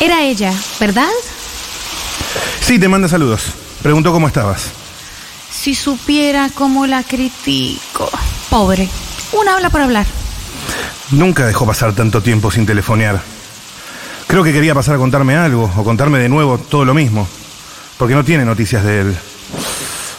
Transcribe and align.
Era 0.00 0.22
ella, 0.22 0.52
¿verdad? 0.78 1.08
Sí, 2.60 2.78
te 2.78 2.88
manda 2.88 3.08
saludos. 3.08 3.52
Preguntó 3.82 4.12
cómo 4.12 4.26
estabas. 4.26 4.66
Si 5.50 5.74
supiera 5.74 6.50
cómo 6.54 6.86
la 6.86 7.02
critico. 7.02 8.10
Pobre. 8.50 8.88
Una 9.32 9.54
habla 9.54 9.70
por 9.70 9.80
hablar. 9.80 10.06
Nunca 11.10 11.46
dejó 11.46 11.66
pasar 11.66 11.94
tanto 11.94 12.20
tiempo 12.22 12.50
sin 12.50 12.66
telefonear. 12.66 13.22
Creo 14.26 14.42
que 14.42 14.52
quería 14.52 14.74
pasar 14.74 14.96
a 14.96 14.98
contarme 14.98 15.36
algo 15.36 15.70
o 15.76 15.84
contarme 15.84 16.18
de 16.18 16.28
nuevo 16.28 16.58
todo 16.58 16.84
lo 16.84 16.94
mismo. 16.94 17.26
Porque 17.96 18.14
no 18.14 18.24
tiene 18.24 18.44
noticias 18.44 18.84
de 18.84 19.00
él. 19.00 19.16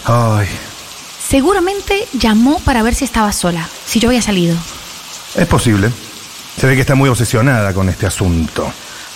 Ay, 0.05 0.47
Seguramente 1.27 2.07
llamó 2.13 2.59
para 2.61 2.81
ver 2.83 2.95
si 2.95 3.03
estaba 3.03 3.33
sola, 3.33 3.67
si 3.85 3.99
yo 3.99 4.07
había 4.07 4.21
salido. 4.21 4.55
es 5.35 5.45
posible. 5.47 5.91
Se 6.57 6.65
ve 6.65 6.75
que 6.75 6.81
está 6.81 6.95
muy 6.95 7.09
obsesionada 7.09 7.73
con 7.73 7.89
este 7.89 8.05
asunto. 8.05 8.71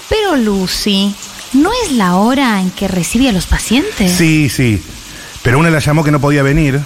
Pero 0.09 0.35
Lucy, 0.35 1.15
¿no 1.53 1.71
es 1.85 1.93
la 1.93 2.15
hora 2.15 2.61
en 2.61 2.71
que 2.71 2.87
recibe 2.87 3.29
a 3.29 3.31
los 3.31 3.45
pacientes? 3.45 4.11
Sí, 4.11 4.49
sí. 4.49 4.83
Pero 5.43 5.59
una 5.59 5.69
la 5.69 5.79
llamó 5.79 6.03
que 6.03 6.11
no 6.11 6.21
podía 6.21 6.43
venir 6.43 6.79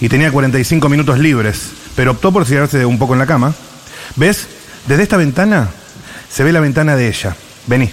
y 0.00 0.08
tenía 0.08 0.32
45 0.32 0.88
minutos 0.88 1.18
libres, 1.18 1.70
pero 1.94 2.12
optó 2.12 2.32
por 2.32 2.46
tirarse 2.46 2.84
un 2.86 2.98
poco 2.98 3.12
en 3.12 3.18
la 3.18 3.26
cama. 3.26 3.54
¿Ves? 4.16 4.46
Desde 4.86 5.02
esta 5.02 5.16
ventana 5.16 5.70
se 6.30 6.44
ve 6.44 6.52
la 6.52 6.60
ventana 6.60 6.96
de 6.96 7.08
ella. 7.08 7.36
Vení. 7.66 7.90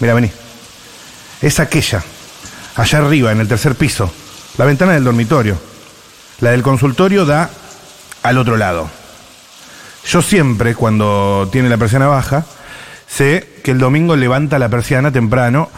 Mira, 0.00 0.14
vení. 0.14 0.30
Es 1.40 1.60
aquella. 1.60 2.02
Allá 2.76 2.98
arriba, 2.98 3.32
en 3.32 3.40
el 3.40 3.48
tercer 3.48 3.74
piso. 3.74 4.12
La 4.58 4.64
ventana 4.64 4.92
del 4.92 5.04
dormitorio. 5.04 5.58
La 6.40 6.50
del 6.50 6.62
consultorio 6.62 7.24
da 7.24 7.50
al 8.22 8.38
otro 8.38 8.56
lado. 8.56 8.90
Yo 10.06 10.22
siempre, 10.22 10.74
cuando 10.74 11.48
tiene 11.52 11.68
la 11.68 11.78
persiana 11.78 12.08
baja, 12.08 12.44
sé 13.08 13.48
que 13.62 13.70
el 13.70 13.78
domingo 13.78 14.16
levanta 14.16 14.58
la 14.58 14.68
persiana 14.68 15.10
temprano 15.10 15.68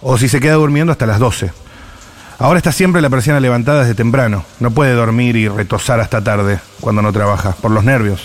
o 0.00 0.18
si 0.18 0.28
se 0.28 0.40
queda 0.40 0.54
durmiendo 0.54 0.92
hasta 0.92 1.06
las 1.06 1.18
12. 1.18 1.52
Ahora 2.38 2.58
está 2.58 2.72
siempre 2.72 3.02
la 3.02 3.10
persiana 3.10 3.40
levantada 3.40 3.80
desde 3.80 3.94
temprano. 3.94 4.44
No 4.58 4.70
puede 4.70 4.94
dormir 4.94 5.36
y 5.36 5.48
retosar 5.48 6.00
hasta 6.00 6.22
tarde 6.22 6.58
cuando 6.80 7.02
no 7.02 7.12
trabaja, 7.12 7.52
por 7.52 7.70
los 7.70 7.84
nervios. 7.84 8.20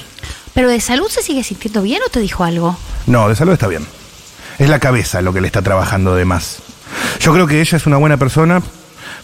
¿Pero 0.54 0.70
de 0.70 0.82
salud 0.82 1.08
se 1.08 1.22
sigue 1.22 1.44
sintiendo 1.44 1.84
bien 1.84 2.02
o 2.04 2.10
te 2.10 2.20
dijo 2.20 2.44
algo? 2.44 2.78
No, 3.06 3.30
de 3.30 3.36
salud 3.36 3.54
está 3.54 3.68
bien. 3.68 3.86
Es 4.58 4.70
la 4.70 4.80
cabeza 4.80 5.22
lo 5.22 5.34
que 5.34 5.42
le 5.42 5.48
está 5.48 5.62
trabajando 5.62 6.16
de 6.16 6.26
más. 6.26 6.60
Yo 7.20 7.32
creo 7.32 7.46
que 7.46 7.62
ella 7.62 7.78
es 7.78 7.86
una 7.86 7.98
buena 7.98 8.18
persona, 8.18 8.64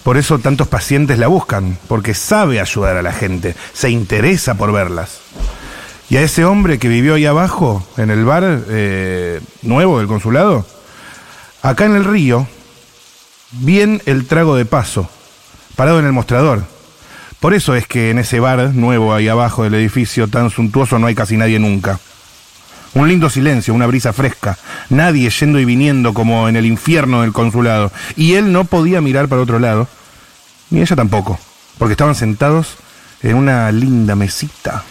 por 0.03 0.17
eso 0.17 0.38
tantos 0.38 0.67
pacientes 0.67 1.17
la 1.17 1.28
buscan, 1.28 1.80
porque 1.88 2.13
sabe 2.13 2.59
ayudar 2.59 2.97
a 2.97 3.02
la 3.02 3.13
gente, 3.13 3.55
se 3.73 3.89
interesa 3.89 4.53
por 4.55 4.72
verlas. 4.72 5.22
Y 6.14 6.17
a 6.17 6.22
ese 6.22 6.45
hombre 6.45 6.78
que 6.78 6.89
vivió 6.89 7.16
ahí 7.16 7.25
abajo, 7.25 7.83
en 7.97 8.11
el 8.11 8.23
bar 8.23 8.44
eh, 8.69 9.42
nuevo 9.64 9.97
del 9.97 10.06
consulado, 10.06 10.64
acá 11.64 11.86
en 11.86 11.95
el 11.95 12.06
río, 12.06 12.47
bien 13.50 14.00
el 14.06 14.28
trago 14.28 14.56
de 14.56 14.66
paso, 14.66 15.09
parado 15.75 15.97
en 15.97 16.06
el 16.06 16.11
mostrador. 16.11 16.66
Por 17.39 17.56
eso 17.56 17.73
es 17.73 17.88
que 17.88 18.11
en 18.11 18.19
ese 18.19 18.39
bar 18.39 18.75
nuevo 18.75 19.11
ahí 19.11 19.28
abajo 19.28 19.64
del 19.64 19.73
edificio 19.73 20.28
tan 20.28 20.52
suntuoso 20.52 21.00
no 21.00 21.08
hay 21.08 21.16
casi 21.16 21.36
nadie 21.36 21.58
nunca. 21.58 22.00
Un 22.94 23.08
lindo 23.08 23.28
silencio, 23.31 23.73
una 23.73 23.88
brisa 23.88 24.14
fresca, 24.14 24.56
nadie 24.89 25.31
yendo 25.31 25.59
y 25.59 25.66
viniendo 25.66 26.14
como 26.14 26.47
en 26.47 26.58
el 26.58 26.67
infierno 26.67 27.23
del 27.23 27.34
consulado. 27.34 27.91
Y 28.16 28.36
él 28.36 28.52
no 28.52 28.66
podía 28.66 29.02
mirar 29.02 29.30
para 29.30 29.41
otro 29.41 29.58
lado, 29.58 29.88
ni 30.69 30.80
ella 30.80 30.95
tampoco, 30.95 31.39
porque 31.80 31.94
estaban 31.94 32.14
sentados 32.14 32.75
en 33.23 33.36
una 33.36 33.72
linda 33.72 34.16
mesita. 34.16 34.84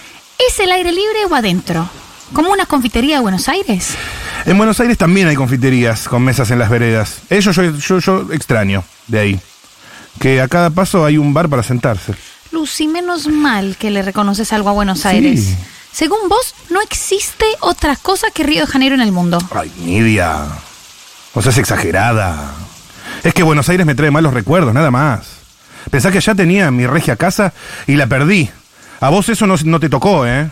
¿Es 0.49 0.59
el 0.59 0.73
aire 0.73 0.93
libre 0.93 1.25
o 1.31 1.35
adentro? 1.35 1.89
¿Como 2.33 2.51
una 2.51 2.67
confitería 2.67 3.17
de 3.17 3.23
Buenos 3.23 3.49
Aires? 3.49 3.95
En 4.45 4.57
Buenos 4.57 4.81
Aires 4.81 4.99
también 4.99 5.29
hay 5.29 5.37
confiterías 5.37 6.09
con 6.09 6.25
mesas 6.25 6.51
en 6.51 6.59
las 6.59 6.71
veredas. 6.71 7.19
Eso 7.31 7.53
yo, 7.53 7.77
yo, 7.77 7.99
yo 7.99 8.27
extraño 8.33 8.83
de 9.07 9.19
ahí. 9.19 9.41
Que 10.19 10.41
a 10.41 10.49
cada 10.49 10.71
paso 10.71 11.05
hay 11.05 11.19
un 11.19 11.33
bar 11.33 11.49
para 11.49 11.63
sentarse. 11.63 12.15
Lucy, 12.51 12.89
menos 12.89 13.29
mal 13.29 13.77
que 13.79 13.91
le 13.91 14.03
reconoces 14.03 14.53
algo 14.53 14.71
a 14.71 14.73
Buenos 14.73 15.07
Aires. 15.07 15.55
Según 15.93 16.29
vos, 16.29 16.55
no 16.71 16.81
existe 16.81 17.45
otra 17.61 17.97
cosa 17.97 18.29
que 18.33 18.43
Río 18.43 18.63
de 18.63 18.67
Janeiro 18.67 18.95
en 18.95 19.03
el 19.03 19.13
mundo. 19.13 19.39
Ay, 19.55 19.71
Nidia. 19.79 20.47
O 21.35 21.43
sea, 21.43 21.53
es 21.53 21.59
exagerada. 21.59 22.53
Es 23.23 23.33
que 23.35 23.43
Buenos 23.43 23.69
Aires 23.69 23.87
me 23.87 23.95
trae 23.95 24.11
malos 24.11 24.35
recuerdos, 24.35 24.75
nada 24.75 24.91
más. 24.91 25.29
Pensá 25.91 26.11
que 26.11 26.19
allá 26.19 26.35
tenía 26.35 26.71
mi 26.71 26.87
regia 26.87 27.17
casa 27.17 27.53
y 27.87 27.97
la 27.97 28.07
perdí. 28.07 28.51
A 29.03 29.11
vos 29.11 29.29
eso 29.29 29.49
no, 29.49 29.57
no 29.65 29.81
te 29.81 29.89
tocó, 29.89 30.25
¿eh? 30.29 30.49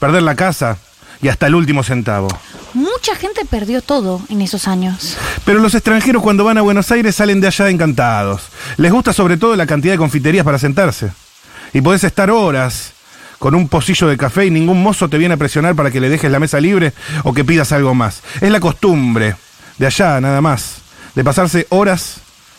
Perder 0.00 0.24
la 0.24 0.34
casa 0.34 0.76
y 1.22 1.28
hasta 1.28 1.46
el 1.46 1.54
último 1.54 1.84
centavo. 1.84 2.26
Mucha 2.74 3.14
gente 3.14 3.44
perdió 3.44 3.80
todo 3.80 4.20
en 4.28 4.42
esos 4.42 4.66
años. 4.66 5.16
Pero 5.44 5.60
los 5.60 5.72
extranjeros 5.76 6.20
cuando 6.20 6.42
van 6.42 6.58
a 6.58 6.62
Buenos 6.62 6.90
Aires 6.90 7.14
salen 7.14 7.40
de 7.40 7.46
allá 7.46 7.70
encantados. 7.70 8.48
Les 8.76 8.90
gusta 8.90 9.12
sobre 9.12 9.36
todo 9.36 9.54
la 9.54 9.68
cantidad 9.68 9.94
de 9.94 9.98
confiterías 9.98 10.44
para 10.44 10.58
sentarse. 10.58 11.12
Y 11.72 11.80
podés 11.80 12.02
estar 12.02 12.28
horas 12.32 12.90
con 13.38 13.54
un 13.54 13.68
pocillo 13.68 14.08
de 14.08 14.16
café 14.16 14.46
y 14.46 14.50
ningún 14.50 14.82
mozo 14.82 15.08
te 15.08 15.16
viene 15.16 15.34
a 15.34 15.38
presionar 15.38 15.76
para 15.76 15.92
que 15.92 16.00
le 16.00 16.08
dejes 16.08 16.32
la 16.32 16.40
mesa 16.40 16.58
libre 16.58 16.92
o 17.22 17.32
que 17.32 17.44
pidas 17.44 17.70
algo 17.70 17.94
más. 17.94 18.24
Es 18.40 18.50
la 18.50 18.58
costumbre 18.58 19.36
de 19.78 19.86
allá 19.86 20.20
nada 20.20 20.40
más, 20.40 20.78
de 21.14 21.22
pasarse 21.22 21.68
horas 21.70 22.16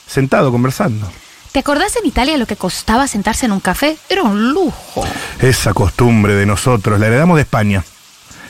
sentado 0.07 0.53
conversando. 0.53 1.11
¿Te 1.53 1.59
acordás 1.59 1.95
en 1.97 2.07
Italia 2.07 2.35
lo 2.39 2.47
que 2.47 2.55
costaba 2.55 3.05
sentarse 3.05 3.45
en 3.45 3.51
un 3.51 3.59
café? 3.59 3.95
Era 4.09 4.23
un 4.23 4.53
lujo. 4.53 5.03
Esa 5.39 5.71
costumbre 5.75 6.33
de 6.33 6.47
nosotros 6.47 6.99
la 6.99 7.05
heredamos 7.05 7.35
de 7.35 7.43
España. 7.43 7.85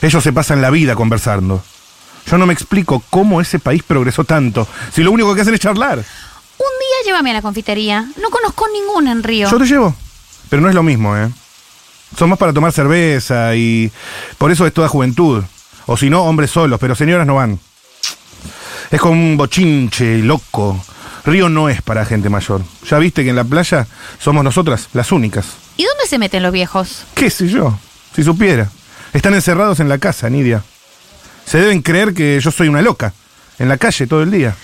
Ellos 0.00 0.24
se 0.24 0.32
pasan 0.32 0.62
la 0.62 0.70
vida 0.70 0.94
conversando. 0.94 1.62
Yo 2.26 2.38
no 2.38 2.46
me 2.46 2.54
explico 2.54 3.02
cómo 3.10 3.42
ese 3.42 3.58
país 3.58 3.82
progresó 3.82 4.24
tanto, 4.24 4.66
si 4.94 5.02
lo 5.02 5.12
único 5.12 5.34
que 5.34 5.42
hacen 5.42 5.52
es 5.52 5.60
charlar. 5.60 5.98
Un 5.98 6.04
día 6.80 7.04
llévame 7.04 7.32
a 7.32 7.34
la 7.34 7.42
confitería. 7.42 8.08
No 8.22 8.30
conozco 8.30 8.68
ninguna 8.72 9.12
en 9.12 9.22
Río. 9.22 9.50
Yo 9.50 9.58
te 9.58 9.66
llevo, 9.66 9.94
pero 10.48 10.62
no 10.62 10.70
es 10.70 10.74
lo 10.74 10.82
mismo, 10.82 11.14
¿eh? 11.14 11.28
Son 12.16 12.30
más 12.30 12.38
para 12.38 12.54
tomar 12.54 12.72
cerveza 12.72 13.54
y 13.54 13.92
por 14.38 14.50
eso 14.50 14.66
es 14.66 14.72
toda 14.72 14.88
juventud. 14.88 15.44
O 15.84 15.98
si 15.98 16.08
no, 16.08 16.24
hombres 16.24 16.50
solos, 16.50 16.80
pero 16.80 16.94
señoras 16.94 17.26
no 17.26 17.34
van. 17.34 17.60
Es 18.90 18.98
como 18.98 19.12
un 19.12 19.36
bochinche 19.36 20.20
loco. 20.20 20.82
Río 21.24 21.48
no 21.48 21.68
es 21.68 21.80
para 21.82 22.04
gente 22.04 22.28
mayor. 22.28 22.62
Ya 22.88 22.98
viste 22.98 23.24
que 23.24 23.30
en 23.30 23.36
la 23.36 23.44
playa 23.44 23.86
somos 24.18 24.44
nosotras 24.44 24.88
las 24.92 25.10
únicas. 25.12 25.46
¿Y 25.76 25.84
dónde 25.84 26.06
se 26.06 26.18
meten 26.18 26.42
los 26.42 26.52
viejos? 26.52 27.04
¿Qué 27.14 27.30
sé 27.30 27.48
yo? 27.48 27.78
Si 28.14 28.22
supiera. 28.22 28.70
Están 29.12 29.34
encerrados 29.34 29.80
en 29.80 29.88
la 29.88 29.98
casa, 29.98 30.28
Nidia. 30.28 30.62
Se 31.46 31.58
deben 31.58 31.82
creer 31.82 32.14
que 32.14 32.38
yo 32.40 32.50
soy 32.50 32.68
una 32.68 32.82
loca. 32.82 33.12
En 33.58 33.68
la 33.68 33.78
calle 33.78 34.06
todo 34.06 34.22
el 34.22 34.30
día. 34.30 34.54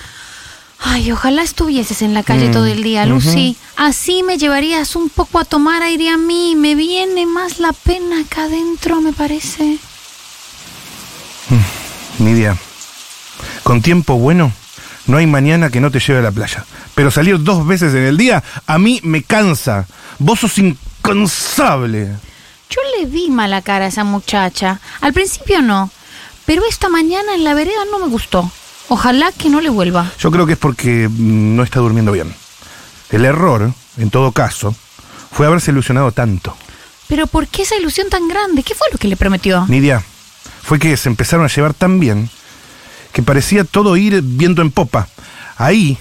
Ay, 0.82 1.12
ojalá 1.12 1.43
estuvieses 1.43 2.03
en 2.03 2.15
la 2.15 2.22
calle 2.22 2.48
Mm, 2.48 2.53
todo 2.53 2.66
el 2.66 2.82
día, 2.82 3.04
Lucy. 3.06 3.56
Así 3.77 4.22
me 4.22 4.38
llevarías 4.38 4.97
un 4.97 5.10
poco 5.10 5.38
a 5.38 5.44
tomar 5.44 5.82
aire 5.82 6.09
a 6.09 6.16
mí. 6.16 6.54
Me 6.56 6.75
viene 6.75 7.27
más 7.27 7.60
la 7.60 7.72
pena 7.72 8.21
acá 8.21 8.44
adentro, 8.44 9.00
me 9.00 9.12
parece. 9.12 9.78
Nidia, 12.19 12.56
con 13.62 13.82
tiempo 13.82 14.16
bueno, 14.19 14.53
no 15.06 15.16
hay 15.16 15.27
mañana 15.27 15.71
que 15.71 15.81
no 15.81 15.91
te 15.91 16.00
lleve 16.00 16.21
a 16.21 16.22
la 16.22 16.31
playa. 16.31 16.65
Pero 16.94 17.11
salir 17.11 17.43
dos 17.43 17.66
veces 17.66 17.94
en 17.94 18.05
el 18.05 18.16
día, 18.16 18.43
a 18.66 18.78
mí 18.78 19.00
me 19.03 19.22
cansa. 19.22 19.87
Vos 20.19 20.41
sos 20.41 20.59
incansable. 20.59 22.16
Yo 22.71 22.81
le 22.99 23.06
vi 23.06 23.31
mala 23.31 23.62
cara 23.62 23.87
a 23.87 23.89
esa 23.89 24.05
muchacha. 24.05 24.81
Al 25.00 25.12
principio 25.12 25.62
no. 25.62 25.91
Pero 26.47 26.62
esta 26.69 26.89
mañana 26.89 27.34
en 27.34 27.44
la 27.44 27.55
vereda 27.55 27.84
no 27.91 27.99
me 27.99 28.06
gustó. 28.06 28.50
Ojalá 28.89 29.33
que 29.33 29.50
no 29.50 29.60
le 29.60 29.71
vuelva. 29.71 30.10
Yo 30.19 30.31
creo 30.31 30.47
que 30.47 30.55
es 30.55 30.59
porque 30.59 31.09
mm, 31.09 31.56
no 31.56 31.62
está 31.62 31.81
durmiendo 31.81 32.12
bien. 32.12 32.34
El 33.10 33.25
error, 33.25 33.72
en 33.97 34.10
todo 34.10 34.33
caso, 34.33 34.75
fue 35.33 35.47
haberse 35.47 35.71
ilusionado 35.71 36.12
tanto. 36.12 36.56
Pero 37.09 37.27
¿por 37.27 37.49
qué 37.49 37.62
esa 37.62 37.77
ilusión 37.77 38.09
tan 38.09 38.28
grande? 38.28 38.62
¿Qué 38.62 38.75
fue 38.75 38.87
lo 38.93 38.99
que 38.99 39.09
le 39.09 39.16
prometió? 39.16 39.66
Nidia, 39.69 40.03
fue 40.63 40.78
que 40.78 40.97
se 40.97 41.09
empezaron 41.09 41.45
a 41.45 41.48
llevar 41.48 41.74
tan 41.74 41.98
bien 41.98 42.30
que 43.12 43.22
parecía 43.22 43.65
todo 43.65 43.97
ir 43.97 44.21
viento 44.22 44.62
en 44.62 44.71
popa. 44.71 45.09
Ahí, 45.57 45.98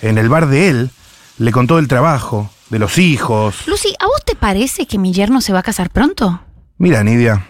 en 0.00 0.18
el 0.18 0.28
bar 0.28 0.46
de 0.46 0.68
él, 0.68 0.90
le 1.38 1.52
contó 1.52 1.76
del 1.76 1.88
trabajo, 1.88 2.50
de 2.70 2.78
los 2.78 2.98
hijos. 2.98 3.66
Lucy, 3.66 3.94
¿a 3.98 4.06
vos 4.06 4.24
te 4.24 4.34
parece 4.34 4.86
que 4.86 4.98
mi 4.98 5.12
yerno 5.12 5.40
se 5.40 5.52
va 5.52 5.60
a 5.60 5.62
casar 5.62 5.90
pronto? 5.90 6.40
Mira, 6.78 7.04
Nidia, 7.04 7.46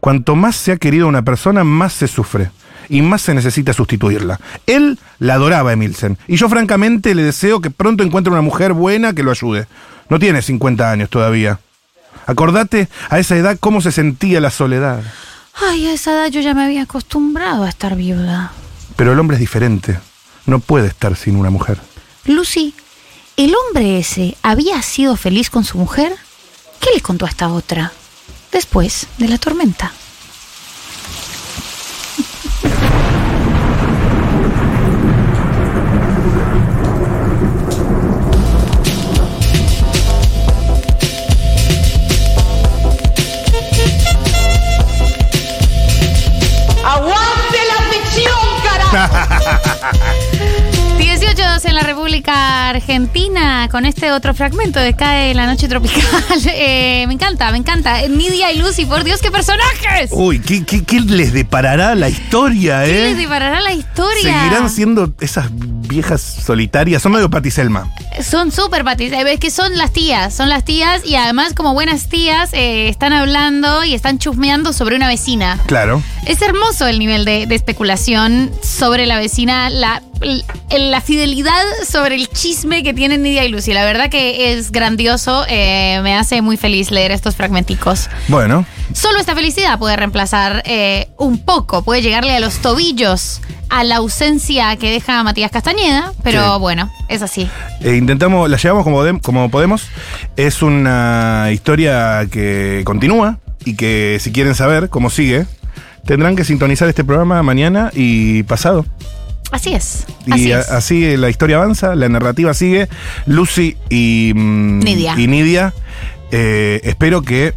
cuanto 0.00 0.36
más 0.36 0.56
se 0.56 0.72
ha 0.72 0.76
querido 0.76 1.06
una 1.06 1.22
persona, 1.22 1.64
más 1.64 1.92
se 1.92 2.08
sufre 2.08 2.50
y 2.88 3.02
más 3.02 3.22
se 3.22 3.34
necesita 3.34 3.72
sustituirla. 3.72 4.40
Él 4.66 4.98
la 5.18 5.34
adoraba 5.34 5.70
a 5.70 5.72
Emilsen 5.74 6.18
y 6.26 6.36
yo 6.36 6.48
francamente 6.48 7.14
le 7.14 7.22
deseo 7.22 7.60
que 7.60 7.70
pronto 7.70 8.02
encuentre 8.02 8.32
una 8.32 8.42
mujer 8.42 8.72
buena 8.72 9.12
que 9.12 9.22
lo 9.22 9.30
ayude. 9.30 9.66
No 10.08 10.18
tiene 10.18 10.42
50 10.42 10.90
años 10.90 11.08
todavía. 11.08 11.60
Acordate 12.26 12.88
a 13.08 13.18
esa 13.18 13.36
edad 13.36 13.56
cómo 13.60 13.80
se 13.80 13.92
sentía 13.92 14.40
la 14.40 14.50
soledad. 14.50 15.02
Ay, 15.54 15.86
a 15.86 15.92
esa 15.92 16.12
edad 16.12 16.28
yo 16.28 16.40
ya 16.40 16.54
me 16.54 16.64
había 16.64 16.82
acostumbrado 16.82 17.64
a 17.64 17.68
estar 17.68 17.96
viuda. 17.96 18.52
Pero 18.96 19.12
el 19.12 19.18
hombre 19.18 19.36
es 19.36 19.40
diferente. 19.40 19.98
No 20.46 20.60
puede 20.60 20.88
estar 20.88 21.16
sin 21.16 21.36
una 21.36 21.50
mujer. 21.50 21.80
Lucy, 22.24 22.74
¿el 23.36 23.54
hombre 23.54 23.98
ese 23.98 24.36
había 24.42 24.80
sido 24.82 25.16
feliz 25.16 25.50
con 25.50 25.64
su 25.64 25.78
mujer? 25.78 26.14
¿Qué 26.80 26.90
le 26.94 27.00
contó 27.00 27.26
a 27.26 27.28
esta 27.28 27.48
otra? 27.48 27.92
Después 28.52 29.06
de 29.18 29.28
la 29.28 29.38
tormenta. 29.38 29.92
República 52.00 52.70
Argentina 52.70 53.68
con 53.70 53.84
este 53.84 54.10
otro 54.10 54.32
fragmento 54.32 54.80
de 54.80 54.96
Cae 54.96 55.34
la 55.34 55.44
Noche 55.44 55.68
Tropical. 55.68 56.00
Eh, 56.52 57.04
me 57.06 57.14
encanta, 57.14 57.50
me 57.52 57.58
encanta. 57.58 58.08
Nidia 58.08 58.52
y 58.52 58.58
Lucy, 58.58 58.86
por 58.86 59.04
Dios, 59.04 59.20
qué 59.20 59.30
personajes. 59.30 60.08
Uy, 60.10 60.38
¿qué, 60.40 60.64
qué, 60.64 60.82
qué 60.82 61.00
les 61.00 61.34
deparará 61.34 61.94
la 61.94 62.08
historia, 62.08 62.84
¿Qué 62.84 63.02
eh? 63.02 63.08
les 63.10 63.18
deparará 63.18 63.60
la 63.60 63.72
historia? 63.72 64.22
Seguirán 64.22 64.70
siendo 64.70 65.12
esas 65.20 65.50
viejas 65.90 66.20
solitarias. 66.22 67.02
Son 67.02 67.12
medio 67.12 67.28
patiselma. 67.28 67.92
Son 68.22 68.50
súper 68.52 68.84
patis. 68.84 69.12
eh, 69.12 69.24
Es 69.32 69.40
que 69.40 69.50
son 69.50 69.76
las 69.76 69.92
tías, 69.92 70.32
son 70.34 70.48
las 70.48 70.64
tías 70.64 71.02
y 71.04 71.16
además 71.16 71.52
como 71.54 71.74
buenas 71.74 72.08
tías 72.08 72.50
eh, 72.52 72.88
están 72.88 73.12
hablando 73.12 73.84
y 73.84 73.94
están 73.94 74.18
chusmeando 74.18 74.72
sobre 74.72 74.96
una 74.96 75.08
vecina. 75.08 75.58
Claro. 75.66 76.02
Es 76.26 76.40
hermoso 76.42 76.86
el 76.86 76.98
nivel 76.98 77.24
de, 77.24 77.46
de 77.46 77.54
especulación 77.54 78.50
sobre 78.62 79.06
la 79.06 79.18
vecina, 79.18 79.68
la, 79.70 80.02
la 80.70 81.00
fidelidad 81.00 81.62
sobre 81.88 82.14
el 82.14 82.28
chisme 82.28 82.82
que 82.82 82.94
tienen 82.94 83.22
Nidia 83.22 83.44
y 83.44 83.48
Lucy. 83.48 83.72
La 83.72 83.84
verdad 83.84 84.08
que 84.10 84.52
es 84.52 84.70
grandioso, 84.70 85.44
eh, 85.48 86.00
me 86.02 86.14
hace 86.14 86.40
muy 86.42 86.56
feliz 86.56 86.90
leer 86.90 87.10
estos 87.10 87.34
fragmenticos. 87.36 88.08
Bueno, 88.28 88.64
Solo 88.92 89.18
esta 89.20 89.34
felicidad 89.34 89.78
puede 89.78 89.96
reemplazar 89.96 90.62
eh, 90.66 91.08
un 91.16 91.38
poco, 91.38 91.82
puede 91.82 92.02
llegarle 92.02 92.34
a 92.36 92.40
los 92.40 92.56
tobillos 92.58 93.40
a 93.68 93.84
la 93.84 93.96
ausencia 93.96 94.74
que 94.76 94.90
deja 94.90 95.22
Matías 95.22 95.50
Castañeda, 95.52 96.12
pero 96.24 96.54
Sí. 96.54 96.60
bueno, 96.60 96.90
es 97.08 97.22
así. 97.22 97.48
eh, 97.82 97.94
intentamos, 97.96 98.50
la 98.50 98.56
llevamos 98.56 98.82
como, 98.84 99.02
como 99.22 99.48
podemos. 99.50 99.86
Es 100.36 100.60
una 100.62 101.48
historia 101.52 102.26
que 102.30 102.82
continúa 102.84 103.38
y 103.64 103.76
que 103.76 104.18
si 104.20 104.32
quieren 104.32 104.54
saber 104.56 104.88
cómo 104.88 105.08
sigue, 105.08 105.46
tendrán 106.04 106.34
que 106.34 106.44
sintonizar 106.44 106.88
este 106.88 107.04
programa 107.04 107.42
mañana 107.44 107.90
y 107.94 108.42
pasado. 108.42 108.84
Así 109.52 109.72
es. 109.72 110.04
Y 110.26 110.32
Así 110.32 110.52
a- 110.52 110.58
así 110.76 111.16
la 111.16 111.30
historia 111.30 111.56
avanza, 111.56 111.94
la 111.94 112.08
narrativa 112.08 112.52
sigue. 112.54 112.88
Lucy 113.26 113.76
y, 113.88 114.32
mm, 114.34 114.78
Nidia. 114.80 115.14
y 115.16 115.26
Nidia, 115.28 115.74
eh, 116.32 116.80
espero 116.84 117.22
que 117.22 117.54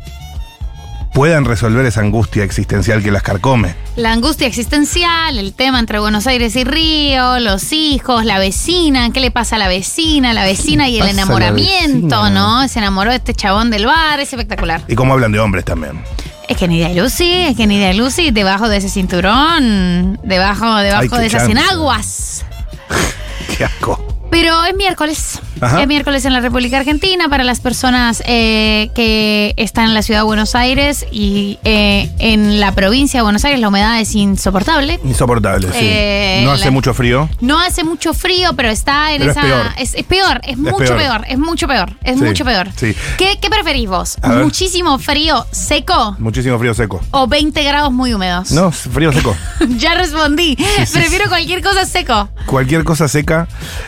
puedan 1.13 1.45
resolver 1.45 1.85
esa 1.85 2.01
angustia 2.01 2.43
existencial 2.43 3.03
que 3.03 3.11
las 3.11 3.21
carcome. 3.21 3.75
La 3.95 4.11
angustia 4.11 4.47
existencial, 4.47 5.37
el 5.37 5.53
tema 5.53 5.79
entre 5.79 5.99
Buenos 5.99 6.25
Aires 6.27 6.55
y 6.55 6.63
Río, 6.63 7.39
los 7.39 7.71
hijos, 7.71 8.25
la 8.25 8.39
vecina, 8.39 9.11
qué 9.11 9.19
le 9.19 9.31
pasa 9.31 9.55
a 9.55 9.59
la 9.59 9.67
vecina, 9.67 10.33
la 10.33 10.43
vecina 10.43 10.89
y 10.89 10.99
el 10.99 11.07
enamoramiento? 11.07 12.29
¿no? 12.29 12.67
Se 12.67 12.79
enamoró 12.79 13.11
de 13.11 13.17
este 13.17 13.33
chabón 13.33 13.69
del 13.69 13.85
bar, 13.85 14.19
es 14.19 14.33
espectacular. 14.33 14.81
Y 14.87 14.95
cómo 14.95 15.13
hablan 15.13 15.31
de 15.31 15.39
hombres 15.39 15.63
también. 15.63 16.01
Es 16.49 16.57
que 16.57 16.67
Nidia 16.67 16.89
y 16.89 16.95
Lucy, 16.99 17.31
es 17.31 17.55
que 17.55 17.67
Nidia 17.67 17.93
y 17.93 17.97
Lucy, 17.97 18.31
debajo 18.31 18.67
de 18.67 18.77
ese 18.77 18.89
cinturón, 18.89 20.19
debajo, 20.23 20.75
debajo 20.77 21.17
de 21.17 21.27
esas 21.27 21.47
chance. 21.47 21.51
enaguas. 21.51 22.45
Qué 23.57 23.63
asco. 23.63 24.12
Pero 24.33 24.65
es 24.65 24.75
miércoles. 24.75 25.39
Ajá. 25.61 25.81
Es 25.81 25.87
miércoles 25.87 26.25
en 26.25 26.33
la 26.33 26.39
República 26.41 26.77
Argentina 26.79 27.29
para 27.29 27.43
las 27.43 27.59
personas 27.59 28.21
eh, 28.25 28.89
que 28.95 29.53
están 29.57 29.85
en 29.85 29.93
la 29.93 30.01
ciudad 30.01 30.21
de 30.21 30.23
Buenos 30.25 30.55
Aires 30.55 31.05
y 31.11 31.59
eh, 31.63 32.09
en 32.17 32.59
la 32.59 32.71
provincia 32.73 33.19
de 33.19 33.23
Buenos 33.23 33.45
Aires 33.45 33.61
la 33.61 33.67
humedad 33.69 34.01
es 34.01 34.13
insoportable. 34.15 34.99
Insoportable, 35.05 35.67
sí. 35.67 35.77
Eh, 35.79 36.41
no 36.43 36.51
hace 36.51 36.65
la- 36.65 36.71
mucho 36.71 36.93
frío. 36.95 37.29
No 37.41 37.59
hace 37.59 37.83
mucho 37.83 38.13
frío, 38.15 38.53
pero 38.57 38.69
está 38.69 39.13
en 39.13 39.19
Pero 39.19 39.31
es 39.31 39.37
esa. 39.37 39.45
peor. 39.45 39.65
Es, 39.77 39.93
es 39.93 40.03
peor, 40.03 40.41
es 40.43 40.57
mucho 40.57 40.77
peor. 40.77 40.97
peor. 40.97 41.25
es 41.29 41.37
mucho 41.37 41.67
peor, 41.67 41.93
es 42.03 42.17
Sí, 42.17 42.25
mucho 42.25 42.43
peor. 42.43 42.69
sí. 42.75 42.95
¿Qué, 43.19 43.37
qué 43.39 43.49
preferís 43.51 43.87
vos? 43.87 44.17
A 44.23 44.29
ver. 44.33 44.43
¿Muchísimo 44.43 44.97
frío 44.97 45.45
seco 45.51 46.15
Muchísimo 46.17 46.57
frío 46.57 46.73
seco. 46.73 46.99
o 47.11 47.27
20 47.27 47.63
grados 47.63 47.91
muy 47.93 48.13
húmedos? 48.15 48.51
No, 48.51 48.71
frío 48.71 49.13
seco. 49.13 49.35
ya 49.77 49.93
respondí. 49.93 50.57
sí, 50.57 50.91
Prefiero 50.93 51.29
cualquier 51.29 51.61
cosa 51.61 51.85
seco. 51.85 52.29
Cualquier 52.47 52.83
cosa 52.83 53.07
seca. 53.07 53.47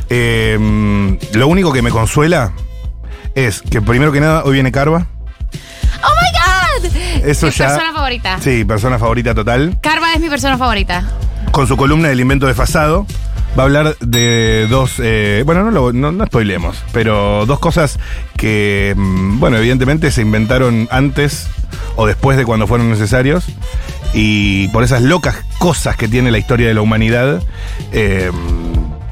eh, 0.09 0.34
lo 1.33 1.47
único 1.47 1.71
que 1.73 1.81
me 1.81 1.89
consuela 1.91 2.53
es 3.35 3.61
que 3.61 3.81
primero 3.81 4.11
que 4.11 4.19
nada 4.21 4.43
hoy 4.43 4.53
viene 4.53 4.71
Carva. 4.71 5.07
¡Oh 6.03 6.81
my 6.81 6.89
God! 6.89 6.95
Eso 7.25 7.47
mi 7.47 7.51
ya. 7.51 7.67
persona 7.67 7.93
favorita. 7.93 8.39
Sí, 8.41 8.63
persona 8.65 8.99
favorita 8.99 9.33
total. 9.33 9.77
Carva 9.81 10.13
es 10.13 10.19
mi 10.21 10.29
persona 10.29 10.57
favorita. 10.57 11.03
Con 11.51 11.67
su 11.67 11.77
columna 11.77 12.09
del 12.09 12.19
invento 12.19 12.47
desfasado. 12.47 13.05
Va 13.57 13.63
a 13.63 13.65
hablar 13.67 13.97
de 13.99 14.67
dos. 14.69 14.95
eh, 14.99 15.43
bueno, 15.45 15.63
no, 15.63 15.71
lo, 15.71 15.93
no, 15.93 16.11
no 16.11 16.25
spoilemos, 16.25 16.75
pero 16.91 17.45
dos 17.45 17.59
cosas 17.59 17.99
que, 18.35 18.93
mm, 18.97 19.39
bueno, 19.39 19.55
evidentemente 19.57 20.11
se 20.11 20.21
inventaron 20.21 20.89
antes 20.91 21.47
o 21.95 22.05
después 22.05 22.37
de 22.37 22.43
cuando 22.43 22.67
fueron 22.67 22.89
necesarios. 22.89 23.45
Y 24.13 24.67
por 24.69 24.83
esas 24.83 25.01
locas 25.03 25.37
cosas 25.57 25.95
que 25.95 26.09
tiene 26.09 26.31
la 26.31 26.37
historia 26.37 26.67
de 26.67 26.73
la 26.73 26.81
humanidad, 26.81 27.41
eh, 27.93 28.29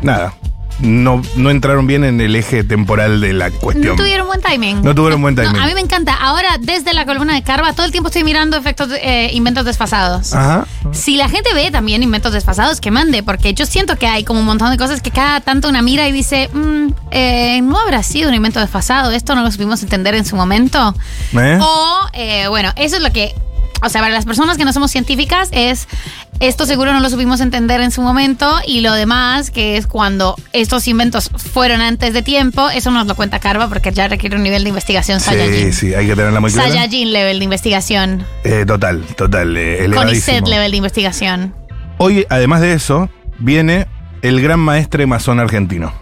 nada, 0.02 0.34
no, 0.84 1.22
no 1.36 1.50
entraron 1.50 1.88
bien 1.88 2.04
en 2.04 2.20
el 2.22 2.36
eje 2.36 2.64
temporal 2.64 3.22
de 3.22 3.34
la 3.34 3.50
cuestión. 3.52 3.96
No 3.96 4.04
tuvieron 4.04 4.28
buen 4.28 4.42
timing. 4.42 4.82
No 4.84 4.94
tuvieron 4.94 5.22
buen 5.22 5.36
timing. 5.36 5.56
a 5.60 5.66
mí 5.66 5.74
me 5.74 5.80
encanta. 5.82 6.14
Ahora, 6.14 6.58
desde 6.60 6.94
la 6.94 7.06
columna 7.06 7.34
de 7.34 7.42
Carva, 7.42 7.74
todo 7.74 7.86
el 7.86 7.92
tiempo 7.92 8.10
estoy 8.10 8.24
mirando 8.24 8.58
efectos, 8.58 8.90
eh, 9.02 9.30
inventos 9.34 9.66
desfasados. 9.66 10.34
Ajá. 10.34 10.66
Si 10.92 11.16
la 11.16 11.30
gente 11.30 11.54
ve 11.54 11.72
también 11.72 12.04
inventos 12.04 12.34
desfasados, 12.34 12.82
que 12.82 12.92
mande, 12.92 13.24
porque 13.24 13.54
yo 13.54 13.66
siento 13.66 13.98
que 13.98 14.08
hay 14.08 14.24
como 14.24 14.42
un 14.42 14.46
montón 14.46 14.70
de 14.72 14.78
cosas 14.78 15.02
que 15.02 15.12
cada 15.12 15.42
tanto 15.42 15.70
una 15.70 15.82
mira 15.82 16.08
y 16.08 16.12
dice, 16.12 16.50
"Mm, 16.54 16.88
eh, 17.12 17.62
no 17.64 17.80
habrá 17.80 18.04
sido 18.04 18.30
un 18.30 18.36
invento 18.36 18.60
desfasado, 18.60 19.12
esto 19.12 19.36
no 19.36 19.42
lo 19.44 19.52
supimos 19.52 19.82
entender 19.84 20.14
en 20.16 20.26
su 20.26 20.36
momento. 20.36 20.94
¿Eh? 21.34 21.58
O, 21.62 22.00
eh, 22.14 22.48
bueno, 22.50 22.72
eso 22.76 22.98
es 22.98 23.02
lo 23.02 23.12
que, 23.12 23.34
o 23.82 23.90
sea, 23.90 24.02
para 24.02 24.14
las 24.14 24.26
personas 24.26 24.58
que 24.58 24.66
no 24.66 24.74
somos 24.74 24.92
científicas 24.92 25.50
es, 25.52 25.88
esto 26.48 26.66
seguro 26.66 26.92
no 26.92 27.00
lo 27.00 27.10
supimos 27.10 27.40
entender 27.40 27.80
en 27.80 27.92
su 27.92 28.02
momento 28.02 28.58
y 28.68 28.82
lo 28.82 28.94
demás, 28.94 29.50
que 29.50 29.78
es 29.78 29.88
cuando 29.88 30.36
estos 30.52 30.88
inventos 30.90 31.30
fueron 31.36 31.80
antes 31.80 32.14
de 32.14 32.22
tiempo, 32.22 32.70
eso 32.70 32.92
nos 32.92 33.08
lo 33.08 33.16
cuenta 33.16 33.40
Carva 33.40 33.70
porque 33.70 33.92
ya 33.92 34.10
requiere 34.10 34.36
un 34.36 34.44
nivel 34.44 34.64
de 34.64 34.70
investigación 34.70 35.20
Sí, 35.22 35.28
Saiyajin. 35.28 35.74
sí, 35.74 35.94
hay 35.94 36.06
que 36.06 36.16
tenerla 36.16 36.42
muy 36.42 36.52
clara. 36.52 36.68
Saiyajin 36.70 37.14
level 37.14 37.40
de 37.40 37.46
investigación. 37.46 38.26
Eh, 38.44 38.66
total, 38.68 39.04
total. 39.16 39.56
Eh. 39.56 39.90
Conicet 39.94 40.46
level 40.48 40.72
de 40.72 40.78
investigación. 40.78 41.56
Hoy, 41.98 42.26
además 42.30 42.60
de 42.60 42.74
eso, 42.74 43.10
viene 43.40 43.88
el 44.22 44.42
gran 44.42 44.60
maestre 44.60 45.06
masón 45.08 45.40
argentino. 45.40 45.94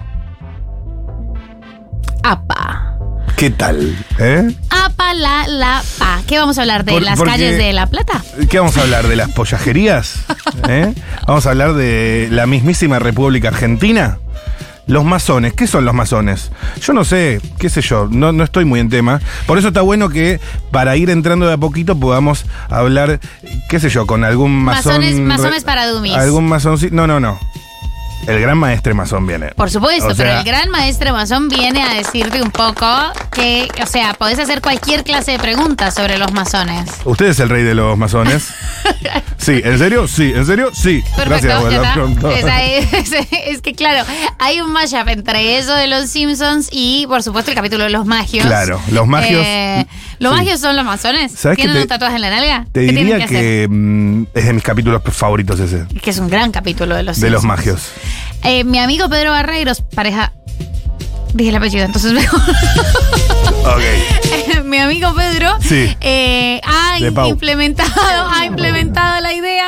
Apa. 2.24 2.98
¿Qué 3.36 3.50
tal? 3.50 3.96
¿Eh? 4.20 4.56
La 5.14 5.48
la 5.48 5.84
pa. 6.00 6.22
¿Qué 6.28 6.38
vamos 6.40 6.58
a 6.58 6.62
hablar 6.62 6.86
de 6.86 6.94
Por- 6.94 7.02
las 7.02 7.18
porque- 7.18 7.32
calles 7.34 7.58
de 7.58 7.74
La 7.74 7.88
Plata? 7.88 8.24
¿Qué 8.50 8.60
vamos 8.60 8.78
a 8.78 8.82
hablar? 8.82 9.08
¿De 9.08 9.16
las 9.16 9.30
pollajerías? 9.32 10.16
¿Eh? 10.70 10.94
¿Vamos 11.28 11.46
a 11.46 11.50
hablar 11.52 11.74
de 11.74 12.28
la 12.32 12.48
mismísima 12.48 13.00
República 13.00 13.50
Argentina? 13.50 14.18
Los 14.88 15.06
masones, 15.06 15.54
¿qué 15.54 15.68
son 15.68 15.86
los 15.86 15.94
masones? 15.94 16.52
Yo 16.82 16.92
no 16.94 17.06
sé, 17.06 17.40
qué 17.60 17.70
sé 17.70 17.82
yo, 17.82 18.08
no, 18.12 18.32
no 18.34 18.44
estoy 18.44 18.66
muy 18.66 18.80
en 18.80 18.90
tema. 18.90 19.22
Por 19.46 19.58
eso 19.58 19.70
está 19.70 19.82
bueno 19.82 20.10
que 20.10 20.40
para 20.72 20.98
ir 20.98 21.10
entrando 21.10 21.48
de 21.48 21.54
a 21.54 21.58
poquito 21.58 21.98
podamos 21.98 22.46
hablar, 22.70 23.20
qué 23.70 23.80
sé 23.80 23.90
yo, 23.90 24.06
con 24.08 24.24
algún 24.26 24.52
masón. 24.64 25.02
Masones- 25.02 25.20
masones 25.22 25.64
para 25.64 25.88
dummies. 25.88 26.18
Algún 26.18 26.48
masón, 26.48 26.78
no, 26.92 27.06
no, 27.08 27.20
no. 27.20 27.40
El 28.28 28.40
gran 28.40 28.58
maestre 28.58 28.94
masón 28.94 29.26
viene. 29.26 29.48
Por 29.56 29.70
supuesto, 29.72 30.08
O 30.08 30.16
sea- 30.16 30.26
pero 30.26 30.38
el 30.40 30.44
gran 30.46 30.70
maestro 30.70 31.12
masón 31.14 31.50
viene 31.50 31.82
a 31.84 31.94
decirte 31.96 32.42
un 32.42 32.52
poco 32.52 32.86
que, 33.34 33.68
o 33.82 33.86
sea, 33.88 34.14
podés 34.14 34.38
hacer 34.40 34.62
cualquier 34.62 35.04
clase 35.04 35.32
de 35.32 35.40
preguntas 35.40 35.96
sobre 35.96 36.18
los 36.18 36.32
masones. 36.32 36.90
¿Usted 37.04 37.28
es 37.28 37.40
el 37.40 37.50
rey 37.50 37.64
de 37.64 37.74
los 37.76 37.98
masones? 37.98 38.50
Sí, 39.38 39.60
¿en 39.64 39.80
serio? 39.80 40.08
Sí, 40.08 40.32
¿en 40.36 40.46
serio? 40.46 40.70
Sí. 40.72 41.04
Perfecto, 41.16 41.64
Gracias. 41.64 41.98
Esa 42.38 42.62
es, 42.62 43.28
es 43.48 43.62
que 43.62 43.74
claro, 43.74 44.06
hay 44.38 44.62
un 44.62 44.72
mashup 44.72 45.08
entre 45.08 45.58
eso 45.58 45.74
de 45.74 45.88
los 45.88 46.10
Simpsons 46.12 46.70
y 46.72 47.06
por 47.08 47.24
supuesto 47.24 47.50
el 47.50 47.56
capítulo 47.56 47.84
de 47.86 47.90
los 47.90 48.06
magios. 48.06 48.46
Claro, 48.46 48.80
los 48.92 49.08
magios- 49.08 49.42
Eh, 49.44 49.88
¿Los 50.22 50.34
magios 50.34 50.60
son 50.60 50.76
los 50.76 50.86
masones? 50.86 51.32
¿Sabes 51.34 51.58
¿Tienen 51.58 51.76
te- 51.76 51.82
un 51.82 51.88
tatuaje 51.88 52.16
en 52.16 52.22
la 52.22 52.30
nalga? 52.30 52.66
Te 52.72 52.82
¿Qué 52.86 52.94
tienen 52.94 53.06
diría 53.08 53.26
que 53.26 53.34
que, 53.36 53.68
mm, 53.70 54.24
es 54.36 54.46
de 54.46 54.54
mis 54.54 54.64
capítulos 54.64 55.02
favoritos 55.12 55.60
ese. 55.60 55.86
Que 56.02 56.10
es 56.12 56.18
un 56.20 56.30
gran 56.30 56.52
capítulo 56.52 56.96
de 56.96 57.04
los 57.04 57.20
De 57.20 57.30
los 57.30 57.44
magios. 57.44 57.90
Eh, 58.44 58.64
mi 58.64 58.80
amigo 58.80 59.10
Pedro 59.10 59.32
Barreiros, 59.32 59.82
pareja. 59.82 60.32
Dije 61.34 61.50
el 61.50 61.56
apellido, 61.56 61.86
entonces 61.86 62.14
Ok. 63.66 64.64
mi 64.66 64.78
amigo 64.78 65.14
Pedro 65.16 65.56
Sí. 65.62 65.96
eh, 66.02 66.60
ha 66.64 67.00
implementado, 67.28 68.30
ha 68.30 68.46
implementado 68.46 69.22
la 69.22 69.34
idea, 69.34 69.68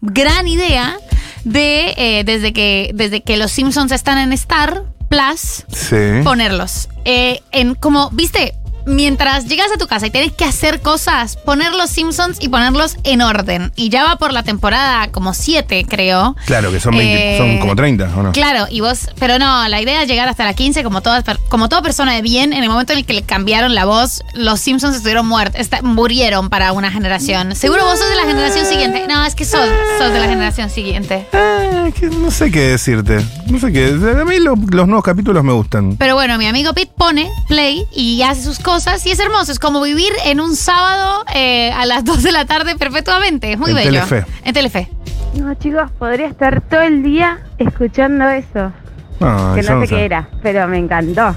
gran 0.00 0.48
idea, 0.48 0.96
de 1.44 1.94
eh, 1.96 2.24
desde 2.24 2.52
que 2.52 2.90
desde 2.94 3.22
que 3.22 3.36
los 3.36 3.52
Simpsons 3.52 3.92
están 3.92 4.18
en 4.18 4.32
Star 4.32 4.82
Plus, 5.08 5.64
Sí. 5.72 6.24
ponerlos. 6.24 6.88
Eh, 7.04 7.40
en 7.52 7.76
como, 7.76 8.10
viste, 8.10 8.54
mientras 8.86 9.46
llegas 9.46 9.70
a 9.74 9.76
tu 9.78 9.86
casa 9.86 10.06
y 10.06 10.10
tienes 10.10 10.32
que 10.32 10.44
hacer 10.44 10.80
cosas, 10.80 11.36
poner 11.36 11.72
los 11.74 11.90
Simpsons 11.90 12.38
y 12.40 12.48
ponerlos 12.48 12.96
en 13.04 13.20
orden. 13.20 13.72
Y 13.76 13.88
ya 13.90 14.04
va 14.04 14.16
por 14.16 14.32
la 14.32 14.42
temporada 14.42 15.08
como 15.10 15.34
7, 15.34 15.84
creo. 15.88 16.36
Claro, 16.46 16.70
que 16.70 16.80
son, 16.80 16.96
20 16.96 17.34
Eh, 17.34 17.38
son 17.38 17.58
como 17.58 17.74
30, 17.76 18.10
¿o 18.16 18.22
no? 18.22 18.32
Claro, 18.32 18.66
y 18.70 18.80
vos, 18.80 19.10
pero 19.18 19.38
no, 19.38 19.66
la 19.68 19.80
idea 19.82 20.02
es 20.02 20.08
llegar 20.08 20.28
hasta 20.28 20.44
la 20.44 20.54
15 20.54 20.82
como 20.84 21.00
todas, 21.00 21.24
como 21.48 21.68
toda 21.68 21.82
persona 21.82 22.14
de 22.14 22.22
bien, 22.22 22.52
en 22.52 22.62
el 22.62 22.68
momento 22.70 22.92
en 22.92 23.00
el 23.00 23.04
que 23.06 23.12
le 23.12 23.22
cambiaron 23.22 23.74
la 23.74 23.84
voz, 23.84 24.22
los 24.34 24.60
Simpsons 24.60 24.94
estuvieron 24.96 25.26
muertos, 25.26 25.66
murieron 25.82 26.48
para 26.48 26.72
una 26.72 26.90
generación. 26.92 27.54
Seguro 27.56 27.84
vos 27.84 27.98
sos 27.98 28.08
de 28.08 28.16
la 28.16 28.22
generación 28.24 28.66
siguiente. 28.66 29.04
No, 29.08 29.24
es 29.24 29.34
que 29.34 29.44
sos, 29.44 29.68
sos 29.98 30.12
de 30.12 30.20
la 30.20 30.28
generación 30.28 30.70
siguiente. 30.70 31.26
Eh, 31.32 31.92
que 31.98 32.06
no 32.06 32.30
sé 32.30 32.50
qué 32.50 32.60
decirte. 32.68 33.24
No 33.46 33.58
sé 33.58 33.72
qué. 33.72 33.86
A 33.88 34.24
mí 34.24 34.38
lo- 34.38 34.54
los 34.70 34.86
nuevos 34.86 35.04
capítulos 35.04 35.42
me 35.42 35.52
gustan. 35.52 35.96
Pero 35.96 36.14
bueno, 36.14 36.38
mi 36.38 36.46
amigo 36.46 36.72
Pete 36.72 36.92
pone 36.96 37.28
play 37.48 37.84
y 37.92 38.22
hace 38.22 38.42
sus 38.44 38.58
cosas 38.58 38.75
y 39.04 39.10
es 39.10 39.18
hermoso. 39.20 39.52
Es 39.52 39.58
como 39.58 39.80
vivir 39.80 40.12
en 40.26 40.38
un 40.40 40.54
sábado 40.54 41.24
eh, 41.34 41.72
a 41.72 41.86
las 41.86 42.04
2 42.04 42.22
de 42.22 42.32
la 42.32 42.44
tarde 42.44 42.76
perpetuamente. 42.76 43.52
Es 43.52 43.58
muy 43.58 43.70
En 43.70 43.76
bello. 43.76 43.90
Telefe. 43.90 44.24
En 44.44 44.52
Telefe. 44.52 44.90
No, 45.34 45.54
chicos, 45.54 45.90
podría 45.98 46.26
estar 46.26 46.60
todo 46.60 46.82
el 46.82 47.02
día 47.02 47.38
escuchando 47.58 48.28
eso. 48.28 48.72
No, 49.20 49.54
que 49.54 49.62
no 49.62 49.80
sé 49.80 49.88
qué 49.88 50.04
era, 50.04 50.28
pero 50.42 50.68
me 50.68 50.76
encantó. 50.78 51.34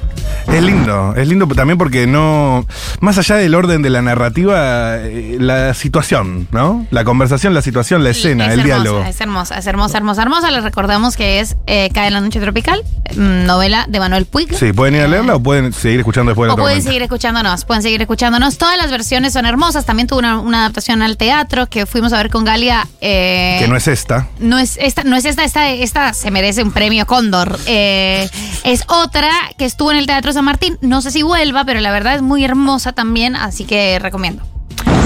Es 0.51 0.63
lindo, 0.63 1.13
es 1.15 1.27
lindo 1.27 1.47
también 1.47 1.77
porque 1.77 2.07
no. 2.07 2.65
Más 3.01 3.17
allá 3.19 3.35
del 3.35 3.53
orden 3.53 3.83
de 3.83 3.91
la 3.91 4.01
narrativa, 4.01 4.97
eh, 4.97 5.37
la 5.39 5.73
situación, 5.75 6.47
¿no? 6.51 6.87
La 6.89 7.03
conversación, 7.03 7.53
la 7.53 7.61
situación, 7.61 8.03
la 8.03 8.09
escena, 8.09 8.47
es 8.47 8.53
el 8.53 8.59
hermosa, 8.61 8.75
diálogo. 8.83 9.03
Es 9.05 9.21
hermosa, 9.21 9.57
es 9.59 9.67
hermosa, 9.67 9.97
hermosa, 9.99 10.21
hermosa. 10.23 10.51
Les 10.51 10.63
recordamos 10.63 11.15
que 11.15 11.39
es 11.39 11.55
eh, 11.67 11.89
Cae 11.93 12.07
en 12.07 12.13
la 12.13 12.21
noche 12.21 12.39
tropical, 12.39 12.83
mm, 13.15 13.45
novela 13.45 13.85
de 13.87 13.99
Manuel 13.99 14.25
Puig. 14.25 14.51
Sí, 14.55 14.73
pueden 14.73 14.95
ir 14.95 15.01
a 15.03 15.07
leerla 15.07 15.35
o 15.35 15.39
pueden 15.39 15.71
seguir 15.71 15.99
escuchando 15.99 16.31
después 16.31 16.47
de 16.47 16.53
O 16.53 16.57
la 16.57 16.61
pueden 16.63 16.77
tormenta. 16.77 16.89
seguir 16.89 17.01
escuchándonos, 17.03 17.65
pueden 17.65 17.83
seguir 17.83 18.01
escuchándonos. 18.01 18.57
Todas 18.57 18.77
las 18.77 18.89
versiones 18.89 19.33
son 19.33 19.45
hermosas. 19.45 19.85
También 19.85 20.07
tuvo 20.07 20.17
una, 20.19 20.39
una 20.39 20.61
adaptación 20.61 21.03
al 21.03 21.15
teatro 21.15 21.67
que 21.67 21.85
fuimos 21.85 22.11
a 22.11 22.17
ver 22.17 22.31
con 22.31 22.43
Galia. 22.43 22.87
eh, 23.01 23.57
Que 23.61 23.67
no 23.67 23.75
es 23.77 23.87
esta. 23.87 24.27
No 24.39 24.57
es 24.57 24.77
esta, 24.81 25.03
no 25.03 25.15
es 25.15 25.25
esta, 25.25 25.43
esta, 25.43 25.69
esta 25.69 26.13
se 26.15 26.31
merece 26.31 26.63
un 26.63 26.71
premio 26.71 27.05
Cóndor. 27.05 27.57
Eh, 27.67 28.27
es 28.63 28.83
otra 28.87 29.29
que 29.57 29.65
estuvo 29.65 29.91
en 29.91 29.97
el 29.97 30.07
Teatro 30.07 30.33
San 30.39 30.45
Martín. 30.45 30.77
No 30.79 31.01
sé 31.01 31.11
si 31.11 31.21
vuelva, 31.21 31.65
pero 31.65 31.81
la 31.81 31.91
verdad 31.91 32.15
es 32.15 32.21
muy 32.21 32.45
hermosa 32.45 32.93
también, 32.93 33.35
así 33.35 33.65
que 33.65 33.99
recomiendo. 33.99 34.41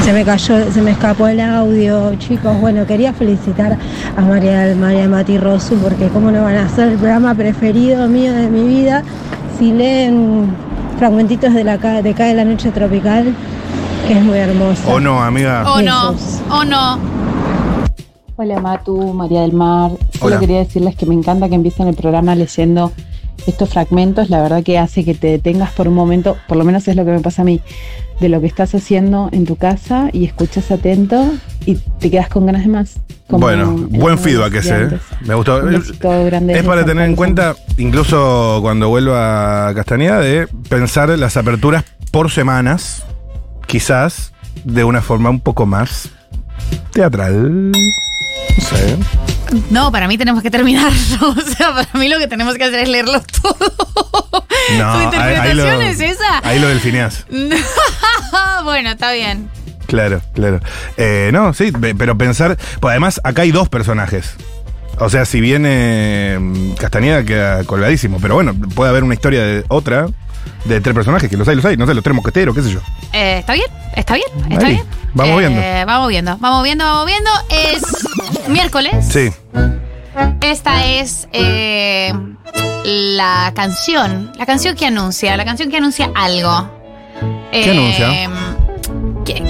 Se 0.04 0.14
me 0.14 0.24
cayó, 0.24 0.72
se 0.72 0.80
me 0.84 0.92
escapó 0.92 1.28
el 1.28 1.40
audio, 1.40 2.14
chicos. 2.20 2.56
Bueno, 2.62 2.86
quería 2.86 3.14
felicitar 3.14 3.80
a 4.16 4.22
María 4.22 4.60
del 4.60 4.78
Mar 4.78 4.94
y 4.94 5.00
a 5.00 5.10
Mati 5.10 5.40
Rosu 5.40 5.76
porque 5.78 6.10
cómo 6.10 6.30
no 6.30 6.44
van 6.44 6.58
a 6.58 6.70
ser 6.70 6.90
el 6.90 7.00
programa 7.00 7.34
preferido 7.34 8.08
mío 8.08 8.32
de 8.32 8.48
mi 8.48 8.62
vida 8.62 9.02
si 9.58 9.72
leen 9.74 10.56
fragmentitos 11.00 11.52
de 11.52 11.64
la 11.64 11.78
de 11.80 12.14
Cae 12.14 12.36
la 12.36 12.46
Noche 12.46 12.70
Tropical, 12.70 13.34
que 14.08 14.14
es 14.14 14.24
muy 14.24 14.38
hermoso. 14.38 14.88
O 14.88 15.00
no, 15.00 15.20
amiga. 15.20 15.64
O 15.74 15.82
no, 15.82 16.14
Besos. 16.14 16.42
o 16.52 16.64
no. 16.64 17.00
Hola 18.36 18.60
Matu, 18.60 19.14
María 19.14 19.42
del 19.42 19.54
Mar. 19.54 19.94
Solo 20.12 20.26
Hola. 20.28 20.40
quería 20.40 20.60
decirles 20.60 20.96
que 20.96 21.08
me 21.08 21.16
encanta 21.16 21.50
que 21.50 21.56
empiecen 21.56 21.88
el 21.88 21.96
programa 21.96 22.36
leyendo 22.36 22.92
estos 23.48 23.70
fragmentos. 23.70 24.30
La 24.30 24.42
verdad 24.42 24.64
que 24.64 24.78
hace 24.78 25.04
que 25.04 25.14
te 25.14 25.28
detengas 25.28 25.72
por 25.72 25.88
un 25.88 25.94
momento, 25.94 26.38
por 26.48 26.58
lo 26.58 26.64
menos 26.64 26.88
es 26.88 26.96
lo 26.96 27.06
que 27.06 27.12
me 27.12 27.20
pasa 27.20 27.42
a 27.42 27.46
mí, 27.46 27.62
de 28.20 28.30
lo 28.30 28.42
que 28.42 28.48
estás 28.48 28.74
haciendo 28.76 29.30
en 29.32 29.46
tu 29.46 29.56
casa 29.56 30.10
y 30.14 30.26
escuchas 30.26 30.72
atento 30.72 31.34
y 31.66 31.76
te 31.76 32.10
quedas 32.10 32.30
con 32.30 32.46
ganas 32.46 32.64
de 32.64 32.70
más. 32.70 33.00
Bueno, 33.30 33.64
en 33.64 33.90
buen 33.90 34.18
feedback 34.18 34.56
ese. 34.56 34.84
¿eh? 34.84 35.00
Me 35.22 35.34
gustó. 35.34 35.62
Grande 35.62 36.58
Es 36.58 36.64
para 36.64 36.86
tener 36.86 37.08
en 37.10 37.16
cuenta, 37.16 37.56
incluso 37.78 38.60
cuando 38.62 38.90
vuelva 38.90 39.70
a 39.70 39.74
Castañeda, 39.74 40.20
de 40.20 40.48
pensar 40.70 41.10
las 41.10 41.38
aperturas 41.38 41.84
por 42.12 42.30
semanas, 42.30 43.04
quizás 43.66 44.34
de 44.64 44.84
una 44.84 45.02
forma 45.02 45.30
un 45.30 45.40
poco 45.40 45.66
más 45.66 46.10
teatral. 46.92 47.72
No 47.72 47.78
sé. 48.60 49.33
No, 49.70 49.92
para 49.92 50.08
mí 50.08 50.18
tenemos 50.18 50.42
que 50.44 50.52
terminarlo. 50.52 50.96
O 51.38 51.42
sea, 51.42 51.74
para 51.74 52.00
mí 52.00 52.10
lo 52.10 52.18
que 52.20 52.28
tenemos 52.28 52.56
que 52.56 52.64
hacer 52.64 52.80
es 52.82 52.90
leerlo 52.90 53.22
todo. 53.42 53.56
No, 54.78 55.12
¿Tu 55.12 55.18
ahí- 55.18 55.36
ahí 55.36 55.54
lo- 55.56 55.64
interpretación 55.66 55.82
es 55.82 56.00
esa? 56.00 56.40
Ahí 56.48 56.60
lo 56.60 56.70
bueno, 58.64 58.92
está 58.92 59.12
bien. 59.12 59.50
Claro, 59.88 60.22
claro. 60.34 60.60
Eh, 60.98 61.30
no, 61.34 61.54
sí, 61.54 61.72
pe- 61.72 61.94
pero 61.96 62.18
pensar. 62.18 62.58
Pues 62.80 62.92
además, 62.92 63.20
acá 63.24 63.42
hay 63.44 63.52
dos 63.52 63.68
personajes. 63.70 64.36
O 65.00 65.10
sea, 65.10 65.26
si 65.26 65.42
viene 65.42 66.38
mm, 66.40 66.72
Castañeda 66.74 67.24
queda 67.24 67.64
colgadísimo. 67.66 68.20
Pero 68.22 68.36
bueno, 68.36 68.56
puede 68.76 68.90
haber 68.90 69.04
una 69.04 69.14
historia 69.16 69.44
de 69.44 69.66
otra 69.68 70.08
de 70.66 70.82
tres 70.82 70.94
personajes, 70.96 71.30
que 71.30 71.38
los 71.38 71.48
hay, 71.48 71.56
los 71.56 71.66
hay. 71.66 71.78
No 71.78 71.86
sé, 71.86 71.94
los 71.94 72.04
tres 72.04 72.16
mosqueteros, 72.16 72.56
qué 72.56 72.62
sé 72.62 72.72
yo. 72.72 72.80
Eh, 73.12 73.40
¿Está 73.40 73.54
bien? 73.54 73.68
¿Está 73.96 74.16
bien? 74.16 74.28
¿Está 74.50 74.66
Ahí, 74.68 74.74
bien? 74.76 74.86
vamos 75.14 75.36
Eh, 75.36 75.40
viendo. 75.40 75.86
Vamos 75.86 76.10
viendo, 76.10 76.38
vamos 76.40 76.64
viendo, 76.64 76.86
vamos 76.86 77.06
viendo. 77.06 77.30
Es 77.50 78.50
miércoles. 78.50 78.94
Sí. 79.10 79.32
Esta 80.42 80.86
es 80.86 81.28
eh, 81.34 82.14
la 82.86 83.52
canción. 83.56 84.32
La 84.38 84.46
canción 84.46 84.76
que 84.76 84.86
anuncia. 84.86 85.36
La 85.38 85.46
canción 85.46 85.70
que 85.70 85.78
anuncia 85.78 86.12
algo. 86.16 86.70
¿Qué 87.52 87.70
anuncia? 87.72 88.30
¿qué? 89.26 89.44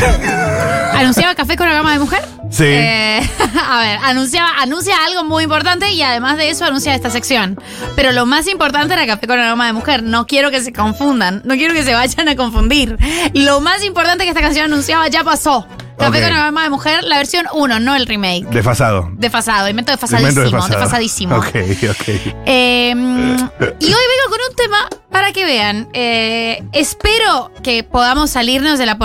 ¿Anunciaba 0.94 1.34
café 1.34 1.56
con 1.56 1.68
aroma 1.68 1.92
de 1.92 1.98
mujer? 1.98 2.22
Sí. 2.50 2.64
Eh, 2.64 3.20
a 3.68 3.80
ver, 3.80 3.98
anunciaba, 4.02 4.50
anuncia 4.60 4.94
algo 5.06 5.24
muy 5.24 5.44
importante 5.44 5.90
y 5.92 6.02
además 6.02 6.36
de 6.36 6.50
eso 6.50 6.64
anuncia 6.64 6.94
esta 6.94 7.10
sección. 7.10 7.58
Pero 7.96 8.12
lo 8.12 8.26
más 8.26 8.46
importante 8.48 8.92
era 8.94 9.06
café 9.06 9.26
con 9.26 9.38
aroma 9.38 9.66
de 9.66 9.72
mujer. 9.72 10.02
No 10.02 10.26
quiero 10.26 10.50
que 10.50 10.60
se 10.60 10.72
confundan. 10.72 11.42
No 11.44 11.54
quiero 11.54 11.74
que 11.74 11.82
se 11.82 11.94
vayan 11.94 12.28
a 12.28 12.36
confundir. 12.36 12.96
Lo 13.34 13.60
más 13.60 13.84
importante 13.84 14.24
que 14.24 14.30
esta 14.30 14.40
canción 14.40 14.66
anunciaba 14.66 15.08
ya 15.08 15.22
pasó. 15.24 15.66
Café 15.98 16.18
Ok. 16.18 16.24
con 16.30 16.38
aroma 16.38 16.62
de 16.62 16.70
mujer, 16.70 17.04
la 17.04 17.18
versión 17.18 17.46
1, 17.52 17.78
no 17.80 17.94
el 17.94 18.06
remake. 18.06 18.46
Desfasado. 18.48 19.10
Desfasado, 19.12 19.68
invento 19.68 19.92
desfasadísimo, 19.92 20.40
desfasado. 20.42 20.68
desfasadísimo. 20.80 21.36
Ok, 21.36 21.46
ok. 21.90 22.08
Eh, 22.46 22.94
y 22.96 23.86
hoy 23.86 23.90
vengo 23.90 24.30
con 24.30 24.38
un 24.48 24.56
tema 24.56 24.88
para 25.10 25.32
que 25.32 25.44
vean. 25.44 25.88
Eh, 25.92 26.64
espero 26.72 27.52
que 27.62 27.84
podamos 27.84 28.30
salirnos 28.30 28.78
de 28.78 28.86
la 28.86 28.96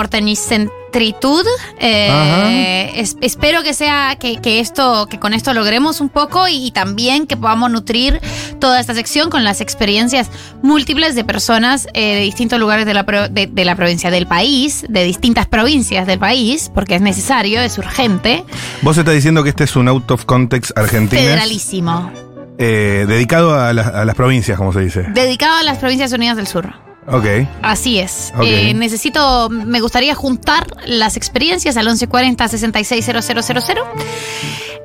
Eh, 1.80 2.92
es- 2.96 3.16
espero 3.20 3.62
que 3.62 3.74
sea 3.74 4.16
que, 4.18 4.40
que 4.40 4.60
esto, 4.60 5.06
que 5.08 5.18
con 5.18 5.34
esto 5.34 5.52
logremos 5.54 6.00
un 6.00 6.08
poco 6.08 6.48
y, 6.48 6.66
y 6.66 6.70
también 6.70 7.26
que 7.26 7.36
podamos 7.36 7.70
nutrir 7.70 8.20
toda 8.58 8.80
esta 8.80 8.94
sección 8.94 9.30
con 9.30 9.44
las 9.44 9.60
experiencias 9.60 10.28
múltiples 10.62 11.14
de 11.14 11.24
personas 11.24 11.86
eh, 11.94 12.14
de 12.16 12.20
distintos 12.20 12.58
lugares 12.58 12.86
de 12.86 12.94
la, 12.94 13.04
pro- 13.04 13.28
de, 13.28 13.46
de 13.46 13.64
la 13.64 13.76
provincia 13.76 14.10
del 14.10 14.26
país, 14.26 14.84
de 14.88 15.04
distintas 15.04 15.46
provincias 15.46 16.06
del 16.06 16.18
país, 16.18 16.70
porque 16.74 16.94
es 16.96 17.00
necesario, 17.02 17.60
es 17.60 17.78
urgente, 17.78 18.44
Vos 18.82 18.96
estás 18.98 19.14
diciendo 19.14 19.42
que 19.42 19.50
este 19.50 19.64
es 19.64 19.76
un 19.76 19.88
out 19.88 20.10
of 20.10 20.24
context 20.24 20.76
argentino. 20.76 21.20
federalísimo, 21.22 22.10
eh, 22.58 23.04
dedicado 23.08 23.54
a, 23.54 23.68
a 23.70 23.72
las 24.04 24.14
provincias, 24.14 24.56
como 24.58 24.72
se 24.72 24.80
dice. 24.80 25.02
dedicado 25.12 25.56
a 25.58 25.62
las 25.62 25.78
provincias 25.78 26.12
unidas 26.12 26.36
del 26.36 26.46
sur. 26.46 26.72
Ok. 27.08 27.26
Así 27.62 27.98
es. 27.98 28.32
Ok. 28.36 28.44
Eh, 28.44 28.74
necesito, 28.74 29.48
me 29.50 29.80
gustaría 29.80 30.14
juntar 30.14 30.66
las 30.86 31.16
experiencias 31.16 31.76
al 31.76 31.86
1140 31.86 32.48
660000. 32.48 33.78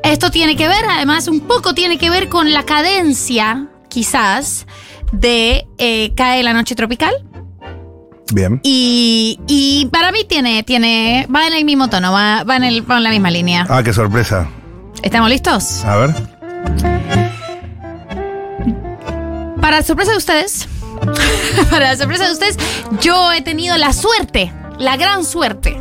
Esto 0.03 0.31
tiene 0.31 0.55
que 0.55 0.67
ver, 0.67 0.83
además, 0.89 1.27
un 1.27 1.41
poco 1.41 1.73
tiene 1.73 1.97
que 1.97 2.09
ver 2.09 2.27
con 2.29 2.53
la 2.53 2.63
cadencia, 2.63 3.67
quizás, 3.87 4.65
de 5.11 5.67
eh, 5.77 6.13
Cae 6.15 6.43
la 6.43 6.53
Noche 6.53 6.75
Tropical. 6.75 7.13
Bien. 8.33 8.59
Y, 8.63 9.39
y 9.47 9.87
para 9.91 10.11
mí 10.11 10.23
tiene, 10.23 10.63
tiene, 10.63 11.27
va 11.33 11.47
en 11.47 11.53
el 11.53 11.65
mismo 11.65 11.89
tono, 11.89 12.11
va, 12.11 12.43
va 12.43 12.55
en, 12.55 12.63
el, 12.63 12.89
va 12.89 12.97
en 12.97 13.03
la 13.03 13.09
misma 13.09 13.29
línea. 13.29 13.65
Ah, 13.69 13.83
qué 13.83 13.93
sorpresa. 13.93 14.47
¿Estamos 15.03 15.29
listos? 15.29 15.83
A 15.83 15.97
ver. 15.97 16.15
Para 19.59 19.83
sorpresa 19.83 20.11
de 20.11 20.17
ustedes, 20.17 20.67
para 21.70 21.96
sorpresa 21.98 22.25
de 22.25 22.31
ustedes, 22.31 22.58
yo 23.01 23.31
he 23.31 23.41
tenido 23.41 23.77
la 23.77 23.93
suerte, 23.93 24.53
la 24.77 24.98
gran 24.98 25.24
suerte, 25.25 25.77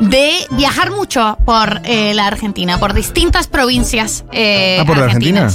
de 0.00 0.32
viajar 0.50 0.90
mucho 0.90 1.38
por 1.44 1.80
eh, 1.84 2.14
la 2.14 2.26
Argentina, 2.26 2.78
por 2.78 2.94
distintas 2.94 3.46
provincias 3.46 4.24
eh, 4.32 4.78
Ah, 4.80 4.84
¿por 4.84 4.98
la 4.98 5.04
Argentina? 5.04 5.48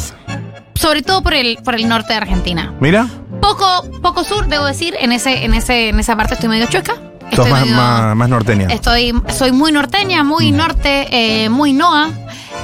Sobre 0.76 1.02
todo 1.02 1.22
por 1.22 1.34
el, 1.34 1.58
por 1.58 1.76
el 1.76 1.88
norte 1.88 2.14
de 2.14 2.20
Argentina. 2.20 2.74
Mira. 2.80 3.08
Poco, 3.42 3.90
poco 4.02 4.24
sur, 4.24 4.48
debo 4.48 4.66
decir, 4.66 4.96
en 5.00 5.12
ese, 5.12 5.44
en 5.44 5.54
ese, 5.54 5.90
en 5.90 6.00
esa 6.00 6.16
parte 6.16 6.36
estoy 6.36 6.50
medio 6.50 6.68
chueca. 6.68 6.96
Sos 7.32 7.46
Estoy 7.46 7.52
más, 7.52 7.62
medio- 7.62 7.76
más, 7.76 8.16
más 8.16 8.30
norteña. 8.30 8.68
Estoy, 8.70 9.14
soy 9.30 9.52
muy 9.52 9.72
norteña, 9.72 10.24
muy 10.24 10.52
norte, 10.52 11.08
eh, 11.44 11.50
muy 11.50 11.74
noa. 11.74 12.10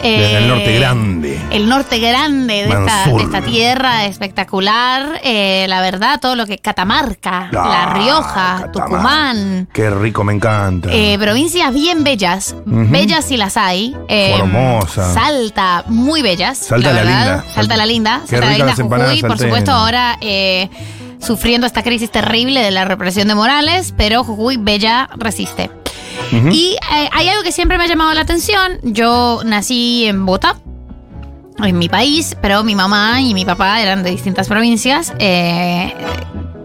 eh, 0.03 0.19
Desde 0.19 0.37
el 0.39 0.47
norte 0.47 0.75
grande. 0.79 1.41
El 1.51 1.69
norte 1.69 1.99
grande 1.99 2.53
de 2.53 2.69
esta, 2.69 3.05
de 3.07 3.23
esta 3.23 3.41
tierra 3.41 4.05
espectacular. 4.05 5.19
eh, 5.23 5.65
la 5.69 5.81
verdad, 5.81 6.19
todo 6.19 6.35
lo 6.35 6.45
que 6.45 6.57
Catamarca, 6.59 7.49
Ah, 7.55 7.69
La 7.87 7.93
Rioja, 7.93 8.33
Catamarca. 8.33 8.71
Tucumán. 8.71 9.67
Qué 9.73 9.89
rico, 9.89 10.23
me 10.23 10.33
encanta. 10.33 10.89
eh, 10.91 11.17
provincias 11.19 11.73
bien 11.73 12.03
bellas, 12.03 12.55
bellas 12.65 13.25
si 13.25 13.37
las 13.37 13.57
hay. 13.57 13.95
eh, 14.07 14.35
Formosa. 14.39 15.13
Salta, 15.13 15.83
muy 15.87 16.21
bellas. 16.21 16.57
Salta 16.57 16.89
la 16.89 17.01
verdad. 17.01 17.11
linda. 17.11 17.35
Salta 17.41 17.53
Salta- 17.53 17.77
la 17.77 17.85
linda. 17.85 18.21
Qué 18.27 18.35
Salta 18.37 18.45
la 18.47 18.57
linda. 18.57 18.75
Jujuy, 18.75 19.21
por 19.21 19.37
supuesto, 19.39 19.71
ahora 19.71 20.17
eh, 20.21 20.69
sufriendo 21.25 21.65
esta 21.67 21.83
crisis 21.83 22.11
terrible 22.11 22.61
de 22.61 22.71
la 22.71 22.85
represión 22.85 23.27
de 23.27 23.35
Morales, 23.35 23.93
pero 23.97 24.23
Jujuy 24.23 24.57
Bella 24.57 25.09
resiste. 25.17 25.69
Y 26.31 26.75
eh, 26.93 27.09
hay 27.11 27.27
algo 27.29 27.43
que 27.43 27.51
siempre 27.51 27.77
me 27.77 27.83
ha 27.83 27.87
llamado 27.87 28.13
la 28.13 28.21
atención. 28.21 28.79
Yo 28.83 29.41
nací 29.45 30.05
en 30.05 30.25
Bogotá, 30.25 30.55
en 31.63 31.77
mi 31.77 31.89
país, 31.89 32.35
pero 32.41 32.63
mi 32.63 32.75
mamá 32.75 33.21
y 33.21 33.33
mi 33.33 33.45
papá 33.45 33.81
eran 33.81 34.03
de 34.03 34.11
distintas 34.11 34.47
provincias, 34.47 35.13
eh, 35.19 35.93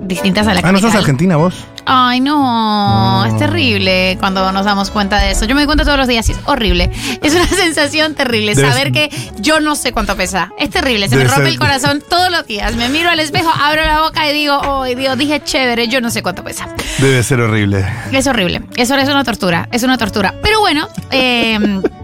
distintas 0.02 0.46
a 0.46 0.54
la 0.54 0.60
Ah, 0.60 0.72
¿no 0.72 0.78
sos 0.78 0.82
capital. 0.82 1.00
argentina 1.00 1.36
vos? 1.36 1.54
Ay, 1.86 2.20
no, 2.20 3.24
No. 3.24 3.24
es 3.26 3.36
terrible 3.38 4.16
cuando 4.20 4.52
nos 4.52 4.64
damos 4.64 4.90
cuenta 4.90 5.18
de 5.20 5.32
eso. 5.32 5.44
Yo 5.44 5.54
me 5.54 5.62
doy 5.62 5.66
cuenta 5.66 5.84
todos 5.84 5.98
los 5.98 6.06
días 6.08 6.28
y 6.28 6.32
es 6.32 6.38
horrible. 6.46 6.90
Es 7.22 7.34
una 7.34 7.46
sensación 7.48 8.14
terrible 8.14 8.54
saber 8.54 8.92
que 8.92 9.10
yo 9.38 9.60
no 9.60 9.74
sé 9.76 9.92
cuánto 9.92 10.16
pesa. 10.16 10.52
Es 10.58 10.70
terrible, 10.70 11.08
se 11.08 11.16
me 11.16 11.24
rompe 11.24 11.36
ser- 11.42 11.46
el 11.48 11.58
corazón 11.58 12.02
todos 12.08 12.30
los 12.30 12.46
días. 12.46 12.74
Me 12.76 12.88
miro 12.88 13.10
al 13.10 13.20
espejo, 13.20 13.50
abro 13.50 13.82
la 13.84 14.02
boca 14.02 14.28
y 14.30 14.34
digo, 14.34 14.58
oh 14.62 14.84
Dios, 14.84 15.16
dije 15.18 15.42
chévere, 15.42 15.88
yo 15.88 16.00
no 16.00 16.10
sé 16.10 16.22
cuánto 16.22 16.44
pesa. 16.44 16.68
Debe 16.98 17.22
ser 17.22 17.40
horrible. 17.40 17.84
Es 18.12 18.26
horrible. 18.26 18.62
Eso 18.76 18.94
es 18.96 19.08
una 19.08 19.24
tortura. 19.24 19.68
Es 19.72 19.82
una 19.82 19.98
tortura. 19.98 20.34
Pero 20.42 20.60
bueno, 20.60 20.88
eh, 21.10 21.58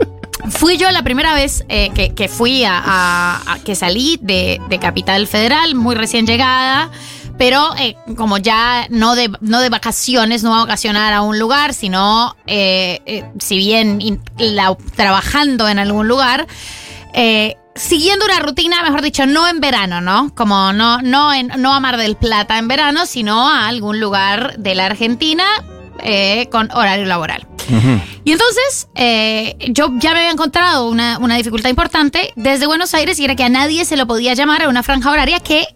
fui 0.50 0.76
yo 0.78 0.90
la 0.90 1.02
primera 1.02 1.34
vez 1.34 1.64
eh, 1.68 1.90
que, 1.94 2.14
que 2.14 2.28
fui 2.28 2.64
a, 2.64 2.78
a- 2.78 3.52
a- 3.54 3.58
que 3.64 3.74
salí 3.74 4.18
de, 4.22 4.60
de 4.68 4.78
Capital 4.78 5.26
Federal, 5.26 5.74
muy 5.74 5.94
recién 5.94 6.26
llegada. 6.26 6.90
Pero 7.38 7.74
eh, 7.76 7.96
como 8.16 8.38
ya 8.38 8.86
no 8.90 9.14
de, 9.14 9.30
no 9.40 9.60
de 9.60 9.68
vacaciones, 9.68 10.42
no 10.42 10.54
a 10.54 10.60
vacacionar 10.62 11.12
a 11.12 11.20
un 11.22 11.38
lugar, 11.38 11.74
sino 11.74 12.34
eh, 12.46 13.00
eh, 13.06 13.24
si 13.38 13.58
bien 13.58 14.00
in- 14.00 14.20
la- 14.38 14.76
trabajando 14.96 15.68
en 15.68 15.78
algún 15.78 16.08
lugar, 16.08 16.46
siguiendo 17.74 18.24
una 18.24 18.38
rutina, 18.40 18.82
mejor 18.82 19.02
dicho, 19.02 19.26
no 19.26 19.46
en 19.48 19.60
verano, 19.60 20.00
¿no? 20.00 20.34
Como 20.34 20.72
no, 20.72 21.00
no, 21.02 21.32
en, 21.32 21.48
no 21.58 21.74
a 21.74 21.80
Mar 21.80 21.96
del 21.98 22.16
Plata 22.16 22.58
en 22.58 22.68
verano, 22.68 23.06
sino 23.06 23.48
a 23.48 23.66
algún 23.68 24.00
lugar 24.00 24.56
de 24.58 24.74
la 24.74 24.86
Argentina 24.86 25.44
con 26.50 26.70
horario 26.72 27.06
laboral. 27.06 27.46
Y 28.24 28.30
entonces 28.32 28.86
eh, 28.94 29.56
yo 29.70 29.90
ya 29.98 30.12
me 30.12 30.18
había 30.20 30.30
encontrado 30.30 30.88
una, 30.88 31.18
una 31.18 31.34
dificultad 31.36 31.68
importante 31.68 32.32
desde 32.36 32.66
Buenos 32.66 32.94
Aires 32.94 33.18
y 33.18 33.24
era 33.24 33.34
que 33.34 33.42
a 33.44 33.48
nadie 33.48 33.84
se 33.84 33.96
lo 33.96 34.06
podía 34.06 34.34
llamar 34.34 34.62
a 34.62 34.68
una 34.68 34.82
franja 34.84 35.10
horaria 35.10 35.40
que 35.40 35.66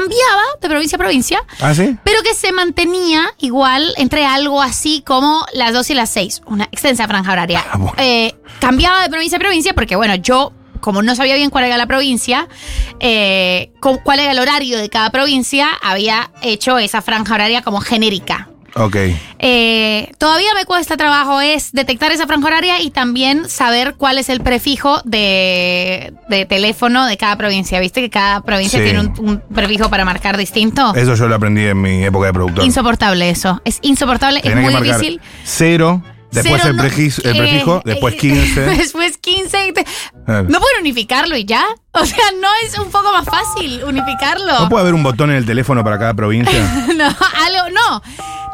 cambiaba 0.00 0.42
de 0.60 0.68
provincia 0.68 0.96
a 0.96 0.98
provincia, 0.98 1.38
¿Ah, 1.60 1.74
sí? 1.74 1.96
pero 2.04 2.22
que 2.22 2.34
se 2.34 2.52
mantenía 2.52 3.24
igual 3.38 3.94
entre 3.96 4.24
algo 4.24 4.60
así 4.62 5.02
como 5.06 5.46
las 5.52 5.72
2 5.72 5.90
y 5.90 5.94
las 5.94 6.10
6, 6.10 6.42
una 6.46 6.64
extensa 6.64 7.06
franja 7.08 7.32
horaria. 7.32 7.64
Ah, 7.70 7.76
bueno. 7.78 7.94
Eh, 7.98 8.34
cambiaba 8.60 9.02
de 9.02 9.08
provincia 9.10 9.36
a 9.36 9.40
provincia 9.40 9.74
porque, 9.74 9.96
bueno, 9.96 10.14
yo, 10.16 10.52
como 10.80 11.02
no 11.02 11.14
sabía 11.16 11.34
bien 11.36 11.50
cuál 11.50 11.64
era 11.64 11.76
la 11.76 11.86
provincia, 11.86 12.48
eh, 13.00 13.72
cu- 13.80 14.00
cuál 14.04 14.20
era 14.20 14.32
el 14.32 14.38
horario 14.38 14.78
de 14.78 14.88
cada 14.88 15.10
provincia, 15.10 15.68
había 15.82 16.30
hecho 16.42 16.78
esa 16.78 17.02
franja 17.02 17.34
horaria 17.34 17.62
como 17.62 17.80
genérica. 17.80 18.48
Ok. 18.76 18.96
Eh, 19.38 20.10
todavía 20.18 20.50
me 20.54 20.64
cuesta 20.66 20.96
trabajo 20.96 21.40
es 21.40 21.72
detectar 21.72 22.12
esa 22.12 22.26
franja 22.26 22.46
horaria 22.46 22.80
y 22.82 22.90
también 22.90 23.48
saber 23.48 23.94
cuál 23.96 24.18
es 24.18 24.28
el 24.28 24.40
prefijo 24.40 25.00
de, 25.04 26.12
de 26.28 26.44
teléfono 26.46 27.06
de 27.06 27.16
cada 27.16 27.36
provincia. 27.36 27.80
¿Viste 27.80 28.00
que 28.02 28.10
cada 28.10 28.42
provincia 28.42 28.78
Sí. 28.78 28.84
tiene 28.84 29.00
un, 29.00 29.14
un 29.18 29.38
prefijo 29.54 29.88
para 29.88 30.04
marcar 30.04 30.36
distinto? 30.36 30.94
Eso 30.94 31.14
yo 31.14 31.26
lo 31.26 31.34
aprendí 31.36 31.64
en 31.64 31.80
mi 31.80 32.04
época 32.04 32.26
de 32.26 32.32
productor. 32.34 32.64
Insoportable 32.64 33.30
eso. 33.30 33.60
Es 33.64 33.78
insoportable, 33.82 34.40
es 34.44 34.54
muy 34.54 34.74
difícil. 34.74 35.20
Cero, 35.44 36.02
después 36.32 36.60
Cero 36.62 36.70
el, 36.72 36.76
no- 36.76 36.82
prefijo, 36.82 37.22
el 37.24 37.36
eh, 37.36 37.38
prefijo, 37.38 37.82
después 37.84 38.14
eh, 38.14 38.18
15. 38.18 38.60
después 38.76 39.18
15. 39.18 39.72
Claro. 40.26 40.42
¿No 40.48 40.58
pueden 40.60 40.80
unificarlo 40.80 41.36
y 41.36 41.44
ya? 41.44 41.64
O 41.92 42.04
sea, 42.04 42.24
¿no 42.40 42.48
es 42.64 42.78
un 42.78 42.90
poco 42.90 43.10
más 43.12 43.24
fácil 43.24 43.82
unificarlo? 43.84 44.60
¿No 44.60 44.68
puede 44.68 44.82
haber 44.82 44.94
un 44.94 45.02
botón 45.02 45.30
en 45.30 45.36
el 45.36 45.46
teléfono 45.46 45.82
para 45.82 45.98
cada 45.98 46.14
provincia? 46.14 46.62
no, 46.96 47.04
algo, 47.06 47.70
no. 47.72 48.02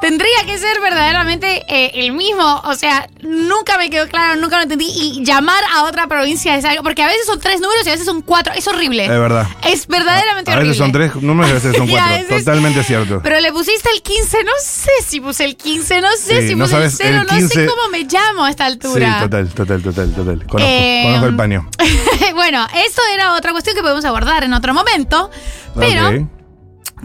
Tendría 0.00 0.44
que 0.46 0.58
ser 0.58 0.80
verdaderamente 0.80 1.62
eh, 1.68 1.92
el 2.04 2.12
mismo. 2.12 2.60
O 2.64 2.74
sea, 2.74 3.06
nunca 3.22 3.78
me 3.78 3.88
quedó 3.88 4.08
claro, 4.08 4.40
nunca 4.40 4.56
lo 4.56 4.64
entendí. 4.64 4.86
Y 4.92 5.24
llamar 5.24 5.62
a 5.72 5.84
otra 5.84 6.08
provincia 6.08 6.56
es 6.56 6.64
algo. 6.64 6.82
Porque 6.82 7.04
a 7.04 7.06
veces 7.06 7.24
son 7.24 7.38
tres 7.38 7.60
números 7.60 7.86
y 7.86 7.88
a 7.88 7.92
veces 7.92 8.06
son 8.06 8.20
cuatro. 8.20 8.52
Es 8.52 8.66
horrible. 8.66 9.04
Es 9.04 9.10
verdad. 9.10 9.46
Es 9.64 9.86
verdaderamente 9.86 10.50
A 10.50 10.54
horrible. 10.54 10.70
veces 10.70 10.78
son 10.84 10.90
tres 10.92 11.14
números 11.22 11.48
y 11.48 11.52
a 11.52 11.54
veces 11.54 11.76
son 11.76 11.88
a 11.88 11.92
cuatro. 11.92 12.16
veces- 12.16 12.44
Totalmente 12.44 12.82
cierto. 12.82 13.20
Pero 13.22 13.38
le 13.38 13.52
pusiste 13.52 13.90
el 13.94 14.02
15, 14.02 14.42
no 14.42 14.52
sé 14.60 14.90
si 15.06 15.20
puse 15.20 15.44
el 15.44 15.56
15, 15.56 16.00
no 16.00 16.08
sé 16.18 16.40
Sí, 16.42 16.48
si 16.48 16.54
no 16.56 16.64
puse 16.64 16.76
el 16.76 16.90
sabes, 16.90 16.94
0, 17.00 17.20
el 17.20 17.26
no 17.28 17.36
15 17.38 17.54
sé 17.54 17.66
cómo 17.66 17.88
me 17.92 18.00
llamo 18.02 18.44
a 18.44 18.50
esta 18.50 18.66
Sí, 18.66 18.72
altura. 18.72 19.20
total, 19.22 19.48
total, 19.50 19.82
total, 19.82 20.12
total. 20.14 20.46
Conozco, 20.48 20.58
Eh, 20.68 21.02
conozco 21.04 21.26
el 21.26 21.36
paño. 21.36 21.61
bueno, 22.34 22.66
esto 22.86 23.02
era 23.12 23.34
otra 23.34 23.52
cuestión 23.52 23.74
que 23.76 23.82
podemos 23.82 24.04
abordar 24.04 24.44
en 24.44 24.52
otro 24.54 24.74
momento. 24.74 25.30
Pero 25.74 26.28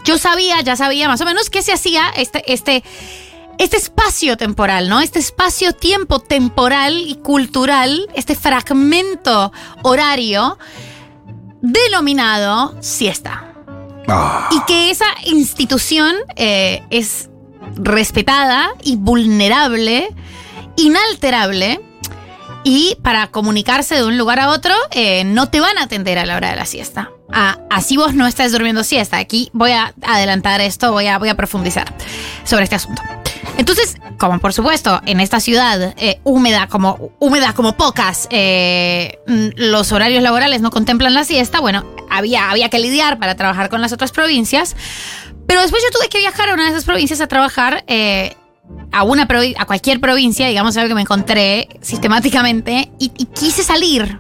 yo 0.03 0.17
sabía, 0.17 0.61
ya 0.61 0.75
sabía 0.75 1.07
más 1.07 1.21
o 1.21 1.25
menos 1.25 1.49
qué 1.49 1.61
se 1.61 1.73
hacía 1.73 2.09
este, 2.15 2.51
este, 2.51 2.83
este 3.57 3.77
espacio 3.77 4.37
temporal, 4.37 4.89
¿no? 4.89 4.99
Este 4.99 5.19
espacio 5.19 5.73
tiempo 5.73 6.19
temporal 6.19 6.97
y 7.07 7.15
cultural, 7.15 8.07
este 8.13 8.35
fragmento 8.35 9.51
horario 9.83 10.57
denominado 11.61 12.75
siesta. 12.81 13.53
Ah, 14.07 14.47
Y 14.51 14.61
que 14.61 14.89
esa 14.89 15.07
institución 15.25 16.15
eh, 16.35 16.83
es 16.89 17.29
respetada 17.75 18.69
y 18.83 18.95
vulnerable, 18.95 20.09
inalterable. 20.77 21.81
Y 22.63 22.97
para 23.01 23.27
comunicarse 23.27 23.95
de 23.95 24.03
un 24.03 24.17
lugar 24.17 24.39
a 24.39 24.49
otro, 24.49 24.73
eh, 24.91 25.23
no 25.23 25.49
te 25.49 25.59
van 25.59 25.77
a 25.77 25.83
atender 25.83 26.17
a 26.17 26.25
la 26.25 26.35
hora 26.35 26.49
de 26.49 26.55
la 26.55 26.65
siesta. 26.65 27.11
Ah, 27.31 27.59
así 27.69 27.97
vos 27.97 28.13
no 28.13 28.27
estás 28.27 28.51
durmiendo 28.51 28.83
siesta. 28.83 29.17
Aquí 29.17 29.49
voy 29.53 29.71
a 29.71 29.93
adelantar 30.01 30.61
esto, 30.61 30.91
voy 30.91 31.07
a, 31.07 31.17
voy 31.17 31.29
a 31.29 31.35
profundizar 31.35 31.93
sobre 32.43 32.63
este 32.63 32.75
asunto. 32.75 33.01
Entonces, 33.57 33.97
como 34.17 34.39
por 34.39 34.53
supuesto, 34.53 35.01
en 35.05 35.19
esta 35.19 35.39
ciudad 35.39 35.93
eh, 35.97 36.19
húmeda, 36.23 36.67
como, 36.67 37.11
húmeda 37.19 37.53
como 37.53 37.75
pocas, 37.75 38.27
eh, 38.29 39.19
mm, 39.27 39.47
los 39.55 39.91
horarios 39.91 40.21
laborales 40.21 40.61
no 40.61 40.69
contemplan 40.69 41.13
la 41.13 41.23
siesta, 41.23 41.59
bueno, 41.59 41.85
había, 42.09 42.49
había 42.49 42.69
que 42.69 42.79
lidiar 42.79 43.17
para 43.17 43.35
trabajar 43.35 43.69
con 43.69 43.81
las 43.81 43.93
otras 43.93 44.11
provincias. 44.11 44.75
Pero 45.47 45.61
después 45.61 45.81
yo 45.81 45.97
tuve 45.97 46.09
que 46.09 46.17
viajar 46.17 46.49
a 46.49 46.53
una 46.53 46.65
de 46.65 46.71
esas 46.71 46.83
provincias 46.83 47.21
a 47.21 47.27
trabajar 47.27 47.85
a 48.91 49.03
una 49.03 49.27
a 49.57 49.65
cualquier 49.65 49.99
provincia, 49.99 50.47
digamos 50.47 50.75
algo 50.77 50.89
que 50.89 50.95
me 50.95 51.01
encontré 51.01 51.67
sistemáticamente 51.81 52.89
y, 52.99 53.11
y 53.17 53.25
quise 53.25 53.63
salir 53.63 54.19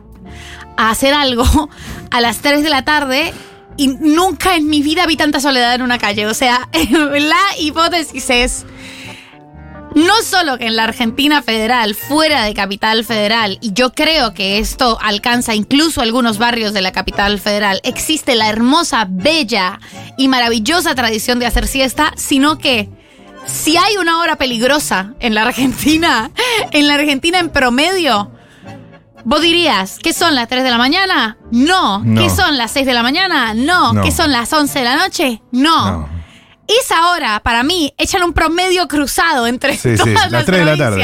a 0.77 0.89
hacer 0.89 1.13
algo 1.13 1.69
a 2.11 2.21
las 2.21 2.39
3 2.39 2.63
de 2.63 2.69
la 2.69 2.83
tarde 2.83 3.33
y 3.77 3.87
nunca 3.87 4.55
en 4.55 4.67
mi 4.67 4.81
vida 4.81 5.05
vi 5.05 5.15
tanta 5.17 5.39
soledad 5.39 5.75
en 5.75 5.83
una 5.83 5.99
calle. 5.99 6.25
O 6.25 6.33
sea, 6.33 6.67
la 6.91 7.59
hipótesis 7.59 8.29
es 8.29 8.65
no 9.95 10.21
solo 10.21 10.57
que 10.57 10.67
en 10.67 10.75
la 10.75 10.83
Argentina 10.83 11.41
federal, 11.41 11.95
fuera 11.95 12.43
de 12.43 12.53
Capital 12.53 13.03
Federal, 13.03 13.57
y 13.61 13.73
yo 13.73 13.93
creo 13.93 14.33
que 14.33 14.59
esto 14.59 14.99
alcanza 15.01 15.55
incluso 15.55 16.01
algunos 16.01 16.37
barrios 16.37 16.73
de 16.73 16.81
la 16.81 16.91
Capital 16.91 17.39
Federal, 17.39 17.81
existe 17.83 18.35
la 18.35 18.49
hermosa, 18.49 19.07
bella 19.09 19.79
y 20.17 20.27
maravillosa 20.27 20.93
tradición 20.93 21.39
de 21.39 21.47
hacer 21.47 21.67
siesta, 21.67 22.13
sino 22.15 22.59
que 22.59 22.89
si 23.47 23.77
hay 23.77 23.97
una 23.97 24.19
hora 24.19 24.35
peligrosa 24.35 25.13
en 25.19 25.33
la 25.35 25.43
Argentina, 25.43 26.31
en 26.71 26.87
la 26.87 26.95
Argentina 26.95 27.39
en 27.39 27.49
promedio, 27.49 28.31
vos 29.23 29.41
dirías, 29.41 29.97
¿qué 30.01 30.13
son 30.13 30.35
las 30.35 30.47
3 30.47 30.63
de 30.63 30.69
la 30.69 30.77
mañana? 30.77 31.37
No. 31.51 31.99
No. 32.03 32.21
¿Qué 32.21 32.29
son 32.29 32.57
las 32.57 32.71
6 32.71 32.85
de 32.85 32.93
la 32.93 33.03
mañana? 33.03 33.53
No. 33.53 33.93
No. 33.93 34.03
¿Qué 34.03 34.11
son 34.11 34.31
las 34.31 34.51
11 34.51 34.79
de 34.79 34.85
la 34.85 34.95
noche? 34.95 35.41
no. 35.51 36.17
Esa 36.83 37.11
hora, 37.11 37.39
para 37.39 37.63
mí, 37.63 37.93
echan 37.97 38.23
un 38.23 38.33
promedio 38.33 38.89
cruzado 38.89 39.47
entre 39.47 39.77
Sí, 39.77 39.95
sí, 39.95 40.03
todas 40.03 40.13
las 40.13 40.31
las 40.33 40.45
tres 40.45 40.59
de 40.59 40.65
la 40.65 40.75
tarde. 40.75 41.01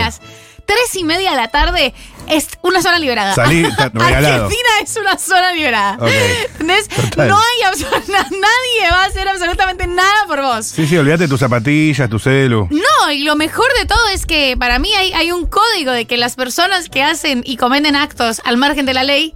Tres 0.65 0.95
y 0.95 1.05
media 1.05 1.31
de 1.31 1.37
la 1.37 1.47
tarde 1.47 1.93
es 2.27 2.47
una 2.61 2.81
zona 2.81 2.99
liberada. 2.99 3.33
Salí, 3.33 3.63
regalado. 3.93 4.45
Argentina 4.45 4.69
es 4.83 4.97
una 4.97 5.17
zona 5.17 5.53
liberada. 5.53 5.97
Ok. 5.99 6.09
¿Entendés? 6.51 6.87
Total. 6.87 7.27
No 7.29 7.37
hay 7.37 7.53
nadie 8.07 8.91
va 8.91 9.03
a 9.03 9.05
hacer 9.05 9.27
absolutamente 9.27 9.87
nada 9.87 10.25
por 10.27 10.41
vos. 10.41 10.65
Sí, 10.65 10.87
sí, 10.87 10.97
olvídate 10.97 11.27
tus 11.27 11.39
zapatillas, 11.39 12.09
tu 12.09 12.19
celu. 12.19 12.67
No, 12.69 13.11
y 13.11 13.23
lo 13.23 13.35
mejor 13.35 13.67
de 13.79 13.85
todo 13.85 14.07
es 14.09 14.25
que 14.25 14.55
para 14.57 14.79
mí 14.79 14.93
hay, 14.93 15.13
hay 15.13 15.31
un 15.31 15.45
código 15.45 15.91
de 15.91 16.05
que 16.05 16.17
las 16.17 16.35
personas 16.35 16.89
que 16.89 17.03
hacen 17.03 17.41
y 17.45 17.57
cometen 17.57 17.95
actos 17.95 18.41
al 18.45 18.57
margen 18.57 18.85
de 18.85 18.93
la 18.93 19.03
ley 19.03 19.33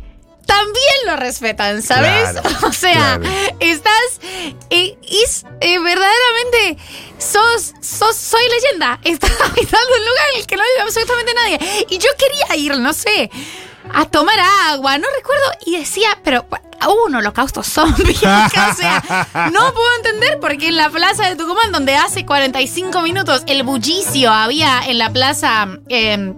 también 0.47 0.95
lo 1.05 1.15
respetan, 1.17 1.83
¿sabes? 1.83 2.31
Claro, 2.31 2.49
o 2.67 2.73
sea, 2.73 3.19
claro. 3.19 3.55
estás. 3.60 4.19
eh, 4.71 4.97
es, 5.03 5.45
eh, 5.62 5.77
verdaderamente. 5.77 6.77
Sos, 7.19 7.73
sos. 7.81 8.15
Soy 8.15 8.41
leyenda. 8.49 8.99
Estás 9.03 9.31
habitando 9.31 9.88
un 9.99 10.05
lugar 10.05 10.25
en 10.33 10.39
el 10.39 10.47
que 10.47 10.55
no 10.55 10.63
vive 10.63 10.81
absolutamente 10.81 11.33
nadie. 11.36 11.86
Y 11.89 11.97
yo 11.99 12.10
quería 12.17 12.55
ir, 12.55 12.77
no 12.79 12.93
sé. 12.93 13.29
A 13.93 14.05
tomar 14.05 14.38
agua, 14.69 14.97
no 14.97 15.07
recuerdo, 15.15 15.45
y 15.65 15.77
decía, 15.77 16.10
pero 16.23 16.45
hubo 16.88 17.05
un 17.05 17.15
holocausto 17.15 17.63
zombie. 17.63 18.15
o 18.15 18.75
sea, 18.75 19.49
no 19.51 19.73
puedo 19.73 19.95
entender 19.97 20.39
por 20.39 20.57
qué 20.57 20.67
en 20.67 20.75
la 20.75 20.89
plaza 20.89 21.29
de 21.29 21.38
Tucumán, 21.38 21.71
donde 21.71 21.95
hace 21.95 22.25
45 22.25 23.01
minutos 23.01 23.43
el 23.47 23.63
bullicio 23.63 24.29
había 24.31 24.81
en 24.88 24.97
la 24.97 25.10
plaza 25.12 25.67
eh, 25.88 26.33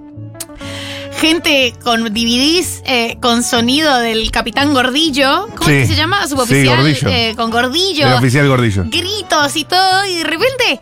gente 1.20 1.74
con 1.84 2.04
DVDs 2.06 2.82
eh, 2.86 3.18
con 3.22 3.44
sonido 3.44 3.98
del 4.00 4.32
Capitán 4.32 4.74
Gordillo. 4.74 5.48
¿Cómo 5.56 5.66
Sí. 5.70 5.74
es 5.76 5.82
que 5.88 5.94
se 5.94 5.96
llama? 5.96 6.24
Sí, 6.24 6.30
Suboficial. 6.30 6.78
Gordillo. 6.78 7.08
eh, 7.10 7.34
con 7.36 7.52
Gordillo. 7.52 8.08
El 8.08 8.14
oficial 8.14 8.48
gordillo. 8.48 8.84
Gritos 8.88 9.56
y 9.56 9.66
todo. 9.66 10.06
Y 10.06 10.16
de 10.18 10.24
repente. 10.24 10.80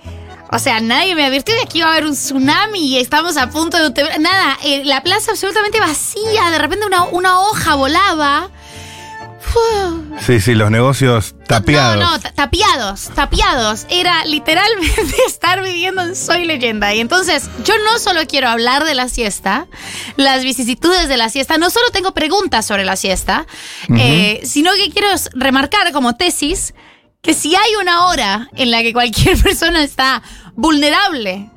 O 0.50 0.60
sea, 0.60 0.80
nadie 0.80 1.13
me 1.13 1.26
advirtió 1.26 1.54
de 1.56 1.65
que 1.65 1.80
iba 1.80 1.88
a 1.88 1.91
haber 1.91 2.06
un 2.06 2.13
tsunami 2.13 2.80
y 2.80 2.97
estamos 3.00 3.36
a 3.36 3.50
punto 3.50 3.78
de... 3.78 3.88
un 4.04 4.21
Nada, 4.23 4.58
eh, 4.63 4.82
la 4.86 5.04
plaza 5.04 5.32
absolutamente 5.32 5.80
vacía. 5.82 6.50
De 6.52 6.58
repente 6.58 6.86
una, 6.86 7.04
una 7.04 7.41
hoja 7.41 7.76
volaba. 7.76 8.50
Sí, 10.26 10.41
sí, 10.41 10.56
los 10.56 10.71
negocios 10.71 11.36
tapiados. 11.47 11.97
no, 11.97 12.12
no, 12.12 12.19
ta- 12.19 12.32
tapiados, 12.34 13.10
tapiados. 13.15 13.86
Era 13.89 14.26
literalmente 14.26 15.15
estar 15.28 15.63
viviendo 15.63 16.02
en 16.02 16.15
Soy 16.15 16.45
Leyenda. 16.45 16.93
Y 16.93 17.00
entonces, 17.00 17.50
yo 17.63 17.73
no 17.86 18.00
solo 18.00 18.21
quiero 18.28 18.50
hablar 18.50 18.84
de 18.84 18.95
la 18.95 19.10
siesta, 19.10 19.67
las 20.15 20.43
vicisitudes 20.43 21.08
de 21.08 21.17
la 21.17 21.30
siesta, 21.30 21.58
no 21.58 21.69
solo 21.69 21.89
tengo 21.91 22.13
preguntas 22.13 22.65
sobre 22.65 22.84
la 22.84 22.95
siesta, 22.95 23.45
eh, 23.97 24.41
sino 24.43 24.71
que 24.73 24.89
quiero 24.91 25.08
remarcar 25.34 25.91
como 25.93 26.15
tesis 26.15 26.73
que 27.21 27.34
si 27.34 27.56
hay 27.56 27.76
una 27.82 28.06
hora 28.08 28.50
en 28.56 28.71
la 28.71 28.82
que 28.82 28.93
cualquier 28.93 29.38
persona 29.43 29.84
está 29.84 30.21
vulnerable 30.56 31.50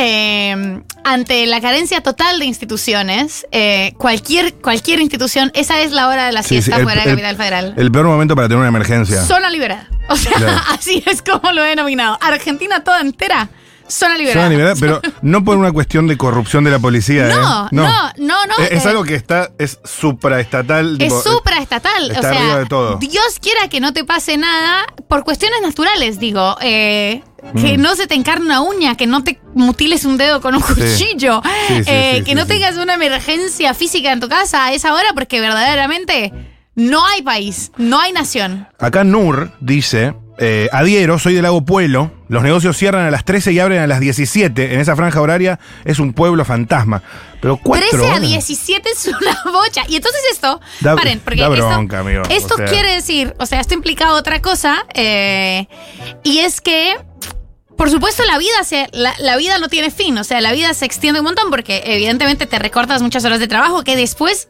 eh, 0.00 0.80
ante 1.04 1.46
la 1.46 1.60
carencia 1.60 2.00
total 2.02 2.38
de 2.38 2.44
instituciones, 2.46 3.46
eh, 3.52 3.92
cualquier, 3.98 4.54
cualquier 4.54 5.00
institución, 5.00 5.50
esa 5.54 5.80
es 5.80 5.92
la 5.92 6.08
hora 6.08 6.26
de 6.26 6.32
la 6.32 6.42
Sí, 6.42 6.56
sí, 6.56 6.62
siesta 6.62 6.76
el- 6.78 6.82
fuera 6.84 7.02
de 7.04 7.10
el- 7.10 7.16
Capital 7.16 7.36
Federal. 7.36 7.74
El 7.76 7.90
peor 7.92 8.06
momento 8.06 8.34
para 8.36 8.46
tener 8.48 8.58
una 8.60 8.68
emergencia. 8.68 9.22
Zona 9.24 9.50
liberada. 9.50 9.88
O 10.08 10.16
sea, 10.16 10.32
Claro. 10.32 10.56
así 10.70 11.02
es 11.06 11.22
como 11.22 11.52
lo 11.52 11.64
he 11.64 11.68
denominado. 11.70 12.16
Argentina 12.20 12.82
toda 12.84 13.00
entera, 13.00 13.48
zona 13.88 14.16
liberada. 14.16 14.44
Zona 14.46 14.50
liberada, 14.50 14.74
pero 14.78 15.00
no 15.22 15.44
por 15.44 15.56
una 15.58 15.72
cuestión 15.72 16.06
de 16.06 16.16
corrupción 16.16 16.64
de 16.64 16.70
la 16.70 16.78
policía, 16.78 17.28
No, 17.28 17.66
¿eh? 17.66 17.68
no, 17.72 17.88
no, 18.18 18.46
no, 18.46 18.54
Es, 18.64 18.72
es 18.72 18.84
eh, 18.84 18.88
algo 18.88 19.04
que 19.04 19.14
está, 19.14 19.50
es 19.58 19.78
supraestatal. 19.84 20.92
Es 21.00 21.08
tipo, 21.08 21.20
supraestatal. 21.22 22.10
está 22.10 22.18
o 22.20 22.22
sea, 22.22 22.30
arriba 22.40 22.58
de 22.60 22.66
todo. 22.66 22.96
Dios 22.98 23.38
quiera 23.40 23.68
que 23.68 23.80
no 23.80 23.92
te 23.92 24.04
pase 24.04 24.36
nada 24.36 24.84
por 25.08 25.24
cuestiones 25.24 25.60
naturales, 25.62 26.18
digo. 26.18 26.56
eh, 26.60 27.22
que 27.60 27.78
Mm. 27.78 27.80
no 27.80 27.94
se 27.94 28.06
te 28.06 28.14
encarne 28.14 28.46
una 28.46 28.60
uña, 28.62 28.96
que 28.96 29.06
no 29.06 29.22
te 29.24 29.40
mutiles 29.54 30.04
un 30.04 30.16
dedo 30.18 30.40
con 30.40 30.54
un 30.54 30.60
cuchillo, 30.60 31.40
Sí, 31.68 31.84
sí, 31.84 31.90
eh, 31.90 32.22
que 32.24 32.34
no 32.34 32.46
tengas 32.46 32.76
una 32.76 32.94
emergencia 32.94 33.74
física 33.74 34.12
en 34.12 34.20
tu 34.20 34.28
casa 34.28 34.64
a 34.66 34.72
esa 34.72 34.92
hora, 34.94 35.08
porque 35.14 35.40
verdaderamente 35.40 36.32
no 36.74 37.04
hay 37.06 37.22
país, 37.22 37.72
no 37.76 37.98
hay 38.00 38.12
nación. 38.12 38.66
Acá 38.78 39.04
Nur 39.04 39.52
dice, 39.60 40.14
eh, 40.38 40.68
adhiero, 40.72 41.18
soy 41.18 41.34
del 41.34 41.42
lago 41.42 41.64
Pueblo, 41.64 42.12
los 42.28 42.42
negocios 42.42 42.76
cierran 42.76 43.06
a 43.06 43.10
las 43.10 43.24
13 43.24 43.52
y 43.52 43.58
abren 43.58 43.80
a 43.80 43.86
las 43.86 44.00
17, 44.00 44.74
en 44.74 44.80
esa 44.80 44.94
franja 44.96 45.20
horaria 45.20 45.58
es 45.84 45.98
un 45.98 46.12
pueblo 46.12 46.44
fantasma. 46.44 47.02
Pero 47.40 47.56
cuatro 47.56 47.86
13 47.90 48.04
a 48.06 48.08
horas. 48.10 48.20
17 48.22 48.88
es 48.90 49.06
una 49.08 49.38
bocha. 49.52 49.82
Y 49.88 49.96
entonces 49.96 50.20
esto, 50.32 50.60
Da- 50.80 50.94
paren, 50.96 51.20
porque 51.20 51.40
da 51.40 51.52
esto, 51.52 51.96
amigo, 51.96 52.22
esto 52.30 52.54
o 52.54 52.56
sea. 52.56 52.66
quiere 52.66 52.94
decir, 52.94 53.34
o 53.38 53.46
sea, 53.46 53.60
esto 53.60 53.74
implica 53.74 54.12
otra 54.12 54.40
cosa, 54.42 54.84
eh, 54.94 55.66
y 56.24 56.38
es 56.38 56.60
que, 56.60 56.96
por 57.76 57.90
supuesto, 57.90 58.24
la 58.24 58.38
vida, 58.38 58.64
se, 58.64 58.88
la, 58.92 59.14
la 59.18 59.36
vida 59.36 59.58
no 59.58 59.68
tiene 59.68 59.90
fin, 59.90 60.18
o 60.18 60.24
sea, 60.24 60.40
la 60.40 60.52
vida 60.52 60.74
se 60.74 60.84
extiende 60.84 61.20
un 61.20 61.26
montón 61.26 61.50
porque 61.50 61.82
evidentemente 61.86 62.46
te 62.46 62.58
recortas 62.58 63.02
muchas 63.02 63.24
horas 63.24 63.38
de 63.40 63.48
trabajo 63.48 63.82
que 63.84 63.96
después 63.96 64.48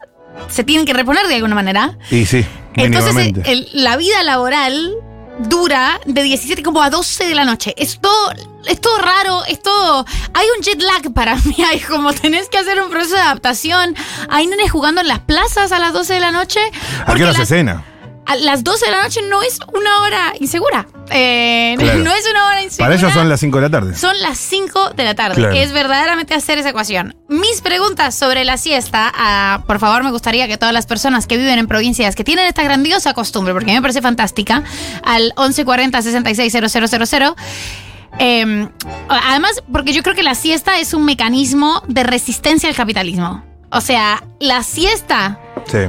se 0.49 0.63
tienen 0.63 0.85
que 0.85 0.93
reponer 0.93 1.27
de 1.27 1.35
alguna 1.35 1.55
manera. 1.55 1.97
Y 2.11 2.25
sí, 2.25 2.45
Entonces, 2.75 3.33
el- 3.45 3.67
la 3.73 3.97
vida 3.97 4.23
laboral 4.23 4.95
dura 5.39 5.99
de 6.05 6.23
17 6.23 6.63
como 6.63 6.81
a 6.81 6.89
12 6.89 7.25
de 7.25 7.35
la 7.35 7.45
noche. 7.45 7.73
Es 7.77 7.99
todo, 7.99 8.31
es 8.65 8.81
todo 8.81 8.97
raro, 8.99 9.43
es 9.45 9.61
todo... 9.61 10.05
Hay 10.33 10.47
un 10.57 10.63
jet 10.63 10.81
lag 10.81 11.13
para 11.13 11.35
mí, 11.45 11.55
hay 11.69 11.79
como 11.79 12.13
tenés 12.13 12.49
que 12.49 12.57
hacer 12.57 12.81
un 12.81 12.89
proceso 12.89 13.15
de 13.15 13.21
adaptación. 13.21 13.95
Hay 14.29 14.47
nenes 14.47 14.71
jugando 14.71 15.01
en 15.01 15.07
las 15.07 15.19
plazas 15.19 15.71
a 15.71 15.79
las 15.79 15.93
12 15.93 16.13
de 16.15 16.19
la 16.19 16.31
noche. 16.31 16.59
¿A 17.05 17.13
qué 17.13 17.23
hora 17.23 17.33
se 17.33 17.45
cena? 17.45 17.83
A 18.29 18.35
las 18.35 18.63
12 18.63 18.85
de 18.85 18.91
la 18.91 19.01
noche 19.03 19.21
no 19.27 19.41
es 19.41 19.57
una 19.73 20.01
hora 20.01 20.33
insegura. 20.39 20.85
Eh, 21.09 21.75
Claro. 21.79 22.03
No 22.03 22.13
es 22.13 22.29
una 22.29 22.45
hora 22.45 22.61
insegura. 22.61 22.85
Para 22.85 22.99
ellos 22.99 23.11
son 23.11 23.27
las 23.27 23.39
5 23.39 23.57
de 23.57 23.61
la 23.63 23.69
tarde. 23.71 23.95
Son 23.95 24.19
las 24.21 24.37
5 24.37 24.91
de 24.91 25.03
la 25.03 25.15
tarde. 25.15 25.35
Claro. 25.35 25.55
Es 25.55 25.71
verdaderamente 25.71 26.35
hacer 26.35 26.59
esa 26.59 26.69
ecuación. 26.69 27.15
Mis 27.27 27.61
preguntas 27.61 28.13
sobre 28.13 28.45
la 28.45 28.57
siesta, 28.57 29.11
ah, 29.15 29.63
por 29.65 29.79
favor, 29.79 30.03
me 30.03 30.11
gustaría 30.11 30.47
que 30.47 30.57
todas 30.59 30.73
las 30.73 30.85
personas 30.85 31.25
que 31.25 31.37
viven 31.37 31.57
en 31.57 31.67
provincias 31.67 32.15
que 32.15 32.23
tienen 32.23 32.45
esta 32.45 32.61
grandiosa 32.61 33.15
costumbre, 33.15 33.53
porque 33.53 33.71
a 33.71 33.73
mí 33.73 33.77
me 33.77 33.81
parece 33.81 34.01
fantástica, 34.03 34.63
al 35.03 35.33
1140 35.35 35.99
660000. 36.01 37.33
Eh, 38.19 38.67
además, 39.07 39.63
porque 39.71 39.91
yo 39.91 40.03
creo 40.03 40.15
que 40.15 40.23
la 40.23 40.35
siesta 40.35 40.79
es 40.79 40.93
un 40.93 41.03
mecanismo 41.03 41.81
de 41.87 42.03
resistencia 42.03 42.69
al 42.69 42.75
capitalismo. 42.75 43.43
O 43.71 43.81
sea, 43.81 44.23
la 44.39 44.61
siesta 44.61 45.39
Sí. 45.65 45.79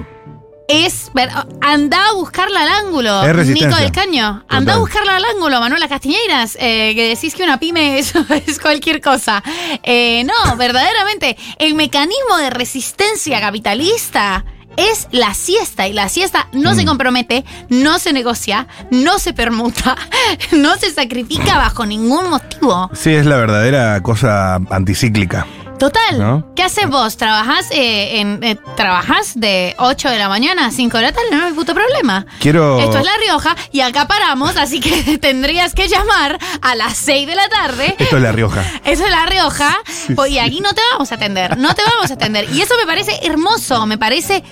Es. 0.70 1.10
ver- 1.14 1.30
Anda 1.60 2.08
a 2.08 2.12
buscarla 2.14 2.62
al 2.62 2.68
ángulo, 2.86 3.22
Es. 3.24 3.48
Nico 3.48 3.74
del 3.76 3.92
Caño. 3.92 4.44
Anda 4.48 4.74
a 4.74 4.78
buscarla 4.78 5.16
al 5.16 5.24
ángulo, 5.24 5.60
Manuela 5.60 5.88
Castiñeiras. 5.88 6.56
eh, 6.60 6.92
que 6.94 7.08
decís 7.08 7.34
que 7.34 7.42
una 7.44 7.58
pyme 7.58 7.98
es, 7.98 8.12
es 8.46 8.58
cualquier 8.58 9.00
cosa. 9.00 9.42
Eh, 9.82 10.24
no, 10.24 10.56
verdaderamente, 10.56 11.36
el 11.58 11.74
mecanismo 11.74 12.36
de 12.38 12.50
resistencia 12.50 13.40
capitalista. 13.40 14.44
Es 14.76 15.08
la 15.10 15.34
siesta 15.34 15.88
y 15.88 15.92
la 15.92 16.08
siesta 16.08 16.46
no 16.52 16.72
Mm. 16.72 16.76
se 16.76 16.84
compromete, 16.84 17.44
no 17.70 17.98
se 17.98 18.12
negocia, 18.12 18.68
no 18.92 19.18
se 19.18 19.32
permuta, 19.34 19.96
no 20.52 20.76
se 20.76 20.92
sacrifica 20.94 21.58
bajo 21.58 21.84
ningún 21.84 22.30
motivo. 22.30 22.88
Sí, 22.94 23.10
es 23.12 23.26
la 23.26 23.36
verdadera 23.36 24.00
cosa 24.00 24.54
anticíclica. 24.70 25.44
Total. 25.80 26.18
¿No? 26.18 26.54
¿Qué 26.54 26.62
haces 26.62 26.90
vos? 26.90 27.16
¿Trabajás, 27.16 27.70
eh, 27.70 28.20
en, 28.20 28.44
eh, 28.44 28.58
¿Trabajás 28.76 29.32
de 29.34 29.74
8 29.78 30.10
de 30.10 30.18
la 30.18 30.28
mañana 30.28 30.66
a 30.66 30.70
5 30.70 30.94
de 30.98 31.02
la 31.04 31.12
tarde? 31.12 31.28
No 31.32 31.46
es 31.46 31.54
puto 31.54 31.72
problema. 31.74 32.26
Quiero. 32.38 32.78
Esto 32.78 32.98
es 32.98 33.04
La 33.06 33.16
Rioja 33.16 33.56
y 33.72 33.80
acá 33.80 34.06
paramos, 34.06 34.58
así 34.58 34.78
que 34.78 35.16
tendrías 35.18 35.72
que 35.74 35.88
llamar 35.88 36.38
a 36.60 36.74
las 36.74 36.98
6 36.98 37.26
de 37.26 37.34
la 37.34 37.48
tarde. 37.48 37.94
Esto 37.98 38.18
es 38.18 38.22
La 38.22 38.30
Rioja. 38.30 38.62
Eso 38.84 39.06
es 39.06 39.10
La 39.10 39.24
Rioja. 39.24 39.78
pues, 40.14 40.30
y 40.30 40.38
aquí 40.38 40.60
no 40.60 40.74
te 40.74 40.82
vamos 40.92 41.12
a 41.12 41.14
atender. 41.14 41.56
No 41.56 41.74
te 41.74 41.82
vamos 41.82 42.10
a 42.10 42.14
atender. 42.14 42.46
Y 42.52 42.60
eso 42.60 42.74
me 42.78 42.84
parece 42.84 43.18
hermoso. 43.22 43.86
Me 43.86 43.96
parece 43.96 44.44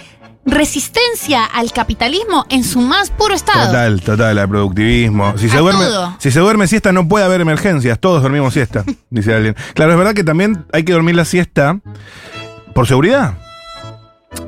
resistencia 0.51 1.45
al 1.45 1.73
capitalismo 1.73 2.47
en 2.49 2.65
su 2.65 2.81
más 2.81 3.11
puro 3.11 3.35
estado. 3.35 3.67
Total, 3.67 4.01
total, 4.01 4.39
el 4.39 4.49
productivismo. 4.49 5.37
Si 5.39 5.49
se, 5.49 5.59
duerme, 5.59 5.85
todo. 5.85 6.17
si 6.19 6.31
se 6.31 6.41
duerme 6.41 6.67
siesta 6.67 6.93
no 6.93 7.07
puede 7.07 7.25
haber 7.25 7.41
emergencias, 7.41 7.99
todos 7.99 8.23
dormimos 8.23 8.55
siesta, 8.55 8.85
dice 9.11 9.35
alguien. 9.35 9.57
Claro, 9.75 9.93
es 9.93 9.99
verdad 9.99 10.15
que 10.15 10.25
también 10.25 10.65
hay 10.73 10.85
que 10.85 10.93
dormir 10.93 11.17
la 11.17 11.25
siesta 11.25 11.81
por 12.75 12.87
seguridad. 12.87 13.35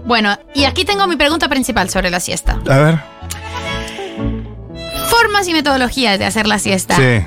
Bueno, 0.04 0.38
y 0.54 0.64
aquí 0.64 0.84
tengo 0.84 1.06
mi 1.06 1.16
pregunta 1.16 1.48
principal 1.48 1.88
sobre 1.90 2.10
la 2.10 2.20
siesta. 2.20 2.58
A 2.68 2.78
ver. 2.78 3.00
Formas 5.08 5.48
y 5.48 5.52
metodologías 5.52 6.18
de 6.18 6.26
hacer 6.26 6.46
la 6.46 6.58
siesta. 6.58 6.96
Sí. 6.96 7.26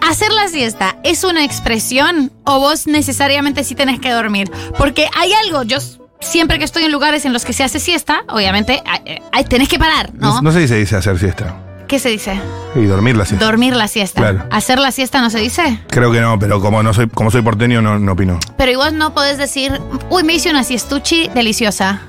¿Hacer 0.00 0.32
la 0.32 0.48
siesta 0.48 0.96
es 1.02 1.24
una 1.24 1.44
expresión 1.44 2.30
o 2.44 2.60
vos 2.60 2.86
necesariamente 2.86 3.64
sí 3.64 3.74
tenés 3.74 4.00
que 4.00 4.10
dormir? 4.10 4.50
Porque 4.76 5.08
hay 5.16 5.32
algo, 5.32 5.62
yo 5.62 5.78
siempre 6.24 6.58
que 6.58 6.64
estoy 6.64 6.84
en 6.84 6.92
lugares 6.92 7.24
en 7.24 7.32
los 7.32 7.44
que 7.44 7.52
se 7.52 7.62
hace 7.64 7.78
siesta, 7.78 8.22
obviamente 8.28 8.82
hay- 8.86 9.20
hay- 9.32 9.44
tenés 9.44 9.68
que 9.68 9.78
parar, 9.78 10.10
¿no? 10.14 10.34
No, 10.36 10.42
no 10.42 10.52
sé 10.52 10.62
si 10.62 10.68
se 10.68 10.76
dice 10.76 10.96
hacer 10.96 11.18
siesta. 11.18 11.54
¿Qué 11.86 11.98
se 11.98 12.08
dice? 12.08 12.40
Y 12.74 12.84
dormir 12.86 13.14
la 13.16 13.26
siesta. 13.26 13.44
Dormir 13.44 13.76
la 13.76 13.88
siesta. 13.88 14.20
Claro. 14.20 14.44
¿Hacer 14.50 14.78
la 14.78 14.90
siesta 14.90 15.20
no 15.20 15.28
se 15.30 15.38
dice? 15.38 15.80
Creo 15.90 16.10
que 16.10 16.20
no, 16.20 16.38
pero 16.38 16.60
como 16.60 16.82
no 16.82 16.94
soy, 16.94 17.08
como 17.08 17.30
soy 17.30 17.42
porteño, 17.42 17.82
no, 17.82 17.98
no 17.98 18.12
opino. 18.12 18.40
Pero 18.56 18.72
igual 18.72 18.96
no 18.96 19.12
podés 19.14 19.36
decir, 19.38 19.78
uy, 20.08 20.22
me 20.24 20.32
hice 20.34 20.50
una 20.50 20.64
siestuchi 20.64 21.28
deliciosa. 21.34 22.00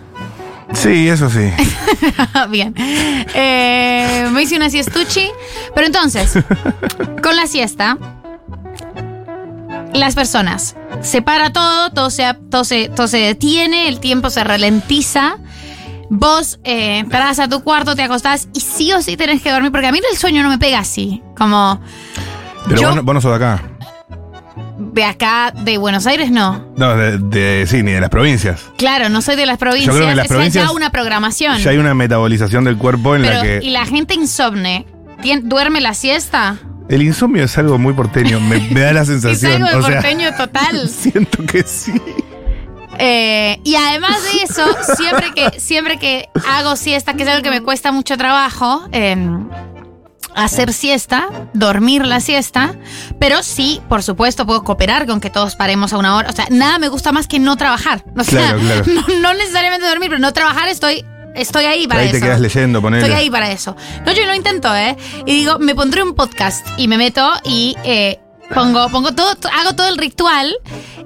Sí, 0.73 1.09
eso 1.09 1.29
sí. 1.29 1.51
Bien. 2.49 2.73
Eh, 2.77 4.27
me 4.31 4.41
hice 4.43 4.55
una 4.55 4.69
siestuchi. 4.69 5.29
Pero 5.75 5.87
entonces, 5.87 6.39
con 7.21 7.35
la 7.35 7.45
siesta, 7.45 7.97
las 9.97 10.15
personas 10.15 10.75
se 11.01 11.21
para 11.21 11.51
todo, 11.51 11.89
todo 11.91 12.09
se, 12.09 12.33
todo 12.49 12.63
se, 12.63 12.89
todo 12.89 13.07
se 13.07 13.17
detiene, 13.17 13.87
el 13.87 13.99
tiempo 13.99 14.29
se 14.29 14.43
ralentiza. 14.43 15.37
Vos 16.09 16.59
eh, 16.63 16.99
entras 16.99 17.39
a 17.39 17.47
tu 17.49 17.61
cuarto, 17.63 17.95
te 17.95 18.03
acostás 18.03 18.47
y 18.53 18.59
sí 18.59 18.93
o 18.93 19.01
sí 19.01 19.17
tenés 19.17 19.41
que 19.41 19.51
dormir, 19.51 19.71
porque 19.71 19.87
a 19.87 19.91
mí 19.91 19.99
el 20.11 20.17
sueño 20.17 20.43
no 20.43 20.49
me 20.49 20.57
pega 20.59 20.79
así. 20.79 21.21
Como 21.37 21.81
Pero 22.67 22.79
Yo- 22.81 22.87
vos, 22.89 22.95
no- 22.97 23.03
vos 23.03 23.13
no 23.15 23.21
sos 23.21 23.31
de 23.31 23.35
acá. 23.45 23.63
de 24.77 25.03
acá, 25.03 25.51
de 25.51 25.77
Buenos 25.77 26.05
Aires, 26.07 26.29
no. 26.31 26.63
No, 26.77 26.95
de, 26.95 27.17
de- 27.17 27.65
sí, 27.67 27.81
ni 27.83 27.91
de 27.91 28.01
las 28.01 28.09
provincias. 28.09 28.61
Claro, 28.77 29.09
no 29.09 29.21
soy 29.21 29.35
de 29.35 29.45
las 29.45 29.57
provincias. 29.57 29.95
creo 29.95 30.05
que 30.07 30.11
en 30.11 30.17
las 30.17 30.27
provincias 30.27 30.65
ya 30.67 30.71
una 30.71 30.89
programación. 30.91 31.57
Ya 31.57 31.71
hay 31.71 31.77
una 31.77 31.93
metabolización 31.95 32.63
del 32.65 32.77
cuerpo 32.77 33.15
en 33.15 33.23
Pero, 33.23 33.35
la 33.35 33.41
que. 33.41 33.59
¿y 33.63 33.69
la 33.71 33.85
gente 33.85 34.13
insomne? 34.13 34.85
¿Tien- 35.21 35.43
¿Duerme 35.43 35.81
la 35.81 35.93
siesta? 35.93 36.57
El 36.89 37.01
insomnio 37.01 37.43
es 37.43 37.57
algo 37.57 37.77
muy 37.79 37.93
porteño, 37.93 38.39
me, 38.39 38.59
me 38.71 38.81
da 38.81 38.93
la 38.93 39.01
Es 39.03 39.07
sensación. 39.07 39.53
algo 39.63 39.67
de 39.67 39.75
o 39.75 39.81
sea, 39.87 39.95
porteño 40.01 40.35
total. 40.35 40.89
siento 40.89 41.43
que 41.45 41.63
sí. 41.63 41.93
Eh, 42.97 43.59
y 43.63 43.75
además 43.75 44.23
de 44.23 44.43
eso, 44.43 44.65
siempre 44.95 45.31
que, 45.33 45.59
siempre 45.59 45.97
que 45.97 46.29
hago 46.47 46.75
siesta, 46.75 47.13
que 47.15 47.23
es 47.23 47.29
algo 47.29 47.43
que 47.43 47.49
me 47.49 47.61
cuesta 47.61 47.91
mucho 47.91 48.15
trabajo, 48.17 48.87
eh, 48.93 49.17
hacer 50.35 50.71
siesta, 50.73 51.27
dormir 51.53 52.05
la 52.05 52.19
siesta, 52.19 52.75
pero 53.19 53.41
sí, 53.43 53.81
por 53.89 54.03
supuesto, 54.03 54.45
puedo 54.45 54.63
cooperar 54.63 55.05
con 55.07 55.19
que 55.21 55.29
todos 55.29 55.55
paremos 55.55 55.91
a 55.93 55.97
una 55.97 56.15
hora. 56.15 56.29
O 56.29 56.33
sea, 56.33 56.45
nada 56.51 56.77
me 56.79 56.87
gusta 56.89 57.11
más 57.11 57.27
que 57.27 57.39
no 57.39 57.55
trabajar. 57.57 58.03
O 58.17 58.23
sea, 58.23 58.53
Claro, 58.55 58.59
claro. 58.59 58.83
No, 59.09 59.19
no 59.21 59.33
necesariamente 59.33 59.87
dormir, 59.87 60.09
pero 60.09 60.19
no 60.19 60.31
trabajar 60.33 60.67
estoy, 60.69 61.03
estoy 61.35 61.65
ahí 61.65 61.87
para 61.87 62.01
Ahí 62.01 62.07
eso. 62.07 62.15
te 62.17 62.21
quedas 62.21 62.39
leyendo, 62.39 62.81
ponele. 62.81 63.03
Estoy 63.03 63.19
ahí 63.19 63.29
para 63.29 63.51
eso. 63.51 63.75
No, 64.05 64.11
yo 64.13 64.25
lo 64.25 64.33
intento, 64.33 64.73
¿eh? 64.75 64.95
Y 65.25 65.35
digo, 65.35 65.59
me 65.59 65.75
pondré 65.75 66.03
un 66.03 66.13
podcast 66.15 66.65
y 66.77 66.87
me 66.87 66.97
meto 66.97 67.29
y 67.43 67.75
eh, 67.83 68.19
pongo, 68.53 68.89
pongo 68.89 69.13
todo, 69.13 69.35
to- 69.35 69.49
hago 69.49 69.73
todo 69.75 69.87
el 69.87 69.97
ritual 69.97 70.55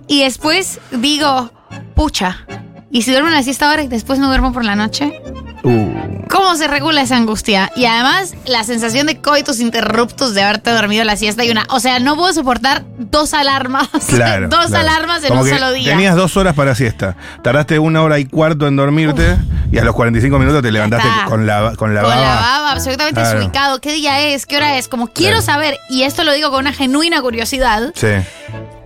y 0.07 0.23
después 0.23 0.79
digo, 0.91 1.51
pucha. 1.95 2.45
¿Y 2.91 3.03
si 3.03 3.11
duermo 3.11 3.29
la 3.29 3.43
siesta 3.43 3.69
ahora 3.69 3.83
y 3.83 3.87
después 3.87 4.17
no 4.17 4.27
duermo 4.29 4.51
por 4.51 4.65
la 4.65 4.75
noche? 4.75 5.21
Uh, 5.63 6.25
¿Cómo 6.29 6.55
se 6.55 6.67
regula 6.67 7.01
esa 7.01 7.17
angustia? 7.17 7.71
Y 7.75 7.85
además, 7.85 8.33
la 8.45 8.63
sensación 8.63 9.07
de 9.07 9.19
coitus 9.19 9.59
interruptos 9.59 10.33
de 10.33 10.41
haberte 10.43 10.71
dormido 10.71 11.03
la 11.03 11.15
siesta 11.17 11.43
y 11.43 11.51
una. 11.51 11.65
O 11.69 11.79
sea, 11.79 11.99
no 11.99 12.15
puedo 12.15 12.31
soportar 12.33 12.83
dos 12.97 13.33
alarmas. 13.33 13.89
claro. 14.07 14.47
dos 14.47 14.67
claro. 14.67 14.87
alarmas 14.89 15.23
en 15.23 15.29
Como 15.29 15.41
un 15.41 15.49
solo 15.49 15.71
día. 15.71 15.91
Tenías 15.91 16.15
dos 16.15 16.37
horas 16.37 16.55
para 16.55 16.75
siesta. 16.75 17.15
Tardaste 17.43 17.77
una 17.79 18.01
hora 18.03 18.19
y 18.19 18.25
cuarto 18.25 18.67
en 18.67 18.75
dormirte 18.75 19.37
y 19.71 19.77
a 19.77 19.83
los 19.83 19.95
45 19.95 20.39
minutos 20.39 20.61
te 20.61 20.71
levantaste 20.71 21.07
está. 21.07 21.25
con 21.25 21.45
la, 21.45 21.73
con 21.75 21.93
la 21.93 22.01
con 22.01 22.09
baba. 22.09 22.21
la 22.21 22.35
baba 22.35 22.71
absolutamente 22.71 23.19
Claro. 23.19 23.37
desubicado. 23.39 23.81
¿Qué 23.81 23.93
día 23.93 24.21
es? 24.21 24.45
¿Qué 24.45 24.57
hora 24.57 24.77
es? 24.77 24.87
Como 24.87 25.07
quiero 25.07 25.41
saber, 25.41 25.77
y 25.89 26.03
esto 26.03 26.23
lo 26.23 26.31
digo 26.31 26.49
con 26.51 26.59
una 26.61 26.73
genuina 26.73 27.21
curiosidad, 27.21 27.91
Sí. 27.95 28.07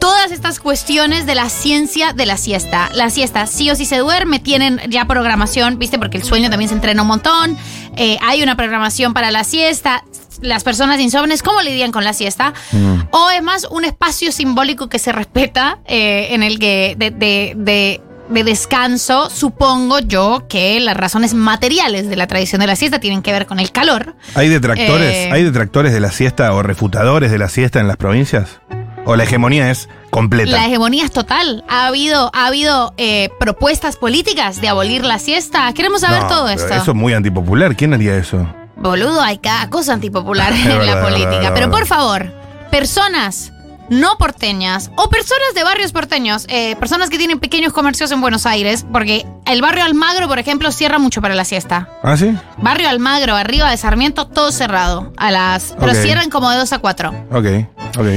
Todas 0.03 0.31
estas 0.33 0.59
cuestiones 0.59 1.25
de 1.25 1.33
la 1.33 1.47
ciencia 1.47 2.11
de 2.11 2.25
la 2.25 2.35
siesta. 2.35 2.89
La 2.93 3.09
siesta 3.09 3.47
sí 3.47 3.71
o 3.71 3.75
sí 3.75 3.85
se 3.85 3.99
duerme, 3.99 4.39
tienen 4.39 4.81
ya 4.89 5.05
programación, 5.05 5.79
¿viste? 5.79 5.97
Porque 5.97 6.17
el 6.17 6.23
sueño 6.25 6.49
también 6.49 6.67
se 6.67 6.75
entrena 6.75 7.03
un 7.03 7.07
montón. 7.07 7.57
Eh, 7.95 8.17
hay 8.21 8.43
una 8.43 8.57
programación 8.57 9.13
para 9.13 9.31
la 9.31 9.45
siesta. 9.45 10.03
Las 10.41 10.65
personas 10.65 10.99
insomnes, 10.99 11.41
¿cómo 11.41 11.61
lidian 11.61 11.93
con 11.93 12.03
la 12.03 12.11
siesta? 12.11 12.53
Mm. 12.73 12.95
O 13.11 13.29
es 13.29 13.41
más 13.41 13.65
un 13.71 13.85
espacio 13.85 14.33
simbólico 14.33 14.89
que 14.89 14.99
se 14.99 15.13
respeta 15.13 15.77
eh, 15.85 16.27
en 16.31 16.43
el 16.43 16.59
que 16.59 16.95
de, 16.97 17.09
de- 17.11 17.53
de- 17.55 18.01
de 18.29 18.43
descanso, 18.43 19.29
supongo 19.29 19.99
yo 19.99 20.47
que 20.49 20.79
las 20.81 20.97
razones 20.97 21.33
materiales 21.33 22.09
de 22.09 22.15
la 22.17 22.27
tradición 22.27 22.59
de 22.59 22.67
la 22.67 22.75
siesta 22.75 22.99
tienen 22.99 23.21
que 23.21 23.31
ver 23.31 23.45
con 23.45 23.59
el 23.59 23.71
calor. 23.71 24.15
¿Hay 24.35 24.49
detractores? 24.49 25.13
Eh. 25.15 25.29
¿Hay 25.31 25.43
detractores 25.43 25.93
de 25.93 25.99
la 26.01 26.11
siesta 26.11 26.51
o 26.53 26.61
refutadores 26.61 27.31
de 27.31 27.37
la 27.37 27.47
siesta 27.47 27.79
en 27.79 27.87
las 27.87 27.95
provincias? 27.95 28.59
¿O 29.05 29.15
la 29.15 29.23
hegemonía 29.23 29.69
es 29.69 29.89
completa? 30.11 30.51
La 30.51 30.65
hegemonía 30.67 31.03
es 31.03 31.11
total. 31.11 31.63
Ha 31.67 31.87
habido, 31.87 32.31
ha 32.33 32.45
habido 32.47 32.93
eh, 32.97 33.29
propuestas 33.39 33.97
políticas 33.97 34.61
de 34.61 34.69
abolir 34.69 35.03
la 35.03 35.19
siesta. 35.19 35.71
Queremos 35.73 36.01
saber 36.01 36.21
No, 36.23 36.27
todo 36.29 36.49
esto. 36.49 36.73
Eso 36.73 36.91
es 36.91 36.97
muy 36.97 37.13
antipopular. 37.13 37.75
¿Quién 37.75 37.93
haría 37.93 38.15
eso? 38.15 38.47
Boludo, 38.77 39.21
hay 39.21 39.37
cada 39.39 39.69
cosa 39.69 39.93
antipopular 39.93 40.53
en 40.53 40.63
verdad, 40.65 40.85
la 40.85 41.01
política. 41.01 41.29
verdad, 41.29 41.53
Pero 41.53 41.67
verdad. 41.67 41.71
por 41.79 41.85
favor, 41.87 42.31
personas 42.71 43.51
no 43.89 44.15
porteñas 44.17 44.89
o 44.95 45.09
personas 45.09 45.53
de 45.53 45.63
barrios 45.63 45.91
porteños, 45.91 46.45
eh, 46.49 46.75
personas 46.77 47.09
que 47.09 47.17
tienen 47.17 47.39
pequeños 47.39 47.73
comercios 47.73 48.09
en 48.11 48.21
Buenos 48.21 48.45
Aires, 48.45 48.85
porque 48.91 49.25
el 49.45 49.61
barrio 49.61 49.83
Almagro, 49.83 50.27
por 50.29 50.39
ejemplo, 50.39 50.71
cierra 50.71 50.97
mucho 50.97 51.21
para 51.21 51.35
la 51.35 51.43
siesta. 51.43 51.89
¿Ah, 52.01 52.15
sí? 52.15 52.33
Barrio 52.57 52.87
Almagro, 52.89 53.35
arriba 53.35 53.69
de 53.69 53.75
Sarmiento, 53.77 54.27
todo 54.27 54.51
cerrado. 54.53 55.11
A 55.17 55.29
las. 55.31 55.75
Pero 55.77 55.93
cierran 55.93 56.29
como 56.29 56.49
de 56.49 56.57
2 56.57 56.71
a 56.73 56.79
4. 56.79 57.09
Ok, 57.31 57.45
ok. 57.99 58.07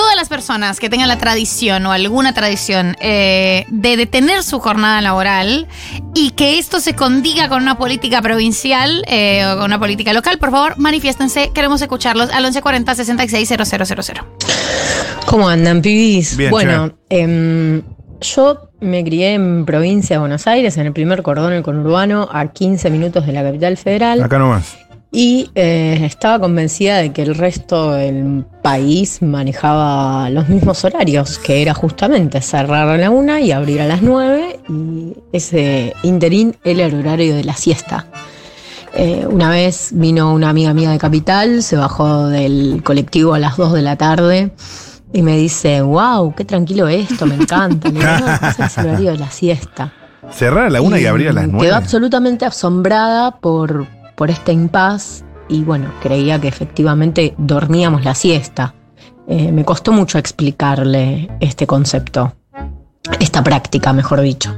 Todas 0.00 0.16
las 0.16 0.30
personas 0.30 0.80
que 0.80 0.88
tengan 0.88 1.08
la 1.08 1.18
tradición 1.18 1.84
o 1.84 1.92
alguna 1.92 2.32
tradición 2.32 2.96
eh, 3.00 3.66
de 3.68 3.98
detener 3.98 4.42
su 4.42 4.58
jornada 4.58 5.02
laboral 5.02 5.68
y 6.14 6.30
que 6.30 6.58
esto 6.58 6.80
se 6.80 6.94
condiga 6.94 7.50
con 7.50 7.60
una 7.60 7.76
política 7.76 8.22
provincial 8.22 9.04
eh, 9.08 9.44
o 9.44 9.56
con 9.56 9.66
una 9.66 9.78
política 9.78 10.14
local, 10.14 10.38
por 10.38 10.52
favor, 10.52 10.78
manifiéstense. 10.78 11.50
Queremos 11.52 11.82
escucharlos 11.82 12.30
al 12.30 12.44
1140 12.44 12.94
660000. 12.94 14.22
¿Cómo 15.26 15.46
andan, 15.50 15.82
pibis? 15.82 16.34
Bien, 16.34 16.50
bueno, 16.50 16.94
em, 17.10 17.82
yo 18.22 18.70
me 18.80 19.04
crié 19.04 19.34
en 19.34 19.66
provincia 19.66 20.16
de 20.16 20.20
Buenos 20.20 20.46
Aires, 20.46 20.78
en 20.78 20.86
el 20.86 20.94
primer 20.94 21.22
cordón 21.22 21.50
del 21.50 21.62
conurbano, 21.62 22.26
a 22.32 22.46
15 22.46 22.88
minutos 22.88 23.26
de 23.26 23.34
la 23.34 23.42
capital 23.42 23.76
federal, 23.76 24.22
Acá 24.22 24.38
nomás. 24.38 24.78
Y 25.12 25.50
eh, 25.54 26.00
estaba 26.04 26.38
convencida 26.38 26.98
de 26.98 27.12
que 27.12 27.22
el 27.22 27.34
resto 27.34 27.92
del 27.92 28.44
país 28.62 29.22
manejaba 29.22 30.30
los 30.30 30.48
mismos 30.48 30.84
horarios, 30.84 31.38
que 31.38 31.62
era 31.62 31.74
justamente 31.74 32.40
cerrar 32.40 32.88
a 32.88 32.96
la 32.96 33.10
una 33.10 33.40
y 33.40 33.50
abrir 33.50 33.80
a 33.80 33.86
las 33.86 34.02
nueve, 34.02 34.60
y 34.68 35.16
ese 35.32 35.94
interín 36.02 36.56
era 36.62 36.86
el 36.86 36.94
horario 36.94 37.34
de 37.34 37.44
la 37.44 37.54
siesta. 37.54 38.06
Eh, 38.94 39.26
una 39.28 39.50
vez 39.50 39.90
vino 39.92 40.32
una 40.32 40.50
amiga 40.50 40.74
mía 40.74 40.90
de 40.90 40.98
Capital, 40.98 41.62
se 41.62 41.76
bajó 41.76 42.26
del 42.26 42.82
colectivo 42.84 43.34
a 43.34 43.38
las 43.38 43.56
2 43.56 43.72
de 43.72 43.82
la 43.82 43.96
tarde 43.96 44.52
y 45.12 45.22
me 45.22 45.36
dice, 45.36 45.80
wow, 45.80 46.34
qué 46.34 46.44
tranquilo 46.44 46.88
esto, 46.88 47.26
me 47.26 47.34
encanta. 47.36 47.88
Le 47.88 48.00
digo, 48.00 48.10
"No, 48.10 48.48
ese 48.48 48.64
es 48.64 48.78
el 48.78 48.86
horario 48.86 49.10
de 49.12 49.18
la 49.18 49.30
siesta. 49.30 49.92
Cerrar 50.32 50.66
a 50.66 50.70
la 50.70 50.80
una 50.80 51.00
y, 51.00 51.06
abrir 51.06 51.28
a 51.28 51.32
las 51.32 51.48
nueve. 51.48 51.66
Quedó 51.66 51.76
absolutamente 51.76 52.44
asombrada 52.44 53.32
por, 53.32 53.86
por 54.20 54.30
este 54.30 54.52
impas 54.52 55.24
y 55.48 55.64
bueno, 55.64 55.94
creía 56.02 56.38
que 56.38 56.46
efectivamente 56.46 57.34
dormíamos 57.38 58.04
la 58.04 58.14
siesta. 58.14 58.74
Eh, 59.26 59.50
me 59.50 59.64
costó 59.64 59.92
mucho 59.92 60.18
explicarle 60.18 61.30
este 61.40 61.66
concepto, 61.66 62.36
esta 63.18 63.42
práctica, 63.42 63.94
mejor 63.94 64.20
dicho. 64.20 64.54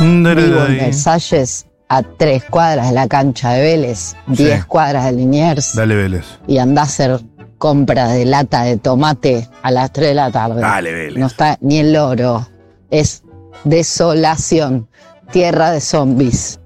Vivo 0.00 0.66
en 0.66 0.78
Versalles, 0.78 1.66
a 1.88 2.02
tres 2.02 2.42
cuadras 2.50 2.88
de 2.88 2.92
la 2.94 3.06
cancha 3.06 3.52
de 3.52 3.62
Vélez, 3.62 4.16
diez 4.26 4.64
cuadras 4.64 5.04
de 5.04 5.12
Liniers, 5.12 5.76
Dale, 5.76 5.94
Vélez. 5.94 6.24
y 6.48 6.58
anda 6.58 6.82
a 6.82 6.86
hacer 6.86 7.20
compra 7.56 8.08
de 8.08 8.24
lata 8.24 8.64
de 8.64 8.78
tomate 8.78 9.48
a 9.62 9.70
las 9.70 9.92
3 9.92 10.08
de 10.08 10.14
la 10.14 10.32
tarde. 10.32 10.60
Dale, 10.60 10.92
Vélez. 10.92 11.20
No 11.20 11.26
está 11.28 11.56
ni 11.60 11.78
el 11.78 11.92
loro. 11.92 12.48
Es 12.90 13.22
desolación, 13.62 14.88
tierra 15.30 15.70
de 15.70 15.80
zombies. 15.80 16.58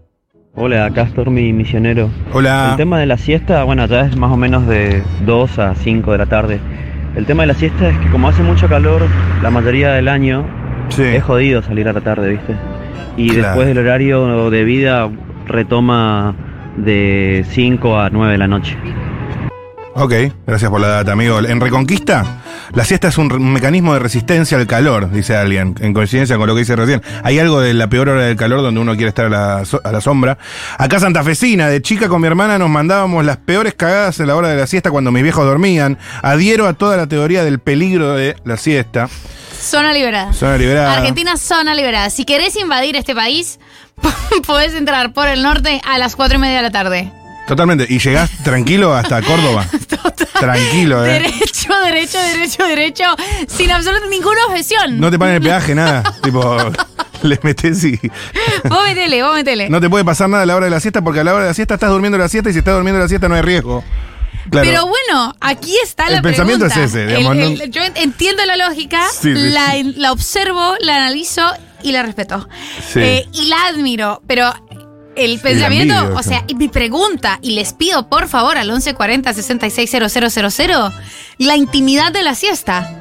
Hola, 0.54 0.90
Castor, 0.92 1.30
mi 1.30 1.52
misionero. 1.52 2.10
Hola. 2.32 2.70
El 2.72 2.76
tema 2.76 2.98
de 2.98 3.06
la 3.06 3.16
siesta, 3.16 3.62
bueno, 3.64 3.86
ya 3.86 4.00
es 4.02 4.16
más 4.16 4.32
o 4.32 4.36
menos 4.36 4.66
de 4.66 5.02
2 5.24 5.58
a 5.58 5.74
5 5.74 6.12
de 6.12 6.18
la 6.18 6.26
tarde. 6.26 6.58
El 7.16 7.24
tema 7.26 7.44
de 7.44 7.48
la 7.48 7.54
siesta 7.54 7.88
es 7.88 7.96
que 7.98 8.08
como 8.10 8.28
hace 8.28 8.42
mucho 8.42 8.68
calor 8.68 9.02
la 9.42 9.50
mayoría 9.50 9.92
del 9.92 10.08
año, 10.08 10.44
Sí. 10.88 11.02
es 11.02 11.22
jodido 11.22 11.62
salir 11.62 11.88
a 11.88 11.92
la 11.92 12.00
tarde, 12.00 12.30
¿viste? 12.30 12.54
Y 13.16 13.28
Claro. 13.30 13.42
después 13.48 13.68
el 13.68 13.78
horario 13.78 14.50
de 14.50 14.64
vida 14.64 15.08
retoma 15.46 16.34
de 16.76 17.44
5 17.48 17.98
a 18.00 18.10
9 18.10 18.32
de 18.32 18.38
la 18.38 18.48
noche. 18.48 18.76
Ok, 19.92 20.14
gracias 20.46 20.70
por 20.70 20.80
la 20.80 20.88
data, 20.88 21.12
amigo. 21.12 21.40
En 21.40 21.60
Reconquista, 21.60 22.24
la 22.72 22.84
siesta 22.84 23.08
es 23.08 23.18
un, 23.18 23.52
mecanismo 23.52 23.92
de 23.92 23.98
resistencia 23.98 24.56
al 24.56 24.66
calor, 24.68 25.10
dice 25.10 25.36
alguien, 25.36 25.74
en 25.80 25.92
coincidencia 25.92 26.36
con 26.36 26.46
lo 26.46 26.54
que 26.54 26.60
dice 26.60 26.76
recién. 26.76 27.02
Hay 27.24 27.38
algo 27.40 27.60
de 27.60 27.74
la 27.74 27.88
peor 27.88 28.08
hora 28.08 28.24
del 28.24 28.36
calor 28.36 28.62
donde 28.62 28.80
uno 28.80 28.92
quiere 28.94 29.08
estar 29.08 29.26
a 29.26 29.28
la, 29.28 29.64
so- 29.64 29.80
a 29.82 29.90
la 29.90 30.00
sombra. 30.00 30.38
Acá 30.78 31.00
Santafesina, 31.00 31.68
de 31.68 31.82
chica 31.82 32.08
con 32.08 32.20
mi 32.20 32.28
hermana 32.28 32.56
nos 32.56 32.70
mandábamos 32.70 33.24
las 33.24 33.38
peores 33.38 33.74
cagadas 33.74 34.20
en 34.20 34.28
la 34.28 34.36
hora 34.36 34.48
de 34.48 34.56
la 34.56 34.66
siesta 34.68 34.92
cuando 34.92 35.10
mis 35.10 35.24
viejos 35.24 35.44
dormían. 35.44 35.98
Adhiero 36.22 36.68
a 36.68 36.74
toda 36.74 36.96
la 36.96 37.08
teoría 37.08 37.42
del 37.42 37.58
peligro 37.58 38.14
de 38.14 38.36
la 38.44 38.56
siesta. 38.56 39.08
Zona 39.60 39.92
liberada. 39.92 40.32
Zona 40.32 40.56
liberada. 40.56 40.98
Argentina, 40.98 41.36
zona 41.36 41.74
liberada. 41.74 42.10
Si 42.10 42.24
querés 42.24 42.54
invadir 42.56 42.94
este 42.94 43.14
país, 43.14 43.58
podés 44.46 44.72
entrar 44.74 45.12
por 45.12 45.26
el 45.26 45.42
norte 45.42 45.80
a 45.84 45.98
las 45.98 46.14
4 46.14 46.36
y 46.36 46.40
media 46.40 46.58
de 46.58 46.62
la 46.62 46.70
tarde. 46.70 47.12
Totalmente. 47.50 47.84
Y 47.88 47.98
llegás 47.98 48.30
tranquilo 48.44 48.94
hasta 48.94 49.20
Córdoba. 49.22 49.66
Tranquilo, 50.40 51.04
eh. 51.04 51.08
Derecho, 51.20 51.74
derecho, 51.84 52.18
derecho, 52.18 52.64
derecho, 52.64 53.04
sin 53.48 53.70
absolutamente 53.72 54.08
ninguna 54.16 54.46
objeción. 54.46 55.00
No 55.00 55.10
te 55.10 55.18
pagan 55.18 55.34
el 55.34 55.42
peaje, 55.42 55.74
nada. 55.74 56.02
tipo, 56.22 56.56
le 57.22 57.38
metes 57.42 57.82
y. 57.84 57.98
Vos 58.68 58.84
metele, 58.84 59.22
vos 59.24 59.34
metele. 59.34 59.68
No 59.68 59.80
te 59.80 59.90
puede 59.90 60.04
pasar 60.04 60.28
nada 60.28 60.44
a 60.44 60.46
la 60.46 60.54
hora 60.54 60.66
de 60.66 60.70
la 60.70 60.78
siesta 60.80 61.02
porque 61.02 61.20
a 61.20 61.24
la 61.24 61.34
hora 61.34 61.42
de 61.42 61.50
la 61.50 61.54
siesta 61.54 61.74
estás 61.74 61.90
durmiendo 61.90 62.16
la 62.18 62.28
siesta 62.28 62.50
y 62.50 62.52
si 62.52 62.60
estás 62.60 62.74
durmiendo 62.74 63.00
la 63.00 63.08
siesta 63.08 63.28
no 63.28 63.34
hay 63.34 63.42
riesgo. 63.42 63.82
Claro. 64.48 64.66
Pero 64.68 64.86
bueno, 64.86 65.34
aquí 65.40 65.74
está 65.82 66.08
la 66.08 66.18
El 66.18 66.22
pensamiento 66.22 66.66
pregunta. 66.66 66.84
es 66.84 66.94
ese, 66.94 67.06
digamos, 67.06 67.36
El- 67.36 67.70
yo 67.70 67.82
entiendo 67.96 68.44
la 68.46 68.56
lógica, 68.56 69.02
Sí, 69.10 69.34
sí, 69.34 69.50
la, 69.50 69.74
la 69.96 70.12
observo, 70.12 70.74
la 70.80 70.96
analizo 70.96 71.42
y 71.82 71.92
la 71.92 72.02
respeto. 72.02 72.48
Sí. 72.92 73.00
Eh, 73.00 73.28
y 73.32 73.46
la 73.46 73.66
admiro, 73.66 74.22
pero 74.26 74.52
el 75.16 75.38
pensamiento, 75.40 75.94
o 76.16 76.22
sea, 76.22 76.44
y 76.46 76.54
mi 76.54 76.68
pregunta, 76.68 77.38
y 77.42 77.52
les 77.52 77.72
pido 77.72 78.08
por 78.08 78.28
favor 78.28 78.56
al 78.58 78.68
1140 78.68 79.32
660000, 79.34 80.92
la 81.38 81.56
intimidad 81.56 82.12
de 82.12 82.22
la 82.22 82.34
siesta. 82.34 82.96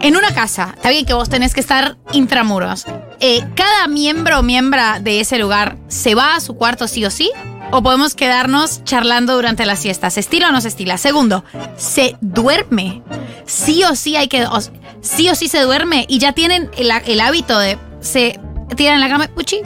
En 0.00 0.16
una 0.16 0.32
casa, 0.32 0.74
está 0.76 0.90
bien 0.90 1.04
que 1.06 1.12
vos 1.14 1.28
tenés 1.28 1.54
que 1.54 1.60
estar 1.60 1.96
intramuros. 2.12 2.84
Eh, 3.18 3.42
¿Cada 3.56 3.88
miembro 3.88 4.38
o 4.38 4.42
miembra 4.44 5.00
de 5.00 5.18
ese 5.20 5.38
lugar 5.38 5.76
se 5.88 6.14
va 6.14 6.36
a 6.36 6.40
su 6.40 6.54
cuarto 6.54 6.86
sí 6.86 7.04
o 7.04 7.10
sí? 7.10 7.30
¿O 7.72 7.82
podemos 7.82 8.14
quedarnos 8.14 8.84
charlando 8.84 9.34
durante 9.34 9.66
la 9.66 9.74
siesta? 9.74 10.08
¿Se 10.10 10.20
estila 10.20 10.50
o 10.50 10.52
no 10.52 10.60
se 10.60 10.68
estila? 10.68 10.98
Segundo, 10.98 11.44
¿se 11.76 12.16
duerme? 12.20 13.02
Sí 13.44 13.82
o 13.84 13.96
sí 13.96 14.14
hay 14.16 14.28
que... 14.28 14.46
o- 14.46 14.60
sí 15.00 15.28
o 15.28 15.34
sí 15.34 15.48
se 15.48 15.60
duerme 15.62 16.06
y 16.08 16.18
ya 16.18 16.32
tienen 16.32 16.70
el, 16.78 16.90
el 17.06 17.20
hábito 17.20 17.58
de... 17.58 17.76
Se 18.00 18.38
tiran 18.76 18.94
en 18.94 19.00
la 19.00 19.08
cama, 19.08 19.26
puchi. 19.34 19.60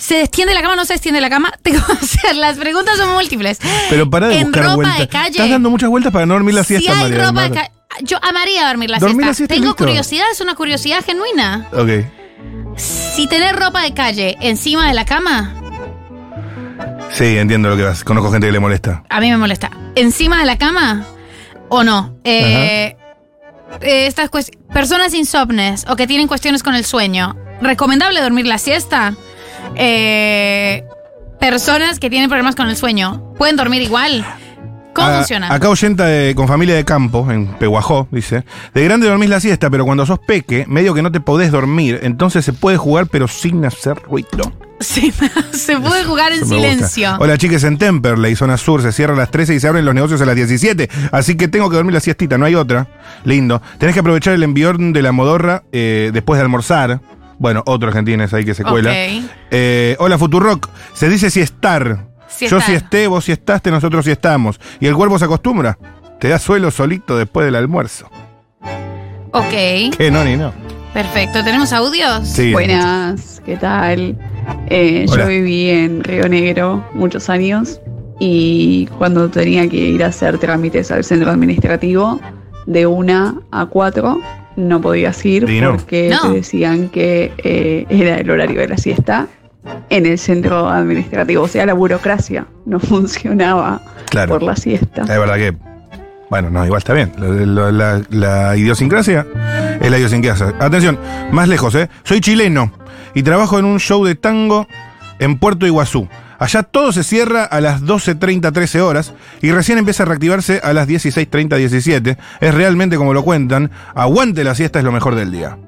¿Se 0.00 0.20
extiende 0.22 0.54
la 0.54 0.62
cama 0.62 0.72
o 0.72 0.76
no 0.76 0.84
se 0.86 0.94
extiende 0.94 1.20
la 1.20 1.28
cama? 1.30 1.52
Tengo 1.62 1.84
que 1.86 1.92
hacer, 1.92 2.34
las 2.36 2.56
preguntas 2.58 2.96
son 2.96 3.12
múltiples. 3.14 3.58
Pero 3.90 4.08
para 4.10 4.28
de 4.28 4.38
en 4.38 4.44
buscar 4.46 4.62
ropa 4.64 4.74
vueltas. 4.76 4.98
de 4.98 5.08
calle. 5.08 5.30
Estás 5.30 5.50
dando 5.50 5.70
muchas 5.70 5.90
vueltas 5.90 6.12
para 6.12 6.26
no 6.26 6.34
dormir 6.34 6.54
la 6.54 6.64
siesta, 6.64 6.84
si 6.92 6.96
hay 6.98 7.02
María 7.04 7.16
del 7.18 7.26
ropa 7.28 7.42
de 7.42 7.50
calle. 7.50 7.70
Yo 8.02 8.18
amaría 8.22 8.66
dormir 8.68 8.88
la 8.90 8.98
Dormir 8.98 9.16
siesta. 9.16 9.28
la 9.28 9.34
siesta, 9.34 9.54
Tengo 9.54 9.66
listo. 9.68 9.84
curiosidad, 9.84 10.24
es 10.32 10.40
una 10.40 10.54
curiosidad 10.54 11.04
genuina. 11.04 11.68
Ok. 11.72 11.90
Si 12.76 13.26
tener 13.26 13.56
ropa 13.56 13.82
de 13.82 13.92
calle 13.92 14.36
encima 14.40 14.88
de 14.88 14.94
la 14.94 15.04
cama, 15.04 15.54
Sí, 17.12 17.36
entiendo 17.36 17.68
lo 17.68 17.76
que 17.76 17.82
vas. 17.82 18.04
Conozco 18.04 18.30
gente 18.30 18.46
que 18.46 18.52
le 18.52 18.60
molesta. 18.60 19.02
a 19.08 19.20
mí 19.20 19.28
me 19.30 19.36
molesta. 19.36 19.70
¿Encima 19.96 20.38
de 20.38 20.46
la 20.46 20.56
cama 20.56 21.04
o 21.68 21.82
no? 21.82 22.16
Eh, 22.24 22.96
eh, 23.82 24.06
estas 24.06 24.30
personas 24.72 25.12
insomnes 25.14 25.84
o 25.88 25.96
que 25.96 26.06
tienen 26.06 26.28
cuestiones 26.28 26.62
con 26.62 26.74
el 26.76 26.84
sueño, 26.84 27.36
¿recomendable 27.60 28.20
dormir 28.22 28.46
la 28.46 28.58
siesta? 28.58 29.14
Eh, 29.76 30.84
personas 31.38 31.98
que 31.98 32.10
tienen 32.10 32.28
problemas 32.28 32.54
con 32.56 32.68
el 32.68 32.76
sueño, 32.76 33.34
¿pueden 33.38 33.56
dormir 33.56 33.82
igual? 33.82 34.24
¿Cómo 34.92 35.06
Ah, 35.08 35.16
funciona? 35.18 35.52
Acá 35.54 35.68
oyenta 35.68 36.04
de- 36.06 36.34
con 36.34 36.48
familia 36.48 36.74
de 36.74 36.84
campo, 36.84 37.30
en 37.30 37.46
Peguajó, 37.46 38.08
dice. 38.10 38.44
De 38.74 38.84
grande 38.84 39.06
dormís 39.08 39.30
la 39.30 39.38
siesta, 39.40 39.70
pero 39.70 39.84
cuando 39.84 40.04
sos 40.04 40.18
peque, 40.18 40.64
medio 40.68 40.94
que 40.94 41.02
no 41.02 41.12
te 41.12 41.20
podés 41.20 41.52
dormir, 41.52 42.00
entonces 42.02 42.44
se 42.44 42.52
puede 42.52 42.76
jugar 42.76 43.06
pero 43.06 43.28
sin 43.28 43.64
hacer 43.64 43.96
ruido. 44.02 44.52
Sí, 44.80 45.12
se 45.52 45.76
puede 45.78 46.04
jugar 46.04 46.32
en 46.32 46.44
silencio. 46.44 47.14
Hola 47.20 47.38
chiques, 47.38 47.62
en 47.64 47.78
Temperley, 47.78 48.34
zona 48.34 48.56
sur, 48.56 48.82
se 48.82 48.90
cierra 48.92 49.14
a 49.14 49.16
las 49.16 49.30
13 49.30 49.54
y 49.54 49.60
se 49.60 49.68
abren 49.68 49.84
los 49.84 49.94
negocios 49.94 50.20
a 50.22 50.26
las 50.26 50.34
17. 50.34 50.90
Así 51.12 51.36
que 51.36 51.46
tengo 51.48 51.70
que 51.70 51.76
dormir 51.76 51.94
la 51.94 52.00
siestita, 52.00 52.36
no 52.36 52.44
hay 52.46 52.56
otra. 52.56 52.88
Lindo. 53.24 53.62
Tenés 53.78 53.94
que 53.94 54.00
aprovechar 54.00 54.34
el 54.34 54.42
envión 54.42 54.92
de 54.92 55.02
la 55.02 55.12
modorra 55.12 55.62
eh, 55.70 56.10
después 56.12 56.38
de 56.38 56.42
almorzar. 56.42 57.00
Bueno, 57.40 57.62
otro 57.64 57.88
argentino 57.88 58.22
es 58.22 58.34
ahí 58.34 58.44
que 58.44 58.52
se 58.52 58.62
cuela. 58.62 58.92
Eh, 58.94 59.96
hola 59.98 60.18
Futurock, 60.18 60.68
se 60.92 61.08
dice 61.08 61.30
si 61.30 61.40
estar. 61.40 62.06
Si 62.28 62.46
Yo 62.46 62.58
estar. 62.58 62.70
si 62.70 62.76
esté, 62.76 63.06
vos 63.06 63.24
si 63.24 63.32
estaste, 63.32 63.70
nosotros 63.70 64.04
si 64.04 64.10
estamos. 64.10 64.60
Y 64.78 64.86
el 64.86 64.94
cuerpo 64.94 65.18
se 65.18 65.24
acostumbra. 65.24 65.78
Te 66.20 66.28
da 66.28 66.38
suelo 66.38 66.70
solito 66.70 67.16
después 67.16 67.46
del 67.46 67.54
almuerzo. 67.56 68.10
Ok, 69.32 69.96
Que 69.96 70.10
no, 70.12 70.22
ni 70.22 70.36
no. 70.36 70.52
perfecto. 70.92 71.42
¿Tenemos 71.42 71.72
audios? 71.72 72.28
Sí. 72.28 72.52
Buenas, 72.52 73.40
¿qué 73.46 73.56
tal? 73.56 74.18
Eh, 74.68 75.06
yo 75.08 75.26
viví 75.26 75.70
en 75.70 76.04
Río 76.04 76.28
Negro 76.28 76.84
muchos 76.92 77.30
años 77.30 77.80
y 78.18 78.86
cuando 78.98 79.30
tenía 79.30 79.66
que 79.66 79.76
ir 79.78 80.04
a 80.04 80.08
hacer 80.08 80.36
trámites 80.36 80.90
al 80.90 81.04
centro 81.04 81.30
administrativo, 81.30 82.20
de 82.66 82.86
una 82.86 83.34
a 83.50 83.64
cuatro 83.64 84.20
no 84.68 84.80
podías 84.80 85.24
ir 85.24 85.48
no. 85.62 85.72
porque 85.72 86.08
No. 86.10 86.28
te 86.30 86.36
decían 86.38 86.88
que 86.88 87.32
eh, 87.38 87.86
era 87.88 88.16
el 88.18 88.30
horario 88.30 88.60
de 88.60 88.68
la 88.68 88.76
siesta 88.76 89.26
en 89.90 90.06
el 90.06 90.18
centro 90.18 90.68
administrativo. 90.68 91.42
O 91.44 91.48
sea, 91.48 91.66
la 91.66 91.74
burocracia 91.74 92.46
no 92.66 92.78
funcionaba 92.80 93.80
Claro. 94.10 94.30
por 94.34 94.42
la 94.42 94.56
siesta. 94.56 95.02
Es 95.02 95.08
verdad 95.08 95.36
que. 95.36 95.54
Bueno, 96.30 96.48
no, 96.50 96.64
igual 96.64 96.78
está 96.78 96.92
bien. 96.94 97.10
La 98.10 98.56
idiosincrasia 98.56 99.26
es 99.80 99.90
la 99.90 99.98
idiosincrasia. 99.98 100.54
Atención, 100.60 100.98
más 101.32 101.48
lejos, 101.48 101.74
¿eh? 101.74 101.88
Soy 102.04 102.20
chileno 102.20 102.72
y 103.14 103.22
trabajo 103.24 103.58
en 103.58 103.64
un 103.64 103.80
show 103.80 104.04
de 104.04 104.14
tango 104.14 104.66
en 105.18 105.38
Puerto 105.38 105.66
Iguazú. 105.66 106.08
Allá 106.40 106.62
todo 106.62 106.90
se 106.90 107.04
cierra 107.04 107.44
a 107.44 107.60
las 107.60 107.82
12.30, 107.82 108.50
13 108.52 108.80
horas 108.80 109.12
y 109.42 109.52
recién 109.52 109.76
empieza 109.76 110.04
a 110.04 110.06
reactivarse 110.06 110.60
a 110.64 110.72
las 110.72 110.88
16.30, 110.88 111.56
17. 111.56 112.16
Es 112.40 112.54
realmente 112.54 112.96
como 112.96 113.12
lo 113.12 113.22
cuentan. 113.22 113.70
Aguante 113.94 114.42
la 114.42 114.54
siesta 114.54 114.78
es 114.78 114.84
lo 114.84 114.90
mejor 114.90 115.14
del 115.14 115.30
día. 115.30 115.58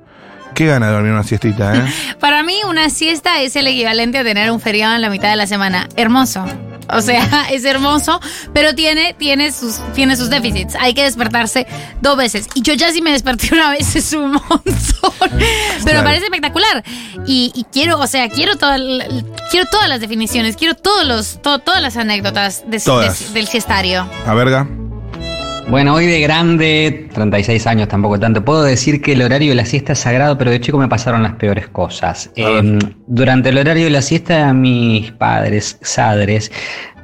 Qué 0.55 0.67
gana 0.67 0.87
de 0.87 0.93
dormir 0.93 1.13
una 1.13 1.25
siestita, 1.25 1.77
¿eh? 1.77 1.85
Para 2.21 2.43
mí, 2.43 2.57
una 2.69 2.89
siesta 2.89 3.43
es 3.43 3.55
el 3.55 3.67
equivalente 3.67 4.19
a 4.19 4.25
tener 4.25 4.51
un 4.51 4.61
feriado 4.61 4.95
en 4.95 5.03
la 5.03 5.11
mitad 5.11 5.29
de 5.31 5.37
la 5.37 5.47
semana. 5.47 5.89
Hermoso. 5.97 6.45
O 6.89 7.01
sea, 7.01 7.47
es 7.51 7.65
hermoso, 7.65 8.21
pero 8.53 8.75
tiene, 8.75 9.15
tiene, 9.15 9.53
sus, 9.53 9.77
tiene 9.95 10.17
sus 10.17 10.31
déficits. 10.31 10.75
Hay 10.81 10.95
que 10.95 11.05
despertarse 11.05 11.67
dos 12.01 12.17
veces. 12.17 12.49
Y 12.55 12.63
yo 12.63 12.75
ya 12.75 12.91
sí 12.93 13.03
me 13.03 13.13
desperté 13.13 13.51
una 13.55 13.71
vez, 13.71 13.95
es 13.97 14.13
un 14.13 14.33
montón. 14.33 14.63
Pero 15.21 15.31
Claro. 15.83 15.99
me 15.99 16.03
parece 16.05 16.25
espectacular. 16.25 16.85
Y, 17.27 17.53
y 17.55 17.65
quiero, 17.73 17.99
o 17.99 18.07
sea, 18.07 18.29
quiero, 18.29 18.57
toda 18.57 18.77
quiero 19.51 19.67
todas 19.71 19.89
las 19.89 20.01
definiciones, 20.01 20.57
quiero 20.57 20.75
todos 20.75 21.07
los, 21.07 21.41
to- 21.43 21.59
todas 21.61 21.81
las 21.83 21.97
anécdotas 21.97 22.63
de- 22.67 22.81
Todas. 22.81 23.29
de- 23.29 23.35
del 23.41 23.49
siestario. 23.49 24.09
A 24.27 24.35
verga. 24.35 24.67
Bueno, 25.69 25.95
hoy 25.95 26.07
de 26.07 26.21
grande, 26.21 27.09
36 27.15 27.67
años 27.67 27.89
tampoco 27.89 28.21
tanto, 28.21 28.45
puedo 28.45 28.63
decir 28.63 29.01
que 29.01 29.13
el 29.13 29.23
horario 29.23 29.51
de 29.51 29.55
la 29.55 29.65
siesta 29.65 29.95
es 29.95 30.01
sagrado, 30.01 30.37
pero 30.37 30.51
de 30.51 30.61
chico 30.61 30.77
me 30.77 30.87
pasaron 30.89 31.23
las 31.23 31.33
peores 31.37 31.67
cosas. 31.69 32.31
Eh, 32.37 32.79
durante 33.07 33.49
el 33.49 33.57
horario 33.59 33.85
de 33.85 33.91
la 33.91 34.03
siesta, 34.03 34.53
mis 34.53 35.13
padres, 35.13 35.79
sadres, 35.81 36.53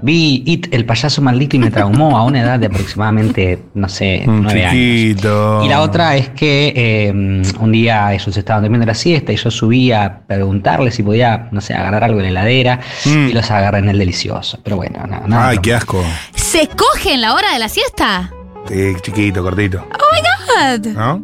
vi 0.02 0.42
It, 0.44 0.66
el 0.74 0.84
payaso 0.84 1.22
maldito, 1.22 1.56
y 1.56 1.60
me 1.60 1.70
traumó 1.70 2.18
a 2.18 2.24
una 2.24 2.42
edad 2.42 2.58
de 2.58 2.66
aproximadamente, 2.66 3.58
no 3.72 3.88
sé, 3.88 4.24
Un 4.26 4.42
nueve 4.42 4.66
años. 4.66 5.64
Y 5.64 5.68
la 5.68 5.80
otra 5.80 6.16
es 6.16 6.28
que 6.30 6.72
eh, 6.76 7.10
un 7.10 7.72
día 7.72 8.12
ellos 8.12 8.36
estaban 8.36 8.64
durmiendo 8.64 8.86
la 8.86 8.94
siesta 8.94 9.32
y 9.32 9.36
yo 9.36 9.50
subí 9.50 9.92
a 9.92 10.20
preguntarles 10.26 10.94
si 10.96 11.02
podía, 11.02 11.48
no 11.52 11.62
sé, 11.62 11.72
agarrar 11.72 12.04
algo 12.04 12.18
en 12.20 12.24
la 12.34 12.42
heladera 12.42 12.80
Mm. 13.06 13.28
y 13.28 13.32
los 13.32 13.50
agarré 13.50 13.78
en 13.78 13.88
el 13.88 13.98
delicioso. 13.98 14.58
Pero 14.62 14.76
bueno, 14.76 15.06
no, 15.08 15.26
no. 15.26 15.40
Ay, 15.40 15.56
no. 15.56 15.62
qué 15.62 15.74
asco. 15.74 16.04
¿Se 16.34 16.68
coge 16.68 17.14
en 17.14 17.22
la 17.22 17.32
hora 17.34 17.52
de 17.54 17.60
la 17.60 17.68
siesta? 17.70 18.30
Sí, 18.68 18.94
chiquito, 19.02 19.42
cortito. 19.42 19.84
God. 19.88 20.86
¿No? 20.88 21.22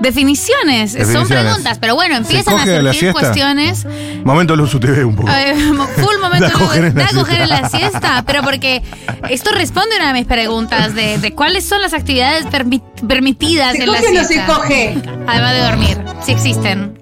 Definiciones, 0.00 0.92
son 1.12 1.26
preguntas, 1.26 1.78
pero 1.80 1.94
bueno, 1.94 2.16
empiezan 2.16 2.54
a 2.54 2.58
coge 2.60 2.80
surgir 2.80 3.12
cuestiones. 3.12 3.86
Momento 4.24 4.54
Luz 4.54 4.78
TV 4.78 5.04
un 5.04 5.16
poco. 5.16 5.28
Eh, 5.30 5.54
full 5.96 6.18
momento 6.20 6.46
Da 6.46 6.48
a 6.48 6.52
coger 6.52 6.84
en 6.84 6.94
la 6.96 7.04
da 7.04 7.10
coger 7.10 7.40
en 7.42 7.48
la 7.48 7.68
siesta. 7.68 8.22
pero 8.26 8.42
porque 8.42 8.82
esto 9.30 9.50
responde 9.52 9.94
a 9.94 9.98
una 9.98 10.08
de 10.08 10.14
mis 10.20 10.26
preguntas 10.26 10.94
de, 10.94 11.18
de 11.18 11.32
cuáles 11.34 11.64
son 11.64 11.80
las 11.80 11.94
actividades 11.94 12.46
permi- 12.46 12.82
permitidas 13.06 13.74
en 13.76 13.90
la 13.90 13.98
siesta. 14.00 14.60
Además 15.26 15.52
de 15.54 15.60
dormir, 15.60 15.98
si 16.22 16.32
existen. 16.32 16.98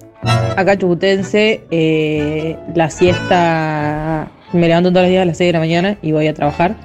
Acá 0.57 0.79
chubutense, 0.79 1.65
eh, 1.71 2.57
la 2.75 2.89
siesta, 2.91 4.29
me 4.53 4.69
levanto 4.69 4.91
todos 4.91 5.03
los 5.03 5.11
días 5.11 5.23
a 5.23 5.27
las 5.27 5.39
6 5.39 5.49
de 5.49 5.53
la 5.53 5.59
mañana 5.59 5.97
y 6.03 6.13
voy 6.13 6.29
a 6.29 6.35
trabajar 6.35 6.77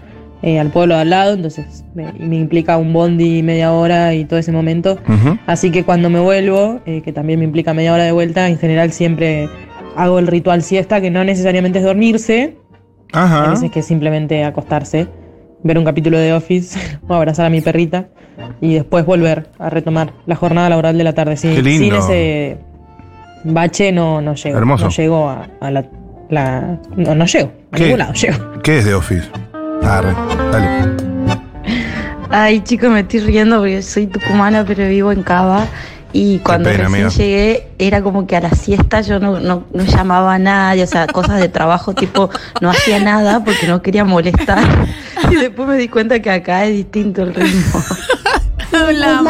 eh, 0.44 0.60
al 0.60 0.70
pueblo 0.70 0.96
de 0.96 1.02
al 1.02 1.10
lado, 1.10 1.34
entonces 1.34 1.84
me, 1.96 2.12
me 2.14 2.36
implica 2.36 2.78
un 2.78 2.94
bondi 2.94 3.42
media 3.44 3.72
hora 3.74 4.14
y 4.14 4.26
todo 4.26 4.40
ese 4.40 4.52
momento. 4.52 4.98
Así 5.48 5.72
que 5.72 5.84
cuando 5.84 6.10
me 6.10 6.20
vuelvo, 6.20 6.80
eh, 6.86 7.02
que 7.02 7.12
también 7.12 7.40
me 7.40 7.46
implica 7.46 7.74
media 7.74 7.94
hora 7.94 8.04
de 8.04 8.12
vuelta, 8.12 8.48
en 8.48 8.58
general 8.58 8.92
siempre 8.92 9.50
hago 9.96 10.20
el 10.20 10.28
ritual 10.28 10.62
siesta, 10.62 11.02
que 11.02 11.10
no 11.10 11.24
necesariamente 11.24 11.80
es 11.80 11.86
dormirse, 11.86 12.58
a 13.14 13.24
Ajá. 13.24 13.50
veces 13.52 13.72
que 13.72 13.80
es 13.80 13.86
simplemente 13.86 14.44
acostarse, 14.44 15.08
ver 15.64 15.78
un 15.78 15.86
capítulo 15.86 16.20
de 16.20 16.34
Office 16.34 16.78
o 17.08 17.14
abrazar 17.16 17.46
a 17.46 17.50
mi 17.50 17.62
perrita 17.62 18.08
y 18.62 18.76
después 18.76 19.06
volver 19.06 19.48
a 19.58 19.70
retomar 19.72 20.14
la 20.28 20.36
jornada 20.36 20.70
laboral 20.70 20.98
de 20.98 21.04
la 21.04 21.14
tarde. 21.14 21.36
Sí, 21.38 21.52
Qué 21.56 21.64
lindo. 21.64 21.86
Sin 21.86 21.96
ese 21.96 22.58
bache 23.44 23.92
no, 23.92 24.22
no 24.22 24.36
llego. 24.36 24.58
Hermoso. 24.58 24.86
No 24.86 24.92
llego 24.92 25.30
a, 25.30 25.48
a 25.60 25.72
la, 25.72 25.86
la- 26.30 26.80
No, 26.96 27.16
no 27.16 27.26
llego. 27.26 27.52
A 27.72 27.78
¿Qué? 27.78 27.84
ningún 27.86 28.00
lado 28.00 28.14
llego. 28.14 28.38
¿Qué 28.62 28.78
es 28.80 28.86
de 28.86 28.94
Office? 28.94 29.28
Arre, 29.84 30.16
dale. 30.52 30.98
Ay, 32.30 32.62
chicos, 32.62 32.90
me 32.90 33.02
estoy 33.02 33.22
riendo 33.22 33.58
porque 33.60 33.82
soy 33.82 34.08
tucumana, 34.08 34.66
pero 34.66 34.88
vivo 34.88 35.12
en 35.12 35.24
Cava. 35.24 35.66
Y 36.14 36.40
cuando 36.40 36.70
pena, 36.70 36.86
recién 36.86 37.10
llegué, 37.10 37.68
era 37.78 38.02
como 38.02 38.26
que 38.26 38.36
a 38.36 38.42
la 38.42 38.52
siesta 38.52 39.02
yo 39.02 39.20
no, 39.20 39.40
no, 39.40 39.66
no 39.72 39.84
llamaba 39.84 40.36
a 40.36 40.40
nadie, 40.40 40.84
o 40.84 40.88
sea, 40.88 41.06
cosas 41.06 41.40
de 41.40 41.50
trabajo, 41.50 41.94
tipo, 41.94 42.30
no 42.62 42.70
hacía 42.70 43.00
nada 43.00 43.44
porque 43.44 43.68
no 43.68 43.82
quería 43.82 44.06
molestar. 44.06 44.64
Y 45.30 45.36
después 45.36 45.68
me 45.68 45.78
di 45.78 45.90
cuenta 45.90 46.20
que 46.22 46.32
acá 46.32 46.66
es 46.66 46.74
distinto 46.74 47.24
el 47.24 47.36
ritmo. 47.36 47.84
La 48.94 49.20
amo. 49.20 49.30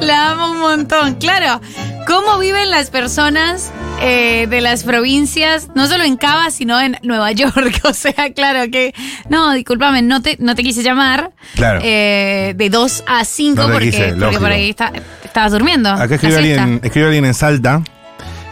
La 0.00 0.30
amo 0.32 0.50
un 0.52 0.58
montón. 0.58 1.14
Claro, 1.14 1.60
¿cómo 2.06 2.38
viven 2.38 2.70
las 2.70 2.90
personas 2.90 3.70
eh, 4.00 4.46
de 4.48 4.60
las 4.60 4.84
provincias, 4.84 5.68
no 5.74 5.86
solo 5.86 6.04
en 6.04 6.16
Cava, 6.16 6.50
sino 6.50 6.80
en 6.80 6.96
Nueva 7.02 7.32
York? 7.32 7.80
O 7.84 7.92
sea, 7.94 8.32
claro 8.34 8.70
que. 8.70 8.94
No, 9.28 9.52
discúlpame, 9.52 10.02
no 10.02 10.22
te, 10.22 10.36
no 10.40 10.54
te 10.54 10.62
quise 10.62 10.82
llamar. 10.82 11.32
Claro. 11.54 11.80
eh, 11.82 12.54
de 12.56 12.70
2 12.70 13.04
a 13.06 13.24
5 13.24 13.60
No 13.60 13.66
te 13.66 13.72
porque, 13.72 13.90
quise, 13.90 14.02
porque 14.08 14.18
lógico. 14.20 14.40
por 14.42 14.50
ahí 14.52 14.70
está- 14.70 14.92
estabas 15.24 15.52
durmiendo. 15.52 15.90
Acá 15.90 16.14
escribe 16.14 16.36
alguien, 16.36 16.80
escribe 16.82 17.06
alguien 17.06 17.24
en 17.24 17.34
Salta 17.34 17.82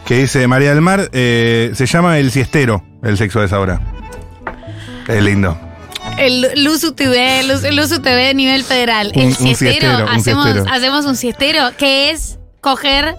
que 0.06 0.18
dice 0.18 0.46
María 0.48 0.70
del 0.70 0.82
Mar 0.82 1.08
eh, 1.12 1.72
se 1.74 1.86
llama 1.86 2.18
el 2.18 2.30
siestero, 2.30 2.84
el 3.02 3.16
sexo 3.16 3.40
de 3.40 3.46
esa 3.46 3.58
hora. 3.58 3.80
Es 5.08 5.22
lindo. 5.22 5.58
El 6.18 6.62
Luzu 6.64 6.92
TV, 6.92 7.42
Luz- 7.44 7.68
Luzu 7.74 8.00
TV 8.00 8.34
nivel 8.34 8.62
federal. 8.64 9.12
Un- 9.14 9.22
el 9.22 9.28
un 9.28 9.34
siestero. 9.34 10.06
hacemos 10.70 11.06
un 11.06 11.16
siestero 11.16 11.70
que 11.78 12.10
es 12.10 12.38
coger 12.60 13.14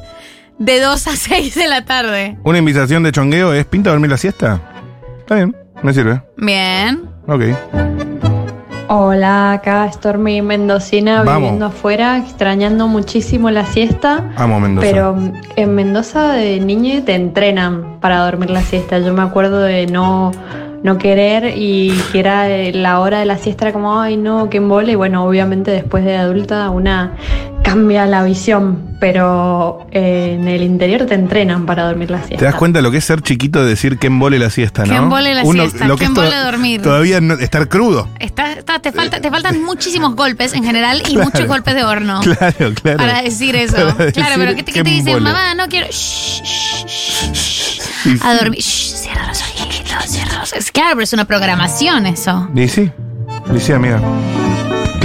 de 0.59 0.79
2 0.79 1.07
a 1.07 1.11
6 1.15 1.55
de 1.55 1.67
la 1.67 1.85
tarde. 1.85 2.37
Una 2.43 2.57
invitación 2.57 3.03
de 3.03 3.11
chongueo 3.11 3.53
es 3.53 3.65
¿pinta 3.65 3.89
dormir 3.91 4.11
la 4.11 4.17
siesta? 4.17 4.61
Está 5.19 5.35
bien, 5.35 5.55
me 5.81 5.93
sirve. 5.93 6.21
Bien. 6.37 7.03
Ok. 7.27 7.41
Hola, 8.87 9.53
acá 9.53 9.91
Stormy 9.91 10.43
Mendocina 10.43 11.23
Vamos. 11.23 11.41
viviendo 11.41 11.65
afuera, 11.65 12.19
extrañando 12.19 12.87
muchísimo 12.87 13.49
la 13.49 13.65
siesta. 13.65 14.31
Amo 14.35 14.59
Mendoza. 14.59 14.87
Pero 14.87 15.17
en 15.55 15.73
Mendoza 15.75 16.33
de 16.33 16.59
niña 16.59 17.03
te 17.03 17.15
entrenan 17.15 17.99
para 17.99 18.19
dormir 18.23 18.51
la 18.51 18.61
siesta. 18.61 18.99
Yo 18.99 19.11
me 19.15 19.23
acuerdo 19.23 19.59
de 19.61 19.87
no, 19.87 20.31
no 20.83 20.99
querer 20.99 21.53
y 21.57 21.99
que 22.11 22.19
era 22.19 22.47
eh, 22.47 22.73
la 22.73 22.99
hora 22.99 23.17
de 23.19 23.25
la 23.25 23.39
siesta, 23.39 23.65
era 23.65 23.73
como, 23.73 23.99
ay 23.99 24.17
no, 24.17 24.51
qué 24.51 24.57
embole. 24.57 24.91
Y 24.91 24.95
bueno, 24.95 25.25
obviamente 25.25 25.71
después 25.71 26.05
de 26.05 26.15
adulta 26.17 26.69
una 26.69 27.13
cambia 27.65 28.05
la 28.05 28.23
visión, 28.23 28.95
pero 28.99 29.87
eh, 29.91 30.37
en 30.39 30.47
el 30.47 30.61
interior 30.61 31.05
te 31.07 31.15
entrenan 31.15 31.65
para 31.65 31.83
dormir 31.87 32.11
la 32.11 32.19
siesta. 32.19 32.37
¿Te 32.37 32.45
das 32.45 32.53
cuenta 32.53 32.79
lo 32.83 32.91
que 32.91 32.97
es 32.97 33.05
ser 33.05 33.21
chiquito 33.21 33.63
de 33.63 33.69
decir 33.69 33.97
que 33.97 34.05
embole 34.07 34.37
la 34.37 34.51
siesta, 34.51 34.83
no? 34.85 34.91
Que 34.91 34.95
embole 34.97 35.33
la 35.33 35.43
siesta, 35.43 35.87
lo 35.87 35.97
que 35.97 36.03
es 36.03 36.09
embole 36.11 36.29
to- 36.29 36.43
dormir. 36.43 36.81
Todavía 36.83 37.19
no- 37.21 37.33
estar 37.33 37.67
crudo. 37.67 38.07
Está- 38.19 38.53
está- 38.53 38.77
te, 38.79 38.91
falta, 38.91 39.19
te 39.19 39.31
faltan 39.31 39.63
muchísimos 39.63 40.15
golpes 40.15 40.53
en 40.53 40.63
general 40.63 40.99
y 41.07 41.13
Claro. 41.15 41.23
muchos 41.31 41.47
golpes 41.47 41.73
de 41.75 41.83
horno. 41.83 42.21
Claro, 42.21 42.73
claro. 42.81 42.97
Para 42.99 43.21
decir 43.23 43.55
eso. 43.55 43.75
Para 43.97 44.11
claro, 44.11 44.35
pero 44.37 44.55
¿qué 44.55 44.63
te, 44.63 44.71
que 44.71 44.79
qué 44.79 44.83
te 44.83 44.89
dicen? 44.91 45.23
Mamá, 45.23 45.55
no 45.55 45.67
quiero. 45.67 45.87
Shh, 45.87 46.43
shh, 46.85 47.33
shh, 47.33 48.21
A 48.23 48.35
dormir. 48.35 48.59
Shh, 48.59 48.93
cierra 48.95 49.27
los 49.27 49.41
ojitos, 49.41 50.05
cierra 50.05 50.39
los 50.39 50.53
Es 50.53 50.71
Claro, 50.71 50.89
pero 50.91 51.03
es 51.03 51.13
una 51.13 51.25
programación 51.25 52.05
eso. 52.05 52.47
Y 52.55 52.67
sí, 52.67 52.91
y 53.55 53.59
sí, 53.59 53.71
amiga. 53.73 53.99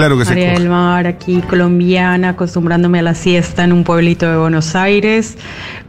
Claro 0.01 0.17
que 0.17 0.25
María 0.25 0.57
sí. 0.57 0.63
del 0.63 0.71
Mar, 0.71 1.07
aquí 1.07 1.43
colombiana, 1.43 2.31
acostumbrándome 2.31 3.01
a 3.01 3.03
la 3.03 3.15
siesta 3.15 3.65
en 3.65 3.73
un 3.75 3.85
pueblito 3.85 4.31
de 4.31 4.39
Buenos 4.39 4.75
Aires. 4.75 5.37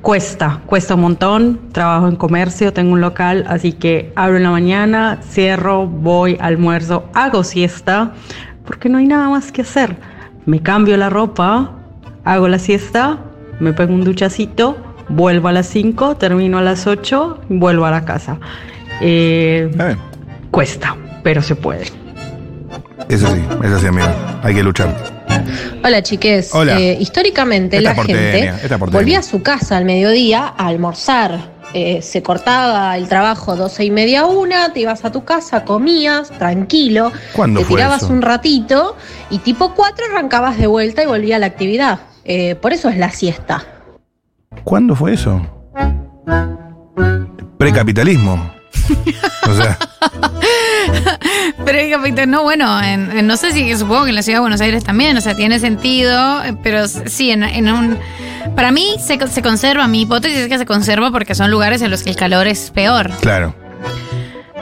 Cuesta, 0.02 0.60
cuesta 0.66 0.96
un 0.96 1.02
montón. 1.02 1.62
Trabajo 1.72 2.10
en 2.10 2.18
comercio, 2.18 2.74
tengo 2.74 2.92
un 2.92 3.00
local, 3.00 3.46
así 3.48 3.72
que 3.72 4.12
abro 4.18 4.36
en 4.36 4.44
la 4.44 4.52
mañana, 4.52 5.20
cierro, 5.24 5.88
voy, 5.88 6.36
almuerzo, 6.42 7.10
hago 7.14 7.46
siesta, 7.46 8.12
porque 8.66 8.90
no 8.90 8.98
hay 8.98 9.08
nada 9.08 9.30
más 9.30 9.54
que 9.54 9.62
hacer. 9.62 9.96
Me 10.46 10.62
cambio 10.62 10.98
la 10.98 11.10
ropa, 11.10 11.72
hago 12.26 12.50
la 12.50 12.60
siesta, 12.60 13.18
me 13.62 13.72
pego 13.72 13.94
un 13.94 14.04
duchacito, 14.04 14.76
vuelvo 15.08 15.48
a 15.48 15.54
las 15.54 15.68
5, 15.68 16.18
termino 16.18 16.58
a 16.58 16.62
las 16.62 16.86
8, 16.86 17.44
vuelvo 17.48 17.86
a 17.86 17.92
la 17.92 18.04
casa. 18.04 18.40
Eh, 19.00 19.72
cuesta, 20.52 20.98
pero 21.24 21.42
se 21.42 21.56
puede. 21.56 22.01
Eso 23.10 23.28
sí, 23.28 23.44
eso 23.64 23.80
sí, 23.80 23.88
amiga. 23.88 24.40
Hay 24.44 24.56
que 24.56 24.64
luchar. 24.64 24.96
Hola 25.84 26.04
chiques, 26.04 26.54
Hola. 26.54 26.80
Eh, 26.80 26.98
históricamente 27.00 27.78
Esta 27.78 27.90
la 27.90 27.96
porteña, 27.96 28.58
gente 28.58 28.76
volvía 28.78 29.20
a 29.20 29.24
su 29.24 29.42
casa 29.42 29.78
al 29.78 29.86
mediodía 29.86 30.54
a 30.56 30.68
almorzar. 30.68 31.52
Eh, 31.74 32.02
se 32.02 32.22
cortaba 32.22 32.98
el 32.98 33.08
trabajo 33.08 33.56
12 33.56 33.86
y 33.86 33.92
media 33.92 34.26
una, 34.26 34.74
te 34.74 34.82
ibas 34.82 35.06
a 35.06 35.12
tu 35.12 35.24
casa, 35.24 35.64
comías, 35.64 36.30
tranquilo, 36.32 37.14
¿Cuándo 37.34 37.62
te 37.62 37.66
fue 37.66 37.78
tirabas 37.78 38.04
eso? 38.04 38.12
un 38.12 38.22
ratito 38.22 38.98
y 39.30 39.38
tipo 39.40 39.74
4 39.74 40.06
arrancabas 40.12 40.58
de 40.58 40.68
vuelta 40.68 41.02
y 41.02 41.06
volvía 41.06 41.38
a 41.38 41.40
la 41.40 41.46
actividad. 41.46 42.00
Eh, 42.26 42.56
por 42.56 42.74
eso 42.74 42.90
es 42.90 42.98
la 42.98 43.10
siesta. 43.12 43.66
¿Cuándo 44.66 44.96
fue 44.96 45.14
eso? 45.14 45.42
Precapitalismo. 47.58 48.52
O 49.50 49.54
sea, 49.56 49.78
No, 52.28 52.44
bueno, 52.44 52.82
en- 52.84 53.12
en- 53.18 53.28
no 53.28 53.38
sé 53.38 53.52
si 53.54 53.76
supongo 53.76 54.04
que 54.04 54.10
en 54.10 54.16
la 54.16 54.24
ciudad 54.24 54.38
de 54.38 54.42
Buenos 54.42 54.62
Aires 54.62 54.84
también, 54.84 55.16
o 55.18 55.22
sea, 55.22 55.36
tiene 55.36 55.60
sentido, 55.60 56.44
eh, 56.44 56.56
pero 56.64 56.88
sí, 56.88 57.32
en, 57.32 57.44
en 57.44 57.72
un. 57.72 57.98
Para 58.56 58.72
mí 58.72 58.96
se, 59.00 59.18
se 59.28 59.42
conserva, 59.42 59.88
mi 59.88 60.02
hipótesis 60.02 60.38
es 60.40 60.48
que 60.48 60.58
se 60.58 60.66
conserva 60.66 61.12
porque 61.12 61.36
son 61.36 61.50
lugares 61.52 61.82
en 61.82 61.90
los 61.92 62.04
que 62.04 62.10
el 62.10 62.16
calor 62.16 62.48
es 62.48 62.72
peor. 62.72 63.12
claro. 63.22 63.56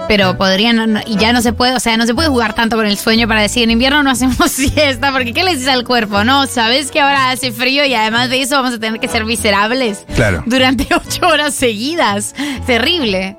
Pero 0.07 0.37
podrían, 0.39 0.93
no- 0.93 1.01
y 1.05 1.17
ya 1.17 1.33
no 1.33 1.41
se 1.43 1.53
puede, 1.53 1.75
o 1.75 1.79
sea, 1.79 1.95
no 1.95 2.07
se 2.07 2.15
puede 2.15 2.29
jugar 2.29 2.53
tanto 2.53 2.75
con 2.75 2.87
el 2.87 2.97
sueño 2.97 3.27
para 3.27 3.41
decir 3.43 3.61
en 3.63 3.69
invierno 3.69 4.01
no 4.01 4.09
hacemos 4.09 4.37
siesta, 4.51 5.11
porque 5.11 5.33
¿qué 5.33 5.43
le 5.43 5.51
dices 5.51 5.67
al 5.67 5.83
cuerpo? 5.83 6.23
No, 6.23 6.47
sabes 6.47 6.89
que 6.89 6.99
ahora 6.99 7.29
hace 7.29 7.51
frío 7.51 7.85
y 7.85 7.93
además 7.93 8.31
de 8.31 8.41
eso 8.41 8.55
vamos 8.55 8.73
a 8.73 8.79
tener 8.79 8.99
que 8.99 9.07
ser 9.07 9.23
miserables 9.25 10.05
Claro. 10.15 10.41
durante 10.47 10.87
ocho 10.95 11.27
horas 11.27 11.53
seguidas. 11.53 12.33
Terrible. 12.65 13.37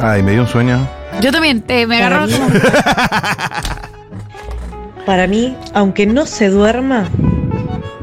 Ay, 0.00 0.22
me 0.22 0.30
dio 0.32 0.42
un 0.42 0.48
sueño. 0.48 0.88
Yo 1.20 1.30
también, 1.30 1.60
te, 1.62 1.86
me 1.86 2.00
Para 2.00 2.24
agarró. 2.24 2.48
mí- 2.48 2.58
Para 5.06 5.26
mí, 5.26 5.56
aunque 5.74 6.06
no 6.06 6.26
se 6.26 6.48
duerma, 6.48 7.08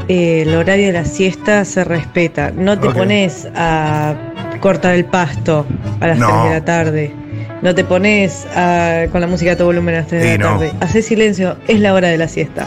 eh, 0.07 0.43
el 0.45 0.53
horario 0.55 0.87
de 0.87 0.93
la 0.93 1.05
siesta 1.05 1.63
se 1.65 1.83
respeta. 1.83 2.51
No 2.51 2.77
te 2.77 2.89
pones 2.89 3.47
a 3.55 4.15
cortar 4.59 4.95
el 4.95 5.05
pasto 5.05 5.65
a 6.01 6.07
las 6.07 6.17
No. 6.17 6.27
3 6.27 6.43
de 6.43 6.49
la 6.59 6.65
tarde. 6.65 7.13
No 7.61 7.73
te 7.75 7.83
pones 7.85 8.45
a- 8.55 9.05
con 9.11 9.21
la 9.21 9.27
música 9.27 9.53
a 9.53 9.55
todo 9.55 9.67
volumen 9.67 9.95
a 9.95 9.99
las 9.99 10.07
3 10.07 10.23
de 10.23 10.37
la 10.37 10.43
no. 10.43 10.49
tarde. 10.59 10.73
Hacé 10.81 11.01
silencio, 11.01 11.55
es 11.67 11.79
la 11.79 11.93
hora 11.93 12.09
de 12.09 12.17
la 12.17 12.27
siesta. 12.27 12.65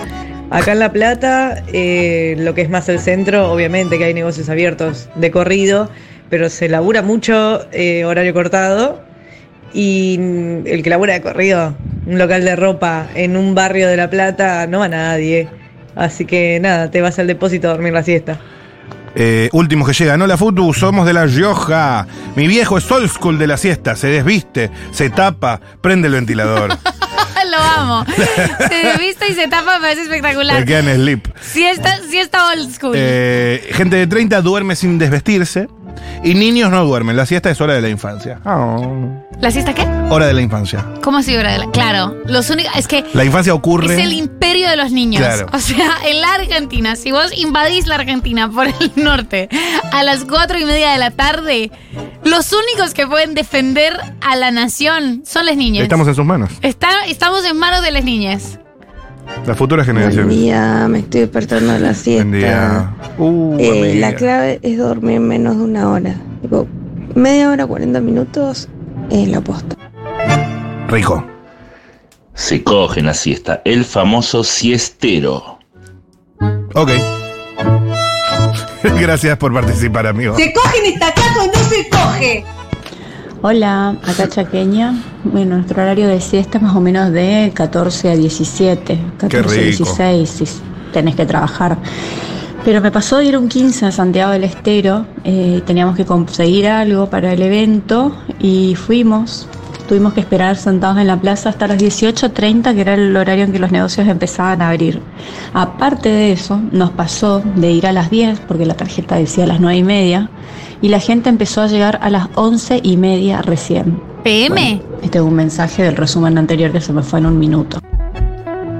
Acá 0.50 0.72
en 0.72 0.78
La 0.80 0.92
Plata, 0.92 1.62
eh, 1.72 2.34
lo 2.38 2.54
que 2.54 2.60
es 2.62 2.68
más 2.70 2.88
el 2.90 3.00
centro, 3.00 3.50
obviamente 3.52 3.96
que 3.98 4.04
hay 4.04 4.14
negocios 4.14 4.48
abiertos 4.50 5.08
de 5.14 5.30
corrido, 5.30 5.88
pero 6.30 6.48
se 6.50 6.68
labura 6.68 7.00
mucho 7.02 7.66
eh, 7.72 8.04
horario 8.04 8.32
cortado. 8.34 9.00
Y 9.74 10.16
el 10.64 10.82
que 10.82 10.90
labura 10.90 11.14
de 11.14 11.22
corrido, 11.22 11.74
un 12.06 12.18
local 12.18 12.44
de 12.44 12.56
ropa 12.56 13.06
en 13.14 13.36
un 13.36 13.54
barrio 13.54 13.88
de 13.88 13.96
La 13.96 14.10
Plata, 14.10 14.66
no 14.66 14.80
va 14.80 14.88
nadie. 14.88 15.48
Así 15.94 16.24
que 16.24 16.58
nada, 16.60 16.90
te 16.90 17.00
vas 17.00 17.18
al 17.18 17.26
depósito 17.26 17.68
a 17.68 17.72
dormir 17.72 17.92
la 17.92 18.02
siesta. 18.02 18.38
Eh, 19.14 19.50
últimos 19.52 19.86
que 19.86 19.94
llegan. 19.94 20.20
Hola, 20.22 20.36
Futu, 20.36 20.72
somos 20.72 21.06
de 21.06 21.12
La 21.12 21.26
Rioja. 21.26 22.06
Mi 22.34 22.46
viejo 22.46 22.78
es 22.78 22.90
old 22.90 23.10
school 23.10 23.38
de 23.38 23.46
la 23.46 23.56
siesta. 23.56 23.94
Se 23.94 24.06
desviste, 24.08 24.70
se 24.90 25.10
tapa, 25.10 25.60
prende 25.80 26.08
el 26.08 26.14
ventilador. 26.14 26.70
Lo 27.50 27.58
amo. 27.58 28.06
Se 28.06 28.98
viste 28.98 29.26
y 29.30 29.34
se 29.34 29.46
tapa, 29.48 29.74
me 29.74 29.80
parece 29.80 29.96
Se 29.96 30.02
espectacular. 30.04 30.64
queda 30.64 30.78
en 30.78 30.96
sleep. 30.96 31.28
Siesta, 31.42 31.98
siesta 32.08 32.50
old 32.50 32.72
school. 32.74 32.94
Eh, 32.96 33.68
gente 33.72 33.96
de 33.96 34.06
30 34.06 34.40
duerme 34.40 34.74
sin 34.74 34.98
desvestirse. 34.98 35.68
Y 36.24 36.34
niños 36.34 36.70
no 36.70 36.84
duermen. 36.84 37.16
La 37.16 37.26
siesta 37.26 37.50
es 37.50 37.60
hora 37.60 37.74
de 37.74 37.80
la 37.80 37.88
infancia. 37.88 38.40
Oh. 38.44 39.08
¿La 39.40 39.50
siesta 39.50 39.74
qué? 39.74 39.82
Hora 40.10 40.26
de 40.26 40.32
la 40.34 40.40
infancia. 40.40 40.84
¿Cómo 41.02 41.18
así 41.18 41.34
hora 41.36 41.52
de 41.52 41.58
la? 41.58 41.70
Claro, 41.70 42.16
los 42.26 42.48
únicos. 42.50 42.72
Es 42.76 42.86
que. 42.86 43.04
La 43.14 43.24
infancia 43.24 43.52
ocurre. 43.54 43.94
Es 43.94 44.00
el 44.00 44.12
imperio 44.12 44.68
de 44.70 44.76
los 44.76 44.92
niños. 44.92 45.20
Claro. 45.22 45.46
O 45.52 45.58
sea, 45.58 45.90
en 46.06 46.20
la 46.20 46.34
Argentina, 46.34 46.96
si 46.96 47.10
vos 47.12 47.36
invadís 47.36 47.86
la 47.86 47.96
Argentina 47.96 48.50
por 48.50 48.66
el 48.68 48.74
norte 48.96 49.48
a 49.92 50.02
las 50.04 50.24
cuatro 50.24 50.58
y 50.58 50.64
media 50.64 50.92
de 50.92 50.98
la 50.98 51.10
tarde, 51.10 51.72
los 52.24 52.52
únicos 52.52 52.94
que 52.94 53.06
pueden 53.06 53.34
defender 53.34 53.98
a 54.20 54.36
la 54.36 54.50
nación 54.50 55.22
son 55.26 55.46
las 55.46 55.56
niñas. 55.56 55.82
Estamos 55.82 56.06
en 56.08 56.14
sus 56.14 56.24
manos. 56.24 56.50
Está- 56.62 57.04
estamos 57.06 57.44
en 57.44 57.56
manos 57.58 57.82
de 57.82 57.90
las 57.90 58.04
niñas. 58.04 58.58
Las 59.46 59.56
futuras 59.56 59.86
Buen 59.86 59.96
generaciones. 59.96 60.36
día, 60.36 60.86
me 60.88 61.00
estoy 61.00 61.22
despertando 61.22 61.72
de 61.72 61.78
la 61.80 61.94
siesta. 61.94 62.24
Buen 62.24 62.32
día. 62.40 62.94
Uh, 63.18 63.56
Eh, 63.58 63.70
amiga. 63.92 64.08
la 64.10 64.14
clave 64.16 64.60
es 64.62 64.78
dormir 64.78 65.20
menos 65.20 65.56
de 65.56 65.62
una 65.64 65.88
hora. 65.90 66.14
Tipo, 66.42 66.66
media 67.14 67.50
hora, 67.50 67.66
40 67.66 68.00
minutos 68.00 68.68
es 69.10 69.28
la 69.28 69.40
posta. 69.40 69.76
Rico. 70.88 71.24
Se 72.34 72.62
coge 72.62 73.00
en 73.00 73.06
la 73.06 73.14
siesta. 73.14 73.62
El 73.64 73.84
famoso 73.84 74.44
siestero. 74.44 75.58
Ok. 76.74 76.90
Gracias 79.00 79.36
por 79.38 79.52
participar, 79.52 80.06
amigo. 80.06 80.34
coge 80.34 80.78
en 80.78 80.92
esta 80.94 81.12
casa 81.12 81.42
o 81.42 81.46
no 81.46 81.68
se 81.68 81.88
coge? 81.88 82.44
Hola, 83.44 83.96
acá 84.04 84.28
Chaqueña. 84.28 84.94
Bueno, 85.24 85.56
nuestro 85.56 85.82
horario 85.82 86.06
de 86.06 86.20
siesta 86.20 86.58
es 86.58 86.62
más 86.62 86.76
o 86.76 86.80
menos 86.80 87.10
de 87.10 87.50
14 87.52 88.10
a 88.10 88.14
17, 88.14 89.00
14 89.18 89.36
a 89.36 89.42
rico. 89.42 89.84
16 89.84 90.30
si 90.30 90.44
tenés 90.92 91.16
que 91.16 91.26
trabajar. 91.26 91.76
Pero 92.64 92.80
me 92.80 92.92
pasó 92.92 93.18
de 93.18 93.24
ir 93.24 93.36
un 93.36 93.48
15 93.48 93.86
a 93.86 93.90
Santiago 93.90 94.30
del 94.30 94.44
Estero, 94.44 95.06
eh, 95.24 95.60
teníamos 95.66 95.96
que 95.96 96.04
conseguir 96.04 96.68
algo 96.68 97.10
para 97.10 97.32
el 97.32 97.42
evento 97.42 98.16
y 98.38 98.76
fuimos. 98.76 99.48
Tuvimos 99.92 100.14
que 100.14 100.20
esperar 100.20 100.56
sentados 100.56 100.96
en 100.96 101.06
la 101.06 101.20
plaza 101.20 101.50
hasta 101.50 101.66
las 101.66 101.76
18.30, 101.76 102.74
que 102.74 102.80
era 102.80 102.94
el 102.94 103.14
horario 103.14 103.44
en 103.44 103.52
que 103.52 103.58
los 103.58 103.70
negocios 103.70 104.08
empezaban 104.08 104.62
a 104.62 104.70
abrir. 104.70 105.02
Aparte 105.52 106.08
de 106.08 106.32
eso, 106.32 106.58
nos 106.72 106.92
pasó 106.92 107.42
de 107.56 107.72
ir 107.72 107.86
a 107.86 107.92
las 107.92 108.08
10, 108.08 108.40
porque 108.48 108.64
la 108.64 108.72
tarjeta 108.72 109.16
decía 109.16 109.44
a 109.44 109.48
las 109.48 109.60
9 109.60 109.76
y 109.76 109.82
media, 109.82 110.30
y 110.80 110.88
la 110.88 110.98
gente 110.98 111.28
empezó 111.28 111.60
a 111.60 111.66
llegar 111.66 111.98
a 112.00 112.08
las 112.08 112.28
11 112.36 112.80
y 112.82 112.96
media 112.96 113.42
recién. 113.42 114.00
¿PM? 114.24 114.80
Este 115.02 115.18
es 115.18 115.24
un 115.24 115.34
mensaje 115.34 115.82
del 115.82 115.94
resumen 115.94 116.38
anterior 116.38 116.72
que 116.72 116.80
se 116.80 116.94
me 116.94 117.02
fue 117.02 117.18
en 117.18 117.26
un 117.26 117.38
minuto. 117.38 117.78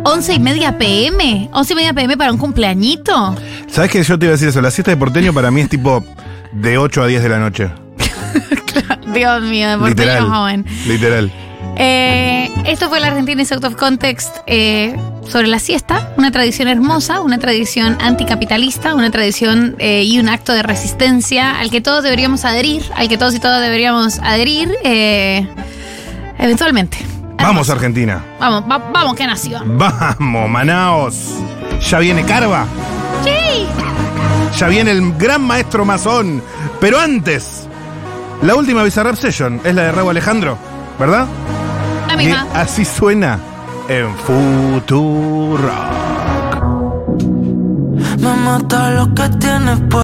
11 0.04 0.32
y 0.32 0.38
media 0.38 0.78
PM. 0.78 1.50
11 1.52 1.72
y 1.74 1.76
media 1.76 1.92
PM 1.92 2.16
para 2.16 2.32
un 2.32 2.38
cumpleañito. 2.38 3.34
¿Sabes 3.66 3.90
que 3.90 4.02
yo 4.02 4.18
te 4.18 4.24
iba 4.24 4.30
a 4.30 4.36
decir 4.36 4.48
eso? 4.48 4.62
La 4.62 4.70
siesta 4.70 4.92
de 4.92 4.96
porteño 4.96 5.34
para 5.34 5.50
mí 5.50 5.60
es 5.60 5.68
tipo 5.68 6.02
de 6.52 6.78
8 6.78 7.02
a 7.02 7.06
10 7.06 7.22
de 7.22 7.28
la 7.28 7.38
noche. 7.38 7.82
Dios 9.14 9.43
mío, 9.43 9.68
de 9.70 9.78
porteño 9.78 10.07
Literal. 10.12 10.28
joven. 10.30 10.66
Literal. 10.87 11.33
Eh, 11.76 12.51
esto 12.66 12.89
fue 12.91 13.01
la 13.01 13.07
Argentina 13.09 13.41
is 13.41 13.51
Out 13.53 13.64
of 13.64 13.76
Context 13.76 14.28
eh, 14.47 14.95
sobre 15.26 15.49
la 15.49 15.59
siesta, 15.59 16.12
una 16.18 16.30
tradición 16.30 16.68
hermosa, 16.68 17.20
una 17.22 17.39
tradición 17.39 17.97
anticapitalista, 18.01 18.95
una 18.95 19.11
tradición 19.11 19.76
eh, 19.78 20.03
y 20.05 20.18
un 20.18 20.28
acto 20.28 20.53
de 20.53 20.62
resistencia 20.62 21.59
al 21.59 21.70
que 21.70 21.80
todos 21.80 22.03
deberíamos 22.05 22.45
adherir, 22.45 22.83
al 22.95 23.09
que 23.09 23.16
todos 23.16 23.35
y 23.35 23.41
todas 23.41 23.62
deberíamos 23.62 24.18
adherir 24.18 24.70
eventualmente. 26.39 26.99
Vamos, 27.39 27.70
Argentina. 27.70 28.22
Vamos, 28.39 28.64
va- 28.70 28.78
vamos, 28.93 29.14
qué 29.16 29.26
nación. 29.26 29.76
Vamos, 29.78 30.49
Manaos. 30.51 31.16
Ya 31.91 31.99
viene 31.99 32.22
Carva. 32.24 32.66
Sí. 33.24 33.66
Ya 34.59 34.68
viene 34.68 34.91
el 34.93 35.12
gran 35.14 35.43
maestro 35.43 35.85
masón. 35.85 36.43
Pero 36.80 37.01
antes, 37.01 37.66
la 38.43 38.55
última 38.55 38.82
Bizarrap 38.82 39.14
Session 39.16 39.61
es 39.64 39.74
la 39.74 39.82
de 39.84 39.93
Raúl 39.93 40.11
Alejandro, 40.11 40.59
¿verdad? 40.99 41.26
La 42.09 42.14
Y 42.14 42.26
misma. 42.26 42.47
así 42.55 42.84
suena 42.84 43.38
en 43.88 44.14
Futuro. 44.16 45.72
Me 48.18 48.34
mata 48.45 48.90
lo 48.93 49.14
que 49.14 49.28
tienes 49.38 49.80
por 49.90 50.01